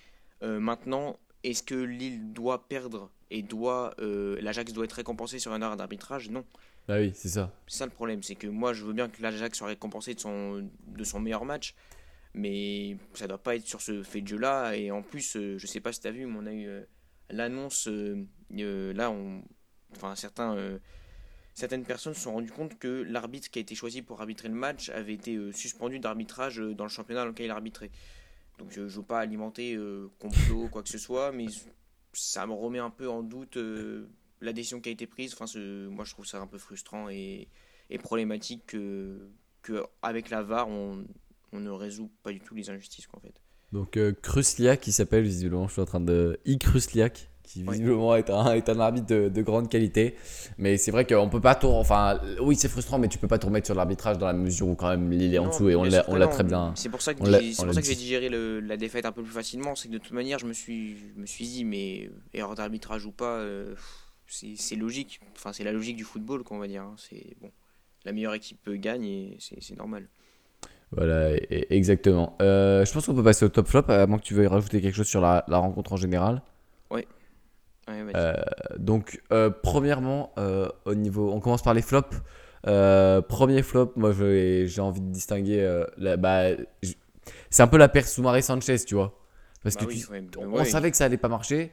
Euh, 0.43 0.59
maintenant, 0.59 1.19
est-ce 1.43 1.63
que 1.63 1.75
Lille 1.75 2.33
doit 2.33 2.67
perdre 2.67 3.11
et 3.29 3.41
doit 3.41 3.95
l'Ajax 3.99 4.73
doit 4.73 4.85
être 4.85 4.93
récompensé 4.93 5.39
sur 5.39 5.53
un 5.53 5.61
heure 5.61 5.77
d'arbitrage? 5.77 6.29
Non. 6.29 6.45
Bah 6.87 6.97
oui, 6.97 7.11
c'est 7.13 7.29
ça. 7.29 7.53
C'est 7.67 7.77
ça 7.77 7.85
le 7.85 7.91
problème, 7.91 8.23
c'est 8.23 8.35
que 8.35 8.47
moi 8.47 8.73
je 8.73 8.83
veux 8.83 8.93
bien 8.93 9.07
que 9.07 9.21
l'Ajax 9.21 9.57
soit 9.57 9.67
récompensé 9.67 10.13
de 10.15 10.19
son, 10.19 10.67
de 10.87 11.03
son 11.03 11.19
meilleur 11.19 11.45
match, 11.45 11.75
mais 12.33 12.97
ça 13.13 13.27
doit 13.27 13.37
pas 13.37 13.55
être 13.55 13.65
sur 13.67 13.81
ce 13.81 14.03
fait 14.03 14.21
de 14.21 14.27
jeu 14.27 14.37
là. 14.37 14.75
Et 14.75 14.91
en 14.91 15.01
plus, 15.01 15.37
je 15.57 15.65
sais 15.67 15.79
pas 15.79 15.93
si 15.93 16.01
tu 16.01 16.07
as 16.07 16.11
vu, 16.11 16.25
mais 16.25 16.37
on 16.39 16.45
a 16.45 16.53
eu 16.53 16.69
l'annonce, 17.29 17.87
là, 18.49 19.11
on, 19.11 19.43
enfin 19.95 20.15
certains, 20.15 20.79
certaines 21.53 21.83
personnes 21.83 22.13
se 22.13 22.21
sont 22.21 22.33
rendues 22.33 22.51
compte 22.51 22.77
que 22.77 22.87
l'arbitre 22.87 23.49
qui 23.49 23.59
a 23.59 23.61
été 23.61 23.75
choisi 23.75 24.01
pour 24.01 24.21
arbitrer 24.21 24.47
le 24.47 24.55
match 24.55 24.89
avait 24.89 25.13
été 25.13 25.35
euh, 25.35 25.51
suspendu 25.51 25.99
d'arbitrage 25.99 26.59
euh, 26.59 26.73
dans 26.73 26.85
le 26.85 26.89
championnat 26.89 27.21
dans 27.21 27.29
lequel 27.29 27.47
il 27.47 27.51
arbitrait. 27.51 27.91
Donc 28.57 28.71
je 28.71 28.81
ne 28.81 28.87
veux 28.87 29.03
pas 29.03 29.19
alimenter 29.19 29.75
euh, 29.75 30.09
complot, 30.19 30.69
quoi 30.69 30.83
que 30.83 30.89
ce 30.89 30.97
soit, 30.97 31.31
mais 31.31 31.47
ça 32.13 32.45
me 32.45 32.53
remet 32.53 32.79
un 32.79 32.89
peu 32.89 33.09
en 33.09 33.23
doute 33.23 33.57
la 34.41 34.53
décision 34.53 34.81
qui 34.81 34.89
a 34.89 34.91
été 34.91 35.07
prise. 35.07 35.33
Enfin, 35.33 35.45
moi, 35.89 36.03
je 36.03 36.11
trouve 36.11 36.25
ça 36.25 36.39
un 36.39 36.47
peu 36.47 36.57
frustrant 36.57 37.09
et, 37.09 37.47
problématique 38.03 38.65
que, 38.67 39.29
avec 40.01 40.29
la 40.29 40.43
VAR, 40.43 40.67
on, 40.67 41.05
ne 41.53 41.69
résout 41.69 42.11
pas 42.21 42.31
du 42.31 42.41
tout 42.41 42.53
les 42.53 42.69
injustices, 42.69 43.07
quoi, 43.07 43.19
en 43.19 43.21
fait. 43.21 43.33
Donc 43.71 43.97
Krusliak 44.21 44.81
qui 44.81 44.91
s'appelle 44.91 45.23
visiblement, 45.23 45.67
je 45.67 45.73
suis 45.73 45.81
en 45.81 45.85
train 45.85 46.01
de... 46.01 46.37
I 46.45 46.57
qui 47.51 47.63
visiblement 47.63 48.15
est, 48.15 48.29
un, 48.29 48.53
est 48.53 48.69
un 48.69 48.79
arbitre 48.79 49.07
de, 49.07 49.29
de 49.29 49.41
grande 49.41 49.69
qualité. 49.69 50.15
Mais 50.57 50.77
c'est 50.77 50.91
vrai 50.91 51.05
qu'on 51.05 51.29
peut 51.29 51.41
pas 51.41 51.55
tout... 51.55 51.67
Enfin, 51.67 52.19
oui 52.41 52.55
c'est 52.55 52.69
frustrant, 52.69 52.97
mais 52.97 53.07
tu 53.07 53.17
peux 53.17 53.27
pas 53.27 53.37
tout 53.39 53.47
remettre 53.47 53.65
sur 53.65 53.75
l'arbitrage 53.75 54.17
dans 54.17 54.27
la 54.27 54.33
mesure 54.33 54.67
où 54.67 54.75
quand 54.75 54.89
même 54.89 55.11
Lille 55.11 55.33
est 55.35 55.39
en 55.39 55.47
dessous 55.49 55.69
et 55.69 55.75
on 55.75 55.83
l'a 55.83 56.27
très 56.27 56.43
bien... 56.43 56.73
C'est 56.75 56.89
pour 56.89 57.01
ça 57.01 57.13
que, 57.13 57.19
que 57.23 57.81
j'ai 57.85 57.95
digéré 57.95 58.29
le- 58.29 58.59
la 58.61 58.77
défaite 58.77 59.05
un 59.05 59.11
peu 59.11 59.23
plus 59.23 59.31
facilement. 59.33 59.75
C'est 59.75 59.87
que 59.89 59.93
de 59.93 59.97
toute 59.97 60.13
manière, 60.13 60.39
je 60.39 60.45
me 60.45 60.53
suis, 60.53 60.97
je 60.97 61.19
me 61.19 61.25
suis 61.25 61.45
dit, 61.45 61.65
mais 61.65 62.09
erreur 62.33 62.55
d'arbitrage 62.55 63.05
ou 63.05 63.11
pas, 63.11 63.35
euh, 63.37 63.75
c'est 64.27 64.53
c'est 64.55 64.75
logique. 64.75 65.19
Enfin, 65.35 65.51
c'est 65.51 65.63
la 65.63 65.71
logique 65.73 65.97
du 65.97 66.03
football, 66.05 66.43
qu'on 66.43 66.57
va 66.59 66.67
dire. 66.67 66.83
hein. 66.83 66.95
C'est 66.97 67.35
bon. 67.41 67.51
La 68.05 68.13
meilleure 68.13 68.33
équipe 68.33 68.69
gagne 68.69 69.03
et 69.05 69.37
c'est 69.39 69.61
c'est 69.61 69.77
normal. 69.77 70.07
Voilà, 70.91 71.35
et- 71.35 71.67
exactement. 71.75 72.35
Euh, 72.41 72.83
je 72.85 72.91
pense 72.93 73.05
qu'on 73.05 73.13
peut 73.15 73.23
passer 73.23 73.45
au 73.45 73.49
top 73.49 73.67
flop, 73.67 73.83
à 73.89 74.07
moins 74.07 74.17
que 74.19 74.23
tu 74.23 74.33
veuilles 74.33 74.47
rajouter 74.47 74.81
quelque 74.81 74.95
chose 74.95 75.07
sur 75.07 75.21
la, 75.21 75.43
la 75.47 75.57
rencontre 75.57 75.93
en 75.93 75.97
général. 75.97 76.41
Ouais. 77.87 78.11
Euh, 78.15 78.33
donc, 78.77 79.21
euh, 79.33 79.49
premièrement, 79.49 80.31
euh, 80.37 80.69
au 80.85 80.95
niveau, 80.95 81.31
on 81.31 81.39
commence 81.39 81.61
par 81.63 81.73
les 81.73 81.81
flops. 81.81 82.15
Premier 82.63 83.63
flop, 83.63 83.93
moi 83.95 84.11
j'ai 84.13 84.81
envie 84.81 85.01
de 85.01 85.09
distinguer. 85.11 85.83
la- 85.97 86.17
bah, 86.17 86.43
c'est 87.49 87.63
un 87.63 87.67
peu 87.67 87.77
la 87.77 87.89
paire 87.89 88.07
Soumaré 88.07 88.41
Sanchez, 88.41 88.77
tu 88.85 88.95
vois. 88.95 89.17
Parce 89.63 89.75
Bah 89.75 89.81
que 89.81 89.87
oui, 89.87 90.03
tu- 90.05 90.11
ouais, 90.11 90.23
on 90.37 90.51
ouais. 90.57 90.65
savait 90.65 90.89
que 90.91 90.97
ça 90.97 91.05
allait 91.05 91.17
pas 91.17 91.27
marcher 91.27 91.71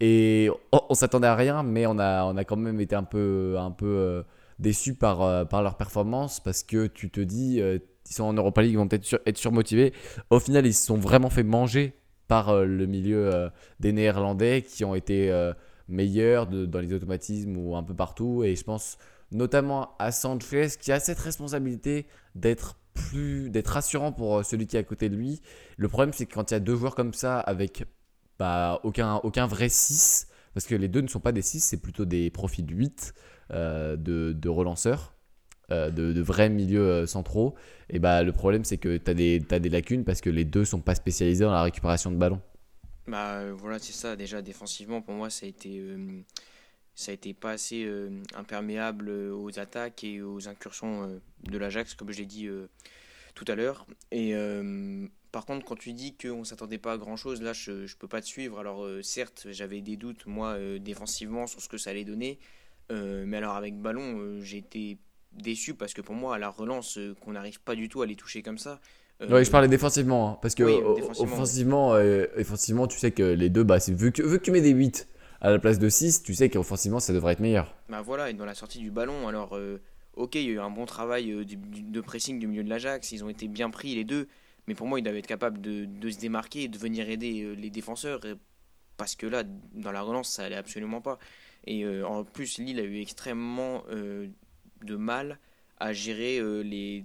et 0.00 0.50
on, 0.72 0.80
on 0.90 0.94
s'attendait 0.94 1.26
à 1.26 1.34
rien, 1.36 1.62
mais 1.62 1.86
on 1.86 1.98
a, 1.98 2.24
on 2.24 2.36
a 2.36 2.44
quand 2.44 2.56
même 2.56 2.80
été 2.80 2.94
un 2.94 3.02
peu, 3.02 3.56
un 3.58 3.70
peu 3.70 4.24
déçus 4.58 4.94
par, 4.94 5.46
par 5.48 5.62
leur 5.62 5.76
performance 5.76 6.40
parce 6.40 6.62
que 6.62 6.86
tu 6.86 7.10
te 7.10 7.20
dis, 7.20 7.58
ils 7.60 8.14
sont 8.14 8.24
en 8.24 8.32
Europa 8.34 8.60
League, 8.62 8.72
ils 8.72 8.76
vont 8.76 8.88
peut-être 8.88 9.04
sur- 9.04 9.20
être 9.26 9.38
surmotivés. 9.38 9.92
Au 10.30 10.38
final, 10.40 10.66
ils 10.66 10.74
se 10.74 10.84
sont 10.86 10.96
vraiment 10.98 11.30
fait 11.30 11.42
manger 11.44 11.94
par 12.30 12.50
euh, 12.50 12.64
le 12.64 12.86
milieu 12.86 13.34
euh, 13.34 13.50
des 13.80 13.92
Néerlandais 13.92 14.62
qui 14.62 14.84
ont 14.84 14.94
été 14.94 15.32
euh, 15.32 15.52
meilleurs 15.88 16.46
dans 16.46 16.78
les 16.78 16.92
automatismes 16.92 17.56
ou 17.56 17.74
un 17.74 17.82
peu 17.82 17.94
partout. 17.94 18.44
Et 18.44 18.54
je 18.54 18.62
pense 18.62 18.98
notamment 19.32 19.96
à 19.98 20.12
Sanchez 20.12 20.68
qui 20.80 20.92
a 20.92 21.00
cette 21.00 21.18
responsabilité 21.18 22.06
d'être 22.36 22.78
plus 22.94 23.50
d'être 23.50 23.68
rassurant 23.68 24.12
pour 24.12 24.44
celui 24.44 24.68
qui 24.68 24.76
est 24.76 24.80
à 24.80 24.84
côté 24.84 25.08
de 25.08 25.16
lui. 25.16 25.42
Le 25.76 25.88
problème 25.88 26.12
c'est 26.12 26.26
que 26.26 26.34
quand 26.34 26.52
il 26.52 26.54
y 26.54 26.56
a 26.56 26.60
deux 26.60 26.76
joueurs 26.76 26.94
comme 26.94 27.14
ça 27.14 27.40
avec 27.40 27.84
bah, 28.38 28.80
aucun, 28.84 29.16
aucun 29.16 29.48
vrai 29.48 29.68
6, 29.68 30.28
parce 30.54 30.66
que 30.66 30.76
les 30.76 30.88
deux 30.88 31.00
ne 31.00 31.08
sont 31.08 31.20
pas 31.20 31.32
des 31.32 31.42
6, 31.42 31.60
c'est 31.60 31.82
plutôt 31.82 32.04
des 32.04 32.30
profils 32.30 32.66
8 32.66 33.12
euh, 33.50 33.96
de, 33.96 34.32
de 34.32 34.48
relanceurs, 34.48 35.14
euh, 35.72 35.90
de, 35.90 36.12
de 36.12 36.20
vrais 36.20 36.48
milieux 36.48 36.84
euh, 36.84 37.06
centraux. 37.06 37.54
Et 37.90 38.00
bah, 38.00 38.24
le 38.24 38.32
problème 38.32 38.64
c'est 38.64 38.76
que 38.78 38.96
tu 38.96 39.08
as 39.08 39.14
des, 39.14 39.38
des 39.38 39.68
lacunes 39.68 40.04
parce 40.04 40.20
que 40.20 40.28
les 40.28 40.44
deux 40.44 40.64
sont 40.64 40.80
pas 40.80 40.96
spécialisés 40.96 41.44
dans 41.44 41.52
la 41.52 41.62
récupération 41.62 42.10
de 42.10 42.16
ballon. 42.16 42.40
Bah 43.06 43.38
euh, 43.38 43.54
voilà, 43.56 43.78
c'est 43.78 43.92
ça. 43.92 44.16
Déjà 44.16 44.42
défensivement, 44.42 45.00
pour 45.00 45.14
moi, 45.14 45.30
ça 45.30 45.46
a 45.46 45.48
été, 45.48 45.80
ça 46.94 47.12
a 47.12 47.14
été 47.14 47.34
pas 47.34 47.52
assez 47.52 47.88
imperméable 48.34 49.10
aux 49.10 49.58
attaques 49.60 50.02
et 50.04 50.22
aux 50.22 50.48
incursions 50.48 51.20
de 51.44 51.58
l'Ajax, 51.58 51.94
comme 51.94 52.10
je 52.10 52.18
l'ai 52.18 52.26
dit 52.26 52.48
tout 53.34 53.44
à 53.48 53.54
l'heure. 53.54 53.86
Et 54.10 54.34
par 55.32 55.46
contre, 55.46 55.64
quand 55.64 55.78
tu 55.78 55.92
dis 55.92 56.16
qu'on 56.16 56.44
s'attendait 56.44 56.78
pas 56.78 56.92
à 56.92 56.98
grand 56.98 57.16
chose, 57.16 57.42
là, 57.42 57.52
je, 57.52 57.86
je 57.86 57.96
peux 57.96 58.08
pas 58.08 58.20
te 58.20 58.26
suivre. 58.26 58.58
Alors 58.58 58.86
certes, 59.02 59.46
j'avais 59.50 59.80
des 59.80 59.96
doutes 59.96 60.26
moi 60.26 60.56
défensivement 60.78 61.46
sur 61.46 61.60
ce 61.60 61.68
que 61.68 61.78
ça 61.78 61.90
allait 61.90 62.04
donner, 62.04 62.38
mais 62.90 63.36
alors 63.36 63.56
avec 63.56 63.76
ballon, 63.76 64.40
été 64.42 64.98
déçu 65.32 65.74
parce 65.74 65.94
que 65.94 66.00
pour 66.00 66.14
moi, 66.14 66.34
à 66.36 66.38
la 66.38 66.48
relance, 66.50 66.98
euh, 66.98 67.14
qu'on 67.20 67.32
n'arrive 67.32 67.60
pas 67.60 67.74
du 67.74 67.88
tout 67.88 68.02
à 68.02 68.06
les 68.06 68.16
toucher 68.16 68.42
comme 68.42 68.58
ça. 68.58 68.80
euh, 69.20 69.28
Ouais, 69.30 69.44
je 69.44 69.50
parlais 69.50 69.68
défensivement, 69.68 70.30
hein, 70.32 70.38
parce 70.42 70.54
que 70.54 70.62
Oui, 70.64 70.80
offensivement, 71.18 71.94
euh, 71.94 72.26
offensivement, 72.36 72.86
tu 72.86 72.98
sais 72.98 73.10
que 73.12 73.22
les 73.22 73.48
deux, 73.50 73.62
bah, 73.64 73.78
vu, 73.88 74.12
que, 74.12 74.22
vu 74.22 74.38
que 74.38 74.44
tu 74.44 74.50
mets 74.50 74.60
des 74.60 74.70
8 74.70 75.08
à 75.40 75.50
la 75.50 75.58
place 75.58 75.78
de 75.78 75.88
6, 75.88 76.22
tu 76.22 76.34
sais 76.34 76.50
qu'offensivement, 76.50 77.00
ça 77.00 77.12
devrait 77.12 77.32
être 77.34 77.40
meilleur. 77.40 77.74
Bah 77.88 78.02
voilà, 78.02 78.30
et 78.30 78.34
dans 78.34 78.44
la 78.44 78.54
sortie 78.54 78.78
du 78.78 78.90
ballon, 78.90 79.26
alors 79.28 79.56
euh, 79.56 79.80
ok, 80.14 80.34
il 80.34 80.42
y 80.42 80.48
a 80.48 80.50
eu 80.52 80.60
un 80.60 80.70
bon 80.70 80.84
travail 80.86 81.30
euh, 81.32 81.44
du- 81.44 81.56
du- 81.56 81.82
de 81.82 82.00
pressing 82.00 82.38
du 82.38 82.46
milieu 82.46 82.62
de 82.64 82.68
l'Ajax, 82.68 83.12
ils 83.12 83.24
ont 83.24 83.28
été 83.28 83.48
bien 83.48 83.70
pris 83.70 83.94
les 83.94 84.04
deux, 84.04 84.28
mais 84.66 84.74
pour 84.74 84.86
moi, 84.86 84.98
ils 84.98 85.02
doivent 85.02 85.16
être 85.16 85.26
capables 85.26 85.60
de, 85.60 85.86
de 85.86 86.10
se 86.10 86.18
démarquer 86.18 86.64
et 86.64 86.68
de 86.68 86.76
venir 86.78 87.08
aider 87.08 87.54
les 87.56 87.70
défenseurs, 87.70 88.20
parce 88.96 89.16
que 89.16 89.26
là, 89.26 89.44
dans 89.74 89.92
la 89.92 90.02
relance, 90.02 90.30
ça 90.30 90.44
allait 90.44 90.56
absolument 90.56 91.00
pas. 91.00 91.18
Et 91.66 91.86
en 92.02 92.24
plus, 92.24 92.58
Lille 92.58 92.78
a 92.80 92.82
eu 92.84 93.00
extrêmement 93.00 93.82
de 94.84 94.96
mal 94.96 95.38
à 95.78 95.92
gérer 95.92 96.38
euh, 96.38 96.60
les, 96.62 97.04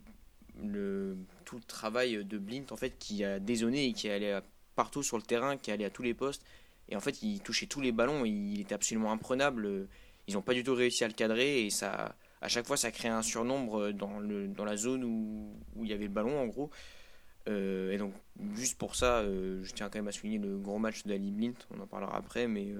le, 0.63 1.17
tout 1.45 1.55
le 1.57 1.63
travail 1.63 2.23
de 2.25 2.37
Blint, 2.37 2.65
en 2.71 2.75
fait, 2.75 2.97
qui 2.99 3.23
a 3.23 3.39
désonné 3.39 3.85
et 3.87 3.93
qui 3.93 4.09
allait 4.09 4.33
à- 4.33 4.43
partout 4.75 5.03
sur 5.03 5.17
le 5.17 5.23
terrain, 5.23 5.57
qui 5.57 5.71
allait 5.71 5.85
à 5.85 5.89
tous 5.89 6.03
les 6.03 6.13
postes. 6.13 6.43
Et 6.89 6.95
en 6.95 6.99
fait, 6.99 7.21
il 7.23 7.39
touchait 7.41 7.65
tous 7.67 7.81
les 7.81 7.91
ballons, 7.91 8.25
il 8.25 8.59
était 8.59 8.75
absolument 8.75 9.11
imprenable. 9.11 9.87
ils 10.27 10.33
n'ont 10.35 10.41
pas 10.41 10.53
du 10.53 10.63
tout 10.63 10.73
réussi 10.75 11.03
à 11.03 11.07
le 11.07 11.13
cadrer 11.13 11.65
et 11.65 11.69
ça, 11.69 12.15
à 12.41 12.47
chaque 12.47 12.65
fois 12.67 12.77
ça 12.77 12.91
crée 12.91 13.07
un 13.09 13.21
surnombre 13.21 13.91
dans, 13.91 14.19
le, 14.19 14.47
dans 14.47 14.65
la 14.65 14.77
zone 14.77 15.03
où, 15.03 15.55
il 15.83 15.87
y 15.87 15.93
avait 15.93 16.05
le 16.05 16.09
ballon 16.09 16.39
en 16.39 16.47
gros. 16.47 16.69
Euh, 17.47 17.91
et 17.91 17.97
donc 17.97 18.13
juste 18.55 18.77
pour 18.77 18.95
ça, 18.95 19.19
euh, 19.19 19.63
je 19.63 19.71
tiens 19.73 19.89
quand 19.89 19.99
même 19.99 20.07
à 20.07 20.11
souligner 20.11 20.39
le 20.39 20.57
gros 20.57 20.79
match 20.79 21.03
d'Ali 21.05 21.31
Blint, 21.31 21.53
on 21.75 21.79
en 21.79 21.87
parlera 21.87 22.17
après, 22.17 22.47
mais 22.47 22.73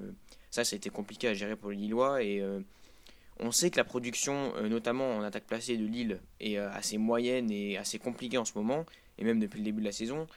ça 0.50 0.64
ça 0.64 0.76
a 0.76 0.78
été 0.78 0.90
compliqué 0.90 1.28
à 1.28 1.34
gérer 1.34 1.56
pour 1.56 1.70
les 1.72 1.78
Lillois 1.78 2.24
on 3.40 3.52
sait 3.52 3.70
que 3.70 3.78
la 3.78 3.84
production, 3.84 4.54
euh, 4.56 4.70
notamment 4.70 5.18
en 5.18 5.22
attaque 5.24 5.46
placée 5.46 5.78
de 5.78 5.86
Lille, 5.86 6.22
est 6.40 6.58
euh, 6.58 6.72
assez 6.72 6.98
moyenne 6.98 7.52
et 7.52 7.78
assez 7.78 8.00
compliquée 8.00 8.38
en 8.38 8.46
ce 8.46 8.54
moment, 8.56 8.86
et 9.18 9.24
même 9.24 9.40
depuis 9.40 9.60
le 9.60 9.66
début 9.66 9.82
de 9.82 9.86
la 9.86 9.92
saison. 9.92 10.28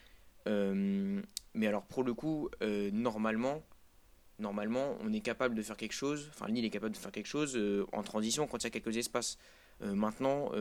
Euh, 0.47 1.21
mais 1.55 1.67
alors 1.67 1.83
pour 1.83 2.05
le 2.05 2.15
coup, 2.15 2.49
normalement, 2.93 3.63
normalement, 4.39 4.97
on 5.01 5.13
est 5.13 5.21
capable 5.21 5.55
de 5.55 5.63
faire 5.63 5.77
quelque 5.77 5.93
chose, 5.93 6.31
enfin 6.31 6.47
Lille 6.47 6.65
est 6.65 6.71
capable 6.71 6.95
de 6.95 6.99
faire 6.99 7.11
quelque 7.11 7.27
chose 7.27 7.59
en 7.93 8.03
transition 8.03 8.47
quand 8.47 8.59
il 8.59 8.65
y 8.65 8.67
a 8.69 8.71
quelques 8.71 8.97
espaces. 8.97 9.39
Maintenant, 9.81 10.53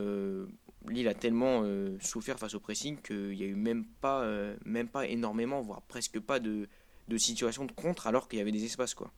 Lille 0.88 1.06
a 1.06 1.14
tellement 1.14 1.62
souffert 2.00 2.38
face 2.38 2.54
au 2.54 2.60
pressing 2.60 3.00
qu'il 3.00 3.30
n'y 3.30 3.42
a 3.44 3.46
eu 3.46 3.54
même 3.54 3.84
pas, 4.00 4.28
même 4.64 4.88
pas 4.88 5.06
énormément, 5.06 5.60
voire 5.60 5.82
presque 5.82 6.18
pas 6.18 6.40
de, 6.40 6.68
de 7.06 7.16
situations 7.16 7.64
de 7.64 7.72
contre 7.72 8.08
alors 8.08 8.28
qu'il 8.28 8.40
y 8.40 8.42
avait 8.42 8.52
des 8.52 8.64
espaces. 8.64 8.94
quoi. 8.94 9.12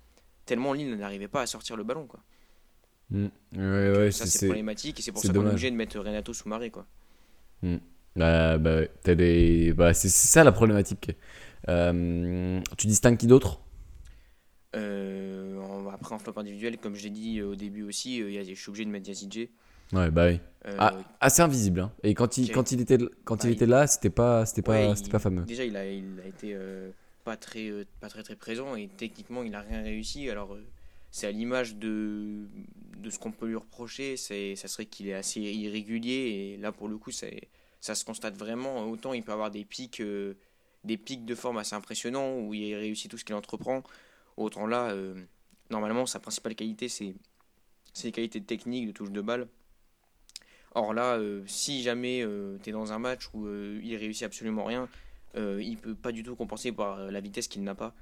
Tellement 0.44 0.74
Lille 0.74 0.94
n'arrivait 0.96 1.28
pas 1.28 1.42
à 1.42 1.46
sortir 1.46 1.76
le 1.76 1.84
ballon. 1.84 2.06
quoi. 2.06 2.20
Ouais, 3.12 3.30
ouais, 3.56 4.10
ça 4.12 4.26
c'est- 4.26 4.46
problématique 4.46 4.98
et 5.00 5.02
c'est 5.02 5.12
pour 5.12 5.22
ça 5.22 5.32
qu'on 5.32 5.44
est 5.46 5.50
obligé 5.50 5.70
de 5.70 5.76
mettre 5.76 5.98
Renato 5.98 6.32
Soumaré. 6.32 6.70
Quoi. 6.70 6.86
Bah, 8.16 8.58
bah, 8.58 8.76
ouais, 8.76 8.90
t'as 9.02 9.14
des- 9.14 9.72
bah, 9.72 9.94
c'est 9.94 10.08
ça 10.08 10.44
la 10.44 10.52
problématique. 10.52 11.12
Euh, 11.68 12.60
tu 12.78 12.86
distingues 12.86 13.16
qui 13.18 13.26
d'autre? 13.26 13.60
Euh, 14.76 15.60
après 15.92 16.14
en 16.14 16.18
flop 16.18 16.34
individuel, 16.38 16.78
comme 16.78 16.94
je 16.94 17.02
l'ai 17.02 17.10
dit 17.10 17.40
euh, 17.40 17.48
au 17.48 17.54
début 17.56 17.82
aussi, 17.82 18.22
euh, 18.22 18.30
il 18.30 18.34
y 18.34 18.38
a- 18.38 18.44
je 18.44 18.54
suis 18.54 18.68
obligé 18.70 18.84
de 18.84 18.90
mettre 18.90 19.08
Yazidje. 19.08 19.48
Ouais, 19.92 20.10
bah 20.10 20.28
oui. 20.28 20.40
Euh, 20.66 20.76
Ah, 20.78 20.94
assez 21.20 21.42
invisible. 21.42 21.80
hein. 21.80 21.92
Et 22.04 22.14
quand 22.14 22.38
il, 22.38 22.50
quand 22.52 22.70
il 22.70 22.80
était, 22.80 22.98
quand 23.24 23.36
Bah, 23.36 23.42
il 23.44 23.50
était 23.52 23.66
là, 23.66 23.86
c'était 23.88 24.10
pas, 24.10 24.46
c'était 24.46 24.62
pas, 24.62 24.94
c'était 24.94 25.10
pas 25.10 25.18
fameux. 25.18 25.42
Déjà, 25.42 25.64
il 25.64 25.76
a, 25.76 25.90
il 25.90 26.20
a 26.24 26.28
été 26.28 26.52
euh, 26.54 26.90
pas, 27.24 27.36
très, 27.36 27.68
euh, 27.68 27.84
pas 28.00 28.08
très 28.08 28.22
très 28.22 28.36
présent 28.36 28.76
et 28.76 28.88
techniquement, 28.96 29.42
il 29.42 29.50
n'a 29.50 29.60
rien 29.62 29.82
réussi. 29.82 30.30
Alors, 30.30 30.54
euh, 30.54 30.64
c'est 31.10 31.26
à 31.26 31.32
l'image 31.32 31.76
de, 31.76 32.46
de 32.98 33.10
ce 33.10 33.18
qu'on 33.18 33.32
peut 33.32 33.46
lui 33.46 33.56
reprocher, 33.56 34.16
c'est, 34.16 34.54
ça 34.56 34.68
serait 34.68 34.86
qu'il 34.86 35.08
est 35.08 35.14
assez 35.14 35.40
irrégulier 35.40 36.54
et 36.54 36.56
là, 36.56 36.72
pour 36.72 36.88
le 36.88 36.98
coup, 36.98 37.10
c'est, 37.10 37.48
ça 37.80 37.94
se 37.94 38.04
constate 38.04 38.36
vraiment. 38.36 38.88
Autant 38.88 39.12
il 39.12 39.22
peut 39.22 39.32
avoir 39.32 39.50
des 39.50 39.64
pics, 39.64 40.00
euh, 40.00 40.34
des 40.84 40.96
pics 40.96 41.24
de 41.24 41.34
forme 41.34 41.58
assez 41.58 41.74
impressionnants 41.74 42.38
où 42.38 42.54
il 42.54 42.74
réussit 42.74 43.10
tout 43.10 43.18
ce 43.18 43.24
qu'il 43.24 43.34
entreprend. 43.34 43.82
Autant 44.36 44.66
là, 44.66 44.90
euh, 44.90 45.20
normalement, 45.70 46.06
sa 46.06 46.20
principale 46.20 46.54
qualité, 46.54 46.88
c'est 46.88 47.14
ses 47.92 48.12
qualités 48.12 48.40
techniques 48.40 48.86
de 48.86 48.92
touche 48.92 49.10
de 49.10 49.20
balle. 49.20 49.48
Or 50.74 50.94
là, 50.94 51.16
euh, 51.16 51.42
si 51.46 51.82
jamais 51.82 52.24
tu 52.62 52.70
es 52.70 52.72
dans 52.72 52.92
un 52.92 53.00
match 53.00 53.28
où 53.34 53.48
il 53.48 53.96
réussit 53.96 54.22
absolument 54.22 54.64
rien, 54.64 54.88
il 55.34 55.76
peut 55.76 55.94
pas 55.94 56.12
du 56.12 56.22
tout 56.22 56.36
compenser 56.36 56.70
par 56.70 57.10
la 57.10 57.20
vitesse 57.20 57.48
qu'il 57.48 57.64
n'a 57.64 57.74
pas. 57.74 57.94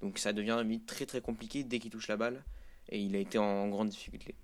Donc 0.00 0.18
ça 0.18 0.32
devient 0.32 0.62
vite 0.66 0.86
très 0.86 1.06
très 1.06 1.20
compliqué 1.20 1.64
dès 1.64 1.78
qu'il 1.78 1.90
touche 1.90 2.08
la 2.08 2.16
balle. 2.16 2.44
Et 2.88 3.00
il 3.00 3.16
a 3.16 3.18
été 3.18 3.38
en 3.38 3.68
grande 3.68 3.88
difficulté. 3.88 4.34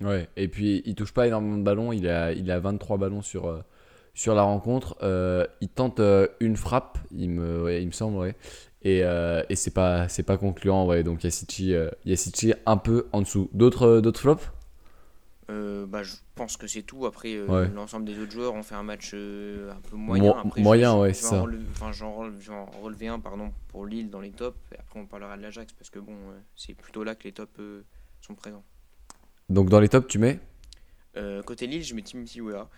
Ouais. 0.00 0.28
Et 0.36 0.48
puis 0.48 0.82
il 0.84 0.94
touche 0.94 1.12
pas 1.12 1.26
énormément 1.26 1.58
de 1.58 1.62
ballons. 1.62 1.92
Il 1.92 2.08
a, 2.08 2.32
il 2.32 2.50
a 2.50 2.60
23 2.60 2.98
ballons 2.98 3.22
sur, 3.22 3.46
euh, 3.46 3.62
sur 4.14 4.34
la 4.34 4.42
rencontre. 4.42 4.96
Euh, 5.02 5.46
il 5.60 5.68
tente 5.68 6.00
euh, 6.00 6.28
une 6.40 6.56
frappe, 6.56 6.98
il 7.10 7.30
me, 7.30 7.80
il 7.80 7.86
me 7.86 7.92
semble, 7.92 8.16
ouais. 8.18 8.36
Et, 8.82 8.98
et 9.00 9.56
c'est 9.56 9.72
pas, 9.72 10.08
pas 10.26 10.36
concluant, 10.36 10.86
ouais. 10.86 11.02
Donc 11.02 11.24
Yassichi, 11.24 11.74
euh, 11.74 11.88
Yassichi 12.04 12.52
un 12.66 12.76
peu 12.76 13.08
en 13.12 13.22
dessous. 13.22 13.48
D'autres 13.54 14.02
flops? 14.16 14.50
Euh, 15.50 15.84
bah, 15.86 16.02
je 16.02 16.14
pense 16.34 16.56
que 16.56 16.66
c'est 16.66 16.82
tout. 16.82 17.04
Après, 17.04 17.34
euh, 17.34 17.46
Ouais. 17.46 17.68
l'ensemble 17.68 18.06
des 18.06 18.18
autres 18.18 18.32
joueurs 18.32 18.54
ont 18.54 18.62
fait 18.62 18.74
un 18.76 18.82
match 18.82 19.10
euh, 19.12 19.70
un 19.72 19.80
peu 19.90 19.94
moyen. 19.96 20.22
Mo- 20.24 20.34
Après, 20.38 20.60
je- 20.60 20.64
moyen, 20.64 20.92
je- 20.94 21.00
ouais, 21.00 21.12
ça. 21.14 21.40
en 21.40 21.42
relever- 21.44 21.64
Enfin, 21.72 21.92
j'en 21.92 22.66
relever 22.82 23.08
un 23.08 23.20
pardon, 23.20 23.52
pour 23.68 23.84
Lille 23.84 24.08
dans 24.08 24.20
les 24.20 24.30
tops. 24.30 24.56
Et 24.72 24.78
après, 24.78 24.98
on 25.00 25.06
parlera 25.06 25.36
de 25.36 25.42
l'Ajax 25.42 25.72
parce 25.74 25.90
que 25.90 25.98
bon, 25.98 26.16
c'est 26.56 26.72
plutôt 26.74 27.04
là 27.04 27.14
que 27.14 27.24
les 27.24 27.32
tops 27.32 27.60
sont 28.22 28.34
présents. 28.34 28.64
Donc 29.50 29.68
dans 29.68 29.80
les 29.80 29.88
tops, 29.90 30.08
tu 30.08 30.18
mets? 30.18 30.38
Côté 31.44 31.66
Lille, 31.66 31.84
je 31.84 31.94
mets 31.94 32.02
Timothy 32.02 32.40
Weah. 32.40 32.68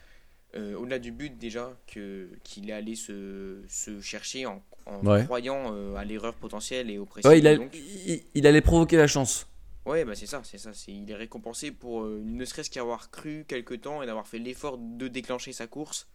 Au-delà 0.55 0.99
du 0.99 1.13
but 1.13 1.37
déjà 1.39 1.73
qu'il 1.87 2.69
est 2.69 2.73
allé 2.73 2.97
se, 2.97 3.63
se 3.69 4.01
chercher 4.01 4.47
en, 4.47 4.63
en 4.87 5.05
Ouais. 5.07 5.25
croyant 5.25 5.73
à 5.95 6.05
l'erreur 6.05 6.35
potentielle 6.35 6.91
et 6.91 6.99
au 6.99 7.05
pressing. 7.07 7.31
Ouais, 7.31 7.39
il, 7.39 7.47
a- 7.47 7.57
donc. 7.57 7.75
il, 7.75 8.23
il 8.35 8.47
allait 8.47 8.61
provoquer 8.61 8.97
la 8.97 9.07
chance. 9.07 9.47
Ouais, 9.87 10.05
bah 10.05 10.15
c'est 10.17 10.27
ça, 10.27 10.43
c'est 10.45 10.59
ça. 10.59 10.73
C'est, 10.75 10.93
il 10.93 11.11
est 11.11 11.15
récompensé 11.15 11.71
pour 11.71 12.03
euh, 12.03 12.21
ne 12.25 12.45
serait-ce 12.45 12.71
qu'avoir 12.71 13.11
cru 13.11 13.45
quelque 13.47 13.75
temps 13.75 14.03
et 14.03 14.07
d'avoir 14.07 14.27
fait 14.27 14.39
l'effort 14.41 14.79
de 14.79 15.07
déclencher 15.09 15.53
sa 15.53 15.67
course 15.69 16.09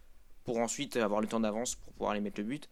pour 0.44 0.58
ensuite 0.58 0.96
avoir 0.96 1.20
le 1.22 1.26
temps 1.26 1.40
d'avance 1.40 1.76
pour 1.76 1.92
pouvoir 1.94 2.12
aller 2.12 2.20
mettre 2.20 2.40
le 2.40 2.46
but. 2.46 2.68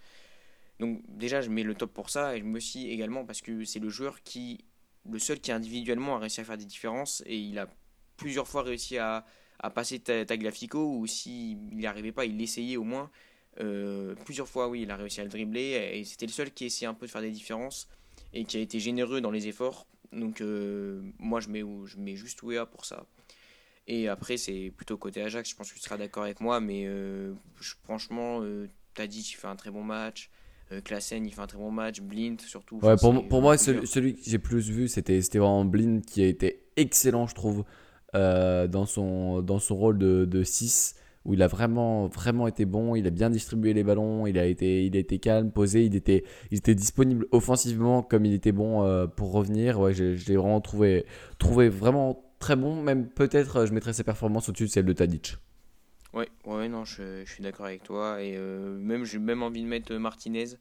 Donc 0.78 1.02
déjà, 1.08 1.40
je 1.40 1.50
mets 1.50 1.62
le 1.62 1.74
top 1.74 1.92
pour 1.94 2.10
ça 2.10 2.36
et 2.36 2.40
je 2.40 2.44
me 2.44 2.58
aussi 2.58 2.90
également 2.90 3.24
parce 3.24 3.40
que 3.40 3.64
c'est 3.64 3.78
le 3.78 3.88
joueur 3.90 4.22
qui, 4.22 4.64
le 5.10 5.18
seul 5.18 5.40
qui 5.40 5.52
individuellement 5.52 6.16
a 6.16 6.18
réussi 6.18 6.42
à 6.42 6.44
faire 6.44 6.58
des 6.58 6.66
différences 6.66 7.22
et 7.26 7.38
il 7.38 7.58
a 7.58 7.68
plusieurs 8.18 8.48
fois 8.48 8.62
réussi 8.62 8.98
à, 8.98 9.24
à 9.60 9.70
passer 9.70 10.00
Ta- 10.00 10.26
Tagliafico 10.26 10.96
ou 10.96 11.06
s'il 11.06 11.58
n'y 11.76 11.86
arrivait 11.86 12.12
pas, 12.12 12.26
il 12.26 12.36
l'essayait 12.36 12.76
au 12.76 12.84
moins. 12.84 13.10
Euh, 13.60 14.14
plusieurs 14.26 14.48
fois, 14.48 14.68
oui, 14.68 14.82
il 14.82 14.90
a 14.90 14.96
réussi 14.96 15.20
à 15.20 15.24
le 15.24 15.30
dribbler 15.30 15.92
et 15.94 16.04
c'était 16.04 16.26
le 16.26 16.32
seul 16.32 16.50
qui 16.52 16.66
essayait 16.66 16.88
un 16.88 16.94
peu 16.94 17.06
de 17.06 17.10
faire 17.10 17.22
des 17.22 17.30
différences 17.30 17.88
et 18.34 18.44
qui 18.44 18.58
a 18.58 18.60
été 18.60 18.80
généreux 18.80 19.20
dans 19.22 19.30
les 19.30 19.48
efforts. 19.48 19.86
Donc 20.12 20.40
euh, 20.40 21.02
moi 21.18 21.40
je 21.40 21.48
mets, 21.48 21.62
je 21.86 21.98
mets 21.98 22.16
juste 22.16 22.42
Wea 22.42 22.66
pour 22.66 22.84
ça. 22.84 23.06
Et 23.86 24.08
après, 24.08 24.36
c'est 24.36 24.72
plutôt 24.76 24.96
côté 24.96 25.22
Ajax. 25.22 25.50
Je 25.50 25.56
pense 25.56 25.70
que 25.72 25.76
tu 25.76 25.80
seras 25.82 25.96
d'accord 25.96 26.22
avec 26.24 26.40
moi, 26.40 26.60
mais 26.60 26.84
euh, 26.86 27.32
je- 27.60 27.74
franchement, 27.84 28.40
euh, 28.42 28.68
Tadic, 28.94 29.32
il 29.32 29.34
fait 29.34 29.48
un 29.48 29.56
très 29.56 29.70
bon 29.70 29.82
match. 29.82 30.30
Euh, 30.70 30.80
Klaassen, 30.80 31.26
il 31.26 31.32
fait 31.34 31.40
un 31.40 31.46
très 31.48 31.58
bon 31.58 31.72
match. 31.72 32.00
Blind, 32.00 32.40
surtout. 32.40 32.78
Ouais, 32.82 32.94
pour, 32.96 33.26
pour 33.26 33.42
moi, 33.42 33.58
celui, 33.58 33.86
celui 33.88 34.14
que 34.14 34.20
j'ai 34.24 34.38
plus 34.38 34.68
vu, 34.70 34.86
c'était 34.86 35.18
vraiment 35.20 35.64
Blin 35.64 36.00
qui 36.00 36.22
a 36.22 36.26
été 36.26 36.62
excellent, 36.76 37.26
je 37.26 37.34
trouve, 37.34 37.64
euh, 38.14 38.68
dans, 38.68 38.86
son, 38.86 39.42
dans 39.42 39.58
son 39.58 39.74
rôle 39.76 39.98
de, 39.98 40.24
de 40.24 40.44
6, 40.44 40.94
où 41.24 41.34
il 41.34 41.42
a 41.42 41.46
vraiment, 41.46 42.08
été 42.46 42.64
bon. 42.64 42.94
Il 42.94 43.06
a 43.06 43.10
bien 43.10 43.30
distribué 43.30 43.72
les 43.72 43.84
ballons, 43.84 44.26
il 44.26 44.38
a 44.38 44.46
été, 44.46 45.18
calme, 45.20 45.50
posé, 45.50 45.84
il 45.84 45.94
était, 45.94 46.24
disponible 46.74 47.26
offensivement 47.30 48.02
comme 48.02 48.24
il 48.24 48.32
était 48.32 48.52
bon 48.52 48.84
euh, 48.84 49.06
pour 49.06 49.32
revenir. 49.32 49.80
Ouais, 49.80 49.92
je, 49.92 50.28
l'ai 50.28 50.36
vraiment 50.36 50.60
trouvé, 50.60 51.04
vraiment 51.68 52.24
très 52.38 52.56
bon. 52.56 52.82
Même 52.82 53.08
peut-être, 53.08 53.56
euh, 53.56 53.66
je 53.66 53.72
mettrais 53.72 53.92
ses 53.92 54.04
performances 54.04 54.48
au-dessus 54.48 54.64
de 54.64 54.70
celles 54.70 54.86
de 54.86 54.92
Tadic. 54.92 55.36
Ouais, 56.12 56.28
ouais, 56.44 56.68
non, 56.68 56.84
je, 56.84 57.22
je 57.24 57.30
suis 57.30 57.42
d'accord 57.42 57.66
avec 57.66 57.82
toi. 57.82 58.22
Et 58.22 58.34
euh, 58.36 58.78
même, 58.78 59.04
j'ai 59.04 59.18
même 59.18 59.42
envie 59.42 59.62
de 59.62 59.68
mettre 59.68 59.94
Martinez, 59.94 60.56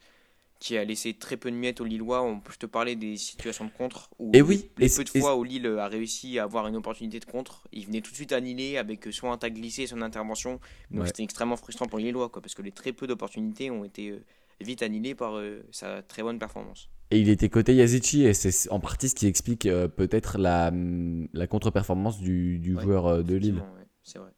qui 0.59 0.77
a 0.77 0.83
laissé 0.83 1.13
très 1.13 1.37
peu 1.37 1.49
de 1.51 1.55
miettes 1.55 1.79
aux 1.81 1.85
Lillois. 1.85 2.21
On 2.21 2.39
peut 2.41 2.53
te 2.59 2.65
parler 2.65 2.95
des 2.95 3.15
situations 3.17 3.65
de 3.65 3.71
contre. 3.71 4.09
Où 4.19 4.31
Et 4.33 4.41
oui, 4.41 4.69
les 4.77 4.89
peu 4.89 5.03
de 5.03 5.09
fois 5.09 5.37
où 5.37 5.43
Lille 5.43 5.65
a 5.79 5.87
réussi 5.87 6.37
à 6.37 6.43
avoir 6.43 6.67
une 6.67 6.75
opportunité 6.75 7.19
de 7.19 7.25
contre, 7.25 7.67
il 7.71 7.85
venait 7.85 8.01
tout 8.01 8.11
de 8.11 8.15
suite 8.15 8.33
annihiler 8.33 8.77
avec 8.77 9.07
euh, 9.07 9.11
soit 9.11 9.31
un 9.31 9.37
tag 9.37 9.53
glissé, 9.53 9.87
soit 9.87 9.97
une 9.97 10.03
intervention. 10.03 10.59
Donc 10.91 11.01
Ouais. 11.01 11.07
c'était 11.07 11.23
extrêmement 11.23 11.55
frustrant 11.55 11.87
pour 11.87 11.99
les 11.99 12.05
Lillois, 12.05 12.29
quoi, 12.29 12.41
parce 12.41 12.55
que 12.55 12.61
les 12.61 12.71
très 12.71 12.91
peu 12.93 13.07
d'opportunités 13.07 13.71
ont 13.71 13.85
été 13.85 14.09
euh, 14.09 14.23
vite 14.59 14.81
annihilées 14.83 15.15
par 15.15 15.37
euh, 15.37 15.63
sa 15.71 16.01
très 16.03 16.23
bonne 16.23 16.39
performance. 16.39 16.89
Et 17.11 17.19
il 17.19 17.29
était 17.29 17.49
côté 17.49 17.73
Yazici, 17.73 18.23
et 18.25 18.33
c'est 18.33 18.69
en 18.69 18.79
partie 18.79 19.09
ce 19.09 19.15
qui 19.15 19.25
explique 19.27 19.65
euh, 19.65 19.87
peut-être 19.87 20.37
la, 20.37 20.67
hum, 20.67 21.27
la 21.33 21.47
contre-performance 21.47 22.19
du, 22.19 22.59
du 22.59 22.75
Ouais, 22.75 22.83
joueur 22.83 23.23
de 23.23 23.35
Lille. 23.35 23.55
Ouais, 23.55 23.85
c'est 24.03 24.19
vrai. 24.19 24.31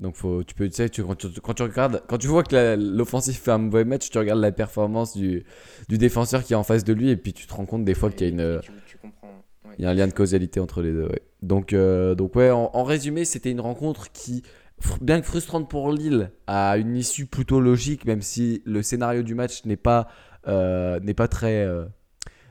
Donc 0.00 0.16
faut, 0.16 0.42
tu 0.44 0.54
peux, 0.54 0.66
tu 0.68 0.74
sais, 0.76 0.88
tu, 0.88 1.02
quand, 1.04 1.14
tu, 1.14 1.28
quand 1.42 1.54
tu 1.54 1.62
regardes, 1.62 2.02
quand 2.08 2.16
tu 2.18 2.26
vois 2.26 2.42
que 2.42 2.76
l'offensif 2.78 3.40
fait 3.42 3.50
un 3.50 3.58
mauvais 3.58 3.84
match, 3.84 4.08
tu 4.10 4.18
regardes 4.18 4.40
la 4.40 4.50
performance 4.52 5.16
du, 5.16 5.44
du 5.88 5.98
défenseur 5.98 6.42
qui 6.42 6.54
est 6.54 6.56
en 6.56 6.62
face 6.62 6.84
de 6.84 6.92
lui 6.92 7.10
et 7.10 7.16
puis 7.16 7.32
tu 7.32 7.46
te 7.46 7.52
rends 7.52 7.66
compte 7.66 7.84
des 7.84 7.94
fois 7.94 8.10
qu'il 8.10 8.26
y 8.26 8.30
a 8.30 8.32
une, 8.32 8.40
et 8.40 8.60
tu, 8.62 8.72
tu 8.86 8.96
comprends. 8.96 9.28
ouais. 9.66 9.74
il 9.78 9.84
y 9.84 9.86
a 9.86 9.90
un 9.90 9.94
lien 9.94 10.06
de 10.06 10.12
causalité 10.14 10.58
entre 10.58 10.80
les 10.80 10.92
deux. 10.92 11.04
ouais. 11.04 11.20
Donc, 11.42 11.72
euh, 11.72 12.14
donc 12.14 12.34
ouais, 12.36 12.50
en, 12.50 12.70
en 12.72 12.84
résumé, 12.84 13.24
c'était 13.26 13.50
une 13.50 13.60
rencontre 13.60 14.10
qui, 14.12 14.42
bien 15.02 15.20
que 15.20 15.26
frustrante 15.26 15.68
pour 15.68 15.92
Lille, 15.92 16.30
a 16.46 16.78
une 16.78 16.96
issue 16.96 17.26
plutôt 17.26 17.60
logique, 17.60 18.06
même 18.06 18.22
si 18.22 18.62
le 18.64 18.82
scénario 18.82 19.22
du 19.22 19.34
match 19.34 19.64
n'est 19.66 19.76
pas, 19.76 20.08
euh, 20.48 20.98
n'est 21.00 21.14
pas 21.14 21.28
très. 21.28 21.64
euh, 21.64 21.84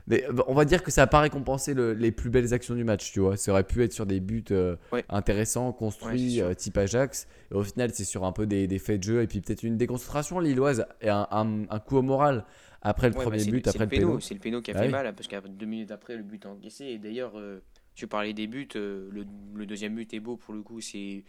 mais 0.10 0.26
on 0.48 0.54
va 0.54 0.66
dire 0.66 0.84
que 0.84 0.92
ça 0.92 1.02
n'a 1.04 1.08
pas 1.08 1.22
récompensé 1.22 1.74
le- 1.74 1.94
les 1.94 2.12
plus 2.12 2.30
belles 2.30 2.54
actions 2.54 2.76
du 2.76 2.84
match, 2.84 3.12
tu 3.12 3.20
vois. 3.20 3.38
Ça 3.38 3.52
aurait 3.52 3.64
pu 3.64 3.84
être 3.84 3.94
sur 3.94 4.06
des 4.06 4.20
buts 4.20 4.44
euh, 4.52 4.76
Ouais. 4.92 5.06
intéressants, 5.10 5.72
construits, 5.72 6.42
euh, 6.42 6.54
type 6.54 6.78
Ajax. 6.78 7.28
Et 7.52 7.56
au 7.56 7.64
final, 7.64 7.92
c'est 7.94 8.04
sur 8.06 8.26
un 8.26 8.32
peu 8.32 8.46
des, 8.48 8.68
des 8.68 8.80
faits 8.80 9.00
de 9.00 9.04
jeu 9.04 9.22
et 9.22 9.28
puis 9.28 9.40
peut-être 9.42 9.64
une 9.64 9.78
déconcentration 9.78 10.40
lilloise 10.40 10.86
et 11.02 11.10
un, 11.10 11.28
un- 11.32 11.64
un 11.70 11.80
coup 11.80 11.98
au 11.98 12.02
moral 12.02 12.46
après 12.82 13.10
le 13.10 13.14
Ouais, 13.14 13.20
bah, 13.20 13.24
premier 13.32 13.40
c'est 13.44 13.52
but, 13.52 13.66
c'est 13.66 13.70
après 13.70 13.86
le 13.86 13.90
péno. 13.90 14.20
C'est 14.20 14.34
le 14.34 14.40
péno 14.40 14.62
qui 14.62 14.72
a 14.72 14.74
Ah 14.76 14.80
fait 14.80 14.86
oui. 14.86 14.92
mal, 14.92 15.14
parce 15.16 15.28
qu'à 15.28 15.42
deux 15.42 15.66
minutes 15.66 15.92
après, 15.92 16.16
le 16.18 16.24
but 16.24 16.46
encaissé. 16.46 16.86
Et 16.86 16.98
d'ailleurs, 16.98 17.38
euh, 17.38 17.60
tu 17.94 18.08
parlais 18.08 18.34
des 18.34 18.48
buts, 18.48 18.68
euh, 18.76 19.10
le, 19.12 19.26
le 19.56 19.66
deuxième 19.66 19.96
but 19.96 20.14
est 20.14 20.20
beau 20.20 20.38
pour 20.38 20.54
le 20.54 20.62
coup. 20.62 20.80
C'est 20.82 21.24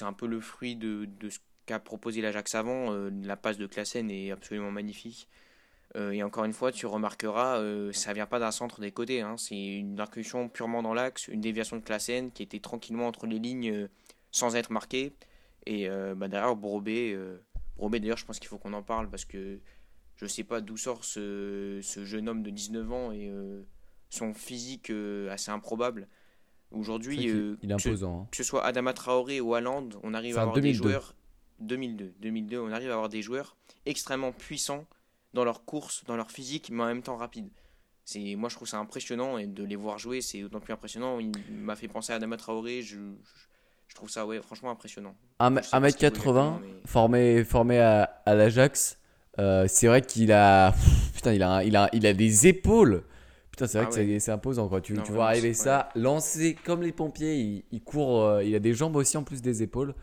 un 0.00 0.12
peu 0.12 0.26
le 0.26 0.40
fruit 0.40 0.76
de, 0.76 1.06
de 1.20 1.28
ce 1.28 1.38
qu'a 1.66 1.78
proposé 1.78 2.20
l'Ajax 2.22 2.54
avant. 2.54 2.92
Euh, 2.92 3.10
la 3.22 3.36
passe 3.36 3.58
de 3.58 3.66
Klaassen 3.66 4.10
est 4.10 4.30
absolument 4.30 4.70
magnifique. 4.70 5.28
Euh, 5.96 6.10
et 6.10 6.22
encore 6.22 6.44
une 6.44 6.52
fois, 6.52 6.72
tu 6.72 6.86
remarqueras, 6.86 7.58
euh, 7.60 7.92
ça 7.92 8.12
vient 8.12 8.26
pas 8.26 8.38
d'un 8.38 8.50
centre 8.50 8.80
des 8.80 8.90
côtés. 8.90 9.20
hein. 9.20 9.36
C'est 9.36 9.56
une 9.56 10.00
incursion 10.00 10.48
purement 10.48 10.82
dans 10.82 10.94
l'axe, 10.94 11.28
une 11.28 11.40
déviation 11.40 11.76
de 11.76 11.82
Klaassen 11.82 12.30
qui 12.32 12.42
était 12.42 12.60
tranquillement 12.60 13.06
entre 13.06 13.26
les 13.26 13.38
lignes 13.38 13.70
euh, 13.70 13.88
sans 14.30 14.56
être 14.56 14.70
marquée. 14.70 15.12
Et 15.66 15.88
bah, 15.88 16.28
derrière, 16.28 16.54
Brobé, 16.56 17.18
Brobé, 17.78 17.98
d'ailleurs, 17.98 18.18
je 18.18 18.26
pense 18.26 18.38
qu'il 18.38 18.48
faut 18.48 18.58
qu'on 18.58 18.74
en 18.74 18.82
parle 18.82 19.08
parce 19.08 19.24
que 19.24 19.60
je 20.16 20.26
sais 20.26 20.44
pas 20.44 20.60
d'où 20.60 20.76
sort 20.76 21.06
ce, 21.06 21.80
ce 21.82 22.04
jeune 22.04 22.28
homme 22.28 22.42
de 22.42 22.50
19 22.50 22.92
ans 22.92 23.12
et 23.12 23.32
son 24.10 24.34
physique 24.34 24.92
assez 25.30 25.50
improbable. 25.50 26.06
Aujourd'hui, 26.74 27.28
euh, 27.30 27.56
il 27.62 27.70
est 27.70 27.76
que 27.76 28.04
hein. 28.04 28.26
que 28.30 28.36
ce 28.36 28.42
soit 28.42 28.64
Adama 28.64 28.92
Traoré 28.92 29.40
ou 29.40 29.54
Haaland, 29.54 29.88
on 30.02 30.12
arrive 30.12 30.38
à 30.38 30.42
avoir 30.42 30.56
des 30.56 30.62
2002. 30.62 30.88
joueurs 30.88 31.14
2002, 31.60 32.14
2002, 32.18 32.58
on 32.58 32.72
arrive 32.72 32.90
à 32.90 32.94
avoir 32.94 33.08
des 33.08 33.22
joueurs 33.22 33.56
extrêmement 33.86 34.32
puissants 34.32 34.84
dans 35.34 35.44
leur 35.44 35.64
course, 35.64 36.04
dans 36.06 36.16
leur 36.16 36.30
physique, 36.30 36.70
mais 36.72 36.82
en 36.82 36.86
même 36.86 37.02
temps 37.02 37.16
rapides. 37.16 37.48
C'est 38.06 38.34
moi 38.36 38.48
je 38.48 38.56
trouve 38.56 38.68
ça 38.68 38.78
impressionnant 38.78 39.38
et 39.38 39.46
de 39.46 39.64
les 39.64 39.76
voir 39.76 39.98
jouer, 39.98 40.20
c'est 40.20 40.40
d'autant 40.40 40.60
plus 40.60 40.72
impressionnant. 40.72 41.18
Il 41.20 41.32
m'a 41.50 41.74
fait 41.76 41.88
penser 41.88 42.12
à 42.12 42.16
Adama 42.16 42.36
Traoré, 42.36 42.82
je, 42.82 42.96
je, 42.96 43.00
je 43.88 43.94
trouve 43.94 44.10
ça 44.10 44.26
ouais, 44.26 44.40
franchement 44.42 44.70
impressionnant. 44.70 45.14
Un 45.40 45.56
Je 45.56 45.62
sais 45.62 45.70
pas 45.80 45.90
ce 45.90 45.96
qu'il 45.96 46.10
faut 46.10 46.14
1m80, 46.14 46.16
exactement, 46.18 46.60
mais- 46.60 46.68
formé, 46.86 47.44
formé 47.44 47.78
à, 47.80 48.02
à 48.26 48.34
l'Ajax. 48.34 48.98
Euh, 49.38 49.64
c'est 49.68 49.88
vrai 49.88 50.02
qu'il 50.02 50.30
a. 50.32 50.72
Pff, 50.72 51.12
Putain, 51.14 51.32
il 51.32 51.42
a, 51.42 51.64
il, 51.64 51.74
a, 51.76 51.88
il 51.92 52.06
a 52.06 52.12
des 52.12 52.46
épaules. 52.46 53.02
Putain, 53.50 53.66
c'est 53.66 53.78
vrai 53.78 53.86
Ah 53.90 53.94
que 53.94 54.00
ouais. 54.00 54.18
c'est- 54.20 54.30
imposant. 54.32 54.68
Quoi. 54.68 54.80
Tu, 54.80 54.92
Non, 54.94 55.02
tu 55.02 55.12
vois 55.12 55.26
arriver 55.28 55.54
c'est 55.54 55.64
ça, 55.64 55.88
lancé 55.96 56.54
comme 56.64 56.82
les 56.82 56.92
pompiers. 56.92 57.36
Il, 57.36 57.64
il 57.72 57.82
court, 57.82 58.22
euh, 58.22 58.44
il 58.44 58.54
a 58.54 58.58
des 58.60 58.74
jambes 58.74 58.94
aussi 58.96 59.16
en 59.16 59.24
plus 59.24 59.40
des 59.42 59.62
épaules. 59.62 59.94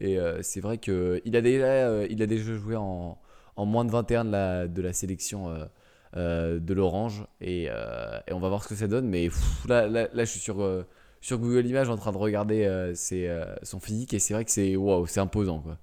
Et 0.00 0.18
euh, 0.18 0.40
c'est 0.42 0.60
vrai 0.60 0.78
qu'il 0.78 1.36
a, 1.36 1.40
déjà, 1.40 1.66
euh, 1.66 2.06
il 2.10 2.20
a 2.22 2.26
déjà 2.26 2.54
joué 2.54 2.74
en, 2.74 3.16
en 3.56 3.66
moins 3.66 3.84
de 3.84 3.90
21 3.90 4.24
de 4.24 4.30
la, 4.30 4.68
de 4.68 4.82
la 4.82 4.92
sélection 4.92 5.48
euh, 5.48 5.64
euh, 6.16 6.58
de 6.58 6.74
l'Orange. 6.74 7.24
Et, 7.40 7.66
euh, 7.68 8.18
et 8.26 8.32
on 8.32 8.40
va 8.40 8.48
voir 8.48 8.62
ce 8.62 8.68
que 8.68 8.74
ça 8.74 8.88
donne. 8.88 9.08
Mais 9.08 9.28
là, 9.68 9.86
là, 9.86 10.08
je 10.14 10.24
suis 10.24 10.40
sur, 10.40 10.84
sur 11.20 11.38
Google 11.38 11.66
Images 11.66 11.88
en 11.88 11.96
train 11.96 12.12
de 12.12 12.18
regarder 12.18 12.92
ses, 12.94 13.30
son 13.62 13.80
physique. 13.80 14.14
Et 14.14 14.18
c'est 14.18 14.34
vrai 14.34 14.44
que 14.44 14.50
c'est 14.50 14.76
waouh, 14.76 15.06
c'est 15.06 15.20
imposant. 15.20 15.60
Quoi. 15.60 15.78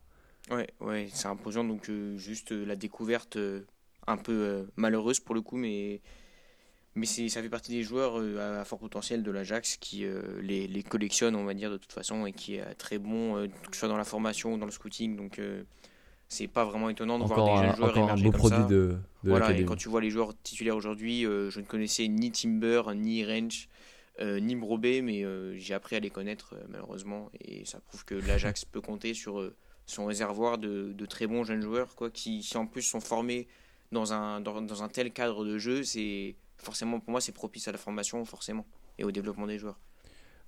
Ouais, 0.56 0.68
ouais, 0.80 1.08
c'est 1.12 1.28
imposant. 1.28 1.64
Donc, 1.64 1.90
juste 2.18 2.52
la 2.52 2.76
découverte 2.76 3.38
un 4.08 4.18
peu 4.18 4.68
malheureuse 4.76 5.20
pour 5.20 5.36
le 5.36 5.42
coup, 5.42 5.58
mais, 5.58 6.02
mais 6.96 7.06
ça 7.06 7.42
fait 7.42 7.50
partie 7.50 7.72
des 7.72 7.84
joueurs 7.84 8.18
à, 8.40 8.66
fort 8.66 8.80
potentiel 8.80 9.24
de 9.24 9.32
l'Ajax 9.32 9.78
qui 9.78 10.06
les, 10.42 10.68
les 10.68 10.84
collectionne, 10.84 11.36
on 11.36 11.46
va 11.46 11.54
dire, 11.54 11.72
de 11.72 11.78
toute 11.78 11.94
façon, 11.94 12.26
et 12.26 12.34
qui 12.34 12.56
est 12.56 12.74
très 12.76 12.98
bon, 12.98 13.48
que 13.48 13.76
ce 13.76 13.80
soit 13.80 13.90
dans 13.90 13.98
la 13.98 14.04
formation 14.04 14.54
ou 14.54 14.58
dans 14.58 14.66
le 14.66 14.72
scouting. 14.72 15.16
Donc, 15.16 15.40
c'est 16.32 16.48
pas 16.48 16.64
vraiment 16.64 16.90
étonnant 16.90 17.20
de 17.20 17.26
voir 17.26 17.44
des 17.44 17.52
un, 17.52 17.64
jeunes 17.68 17.76
joueurs 17.76 17.90
encore 17.90 18.04
un 18.04 18.06
émerger 18.06 18.24
beau 18.24 18.32
comme 18.32 18.40
produit 18.40 18.58
ça. 18.60 18.68
de, 18.68 18.98
de 19.24 19.30
Voilà, 19.30 19.52
et 19.52 19.66
quand 19.66 19.76
tu 19.76 19.90
vois 19.90 20.00
les 20.00 20.10
joueurs 20.10 20.34
titulaires 20.44 20.78
aujourd'hui, 20.78 21.26
euh, 21.26 21.50
je 21.50 21.60
ne 21.60 21.66
connaissais 21.66 22.08
ni 22.08 22.32
Timber, 22.32 22.84
ni 22.96 23.26
Rench, 23.26 23.68
euh, 24.22 24.40
ni 24.40 24.56
Brobé, 24.56 25.02
mais 25.02 25.26
euh, 25.26 25.58
j'ai 25.58 25.74
appris 25.74 25.98
à 25.98 26.00
les 26.00 26.10
connaître 26.10 26.56
malheureusement. 26.70 27.30
Et 27.42 27.66
ça 27.66 27.82
prouve 27.82 28.06
que 28.06 28.16
l'Ajax 28.16 28.64
peut 28.72 28.80
compter 28.80 29.14
sur 29.14 29.52
son 29.86 30.06
réservoir 30.06 30.58
de, 30.58 30.94
de 30.94 31.06
très 31.06 31.28
bons 31.28 31.44
jeunes 31.44 31.62
joueurs, 31.62 31.96
quoi, 31.96 32.10
qui, 32.10 32.40
qui 32.40 32.58
en 32.58 32.66
plus 32.66 32.84
sont 32.84 33.02
formés 33.02 33.50
dans 33.92 34.14
un, 34.14 34.40
dans, 34.40 34.62
dans 34.62 34.84
un 34.84 34.88
tel 34.88 35.12
cadre 35.12 35.44
de 35.44 35.58
jeu. 35.58 35.84
C'est 35.84 36.36
forcément, 36.56 37.02
pour 37.02 37.12
moi, 37.12 37.20
c'est 37.20 37.34
propice 37.34 37.68
à 37.68 37.74
la 37.74 37.78
formation, 37.78 38.24
forcément, 38.24 38.66
et 38.98 39.04
au 39.04 39.12
développement 39.12 39.48
des 39.48 39.60
joueurs. 39.60 39.80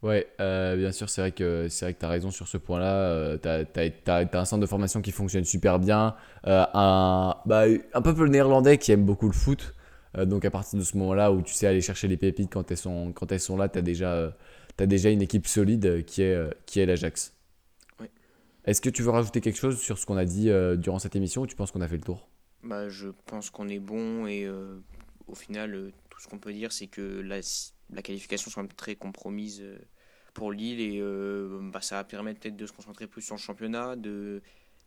Ouais, 0.04 0.28
euh, 0.42 0.76
bien 0.76 0.92
sûr, 0.92 1.10
c'est 1.10 1.22
vrai 1.22 1.32
que 1.32 1.68
c'est 1.70 1.86
vrai 1.86 1.94
que 1.94 2.00
tu 2.00 2.06
as 2.06 2.10
raison 2.10 2.30
sur 2.30 2.46
ce 2.50 2.58
point-là. 2.58 2.94
Euh, 2.94 3.38
tu 3.38 4.12
as, 4.12 4.39
un 4.39 4.46
centre 4.46 4.60
de 4.60 4.68
formation 4.68 5.02
qui 5.02 5.13
fonctionne 5.13 5.46
super 5.46 5.80
bien. 5.80 6.18
Euh, 6.46 6.66
un, 6.74 7.38
bah, 7.46 7.63
un 7.94 8.02
peuple 8.02 8.28
néerlandais 8.28 8.78
qui 8.78 8.92
aime 8.92 9.06
beaucoup 9.06 9.28
le 9.28 9.34
foot. 9.34 9.74
Euh, 10.18 10.26
donc 10.26 10.44
à 10.44 10.52
partir 10.52 10.78
de 10.78 10.84
ce 10.84 10.98
moment-là 10.98 11.32
où 11.32 11.42
tu 11.42 11.54
sais 11.54 11.68
aller 11.68 11.80
chercher 11.80 12.10
les 12.10 12.18
pépites 12.18 12.52
quand 12.52 12.70
elles 12.70 12.78
sont, 12.78 13.13
quand 13.13 13.32
elles 13.32 13.39
sont 13.39 13.56
là, 13.56 13.70
tu 13.70 13.80
as, 13.80 13.82
déjà, 13.82 14.36
t'as 14.76 14.86
déjà 14.86 15.10
une 15.10 15.22
équipe 15.22 15.48
solide 15.48 16.04
qui 16.04 16.22
est, 16.22 16.38
qui 16.66 16.82
est 16.82 16.86
l'Ajax. 16.86 17.34
Ouais. 18.02 18.12
Est-ce 18.66 18.82
que 18.82 18.89
tu 18.89 19.04
veux 19.04 19.10
rajouter 19.10 19.39
quelque 19.39 19.58
chose 19.58 19.80
sur 19.80 19.98
ce 19.98 20.06
qu'on 20.06 20.18
a 20.18 20.26
dit 20.26 20.52
durant 20.76 21.00
cette 21.00 21.16
émission 21.16 21.44
ou 21.44 21.48
tu 21.48 21.56
penses 21.56 21.72
qu'on 21.72 21.82
a 21.82 21.88
fait 21.88 21.96
le 21.96 22.04
tour? 22.04 22.28
Bah, 22.62 22.89
je 22.89 23.08
pense 23.26 23.50
qu'on 23.50 23.70
est 23.70 23.80
bon 23.80 24.28
et 24.28 24.50
au 25.28 25.36
final, 25.36 25.94
tout 26.10 26.20
ce 26.20 26.28
qu'on 26.28 26.39
peut 26.39 26.52
dire, 26.52 26.74
c'est 26.74 26.88
que 26.88 27.22
la, 27.22 27.39
la 27.89 28.02
qualification 28.02 28.52
semble 28.52 28.74
très 28.74 28.96
compromise 28.96 29.63
pour 30.34 30.52
Lille 30.52 30.80
et 30.82 31.00
euh, 31.00 31.60
bah, 31.72 31.82
ça 31.82 31.96
va 31.98 32.04
permettre 32.04 32.39
peut-être 32.39 32.56
de 32.58 32.65
se 32.65 32.72
concentrer 32.74 33.08
plus 33.08 33.22
sur 33.22 33.36
le 33.36 33.41
championnat, 33.41 33.96
de 33.96 34.41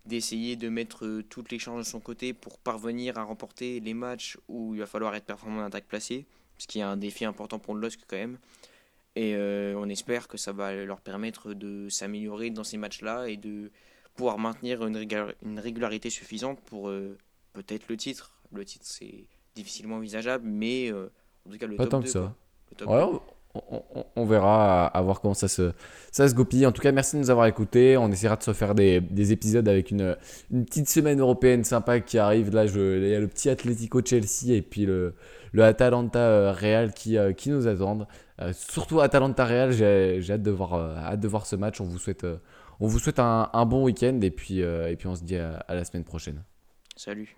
d'essayer 0.05 0.55
de 0.55 0.69
mettre 0.69 1.05
euh, 1.05 1.25
toutes 1.29 1.51
les 1.51 1.59
chances 1.59 1.79
de 1.87 1.91
son 1.91 1.99
côté 1.99 2.33
pour 2.33 2.59
parvenir 2.59 3.19
à 3.19 3.25
remporter 3.25 3.81
les 3.81 3.93
matchs 3.95 4.39
où 4.49 4.73
il 4.75 4.79
va 4.81 4.87
falloir 4.87 5.13
être 5.17 5.25
performant 5.25 5.63
en 5.63 5.65
attaque 5.67 5.87
placée, 5.87 6.27
ce 6.59 6.69
qui 6.69 6.79
est 6.79 6.83
un 6.83 6.97
défi 6.97 7.25
important 7.25 7.59
pour 7.59 7.75
le 7.75 7.81
LOSC 7.81 8.01
quand 8.07 8.17
même. 8.17 8.39
Et 9.17 9.35
euh, 9.35 9.75
on 9.77 9.89
espère 9.89 10.29
que 10.29 10.37
ça 10.37 10.53
va 10.53 10.73
leur 10.85 11.01
permettre 11.01 11.55
de 11.55 11.89
s'améliorer 11.89 12.51
dans 12.51 12.63
ces 12.65 12.77
matchs-là 12.77 13.27
et 13.29 13.37
de 13.37 13.73
pouvoir 14.15 14.39
maintenir 14.39 14.87
une, 14.87 14.97
régular- 14.97 15.33
une 15.43 15.59
régularité 15.59 16.09
suffisante 16.09 16.61
pour 16.61 16.89
euh, 16.89 17.17
peut-être 17.55 17.89
le 17.89 17.97
titre. 17.97 18.33
Le 18.53 18.65
titre, 18.65 18.85
c'est 18.87 19.27
difficilement 19.57 19.97
envisageable, 19.97 20.47
mais 20.47 20.93
euh, 20.93 21.09
en 21.49 21.51
tout 21.51 21.59
cas, 21.59 21.67
le 21.67 21.75
Pas 21.77 21.85
top 21.85 21.91
tant 21.91 21.99
2. 22.01 22.05
que 22.05 22.11
ça. 22.11 22.35
Le 22.71 22.77
top 22.77 22.89
Ouais, 22.89 23.07
2. 23.13 23.19
On- 24.17 24.25
verra 24.25 24.87
à, 24.87 25.03
voir 25.03 25.21
comment 25.21 25.35
ça 25.35 25.49
se, 25.49 25.73
ça 26.11 26.29
se 26.29 26.35
goupille. 26.35 26.67
En 26.67 26.73
tout 26.73 26.83
cas, 26.83 26.93
merci 26.93 27.17
de 27.17 27.21
nous 27.21 27.31
avoir 27.31 27.47
écoutés. 27.47 27.97
On 27.97 28.11
essaiera 28.11 28.37
de 28.37 28.43
se 28.43 28.53
faire 28.53 28.75
des, 28.75 29.33
épisodes 29.33 29.69
avec 29.69 29.91
une, 29.91 30.17
une, 30.51 30.65
petite 30.65 30.89
semaine 30.89 31.21
européenne 31.21 31.65
sympa 31.65 32.01
qui 32.01 32.19
arrive. 32.19 32.55
Là, 32.55 32.65
il 32.65 33.09
y 33.09 33.15
a 33.15 33.21
le 33.21 33.29
petit 33.29 33.49
Atlético 33.49 34.01
Chelsea 34.05 34.55
et 34.55 34.63
puis 34.63 34.87
le, 34.87 35.15
le 35.53 35.65
Atalanta 35.65 36.19
euh, 36.19 36.53
Real 36.53 36.93
qui, 36.93 37.17
euh, 37.17 37.33
qui 37.33 37.51
nous 37.51 37.67
attendent. 37.67 38.07
Euh, 38.41 38.53
surtout 38.53 39.01
Atalanta 39.01 39.45
Real, 39.45 39.73
j'ai 39.73 40.21
hâte, 40.31 40.43
de 40.43 40.51
voir, 40.51 40.75
hâte 40.75 41.21
de 41.21 41.29
voir 41.29 41.47
ce 41.47 41.57
match. 41.57 41.81
On 41.81 41.85
vous 41.85 41.99
souhaite, 41.99 42.27
on 42.81 42.87
vous 42.87 42.99
souhaite 42.99 43.19
un, 43.19 43.67
bon 43.67 43.85
week-end 43.85 44.19
et 44.23 44.31
puis, 44.31 44.61
et 44.61 44.97
puis 44.99 45.09
on 45.09 45.15
se 45.15 45.25
dit 45.25 45.37
à 45.37 45.65
la 45.69 45.85
semaine 45.85 46.05
prochaine. 46.05 46.43
Salut. 46.97 47.37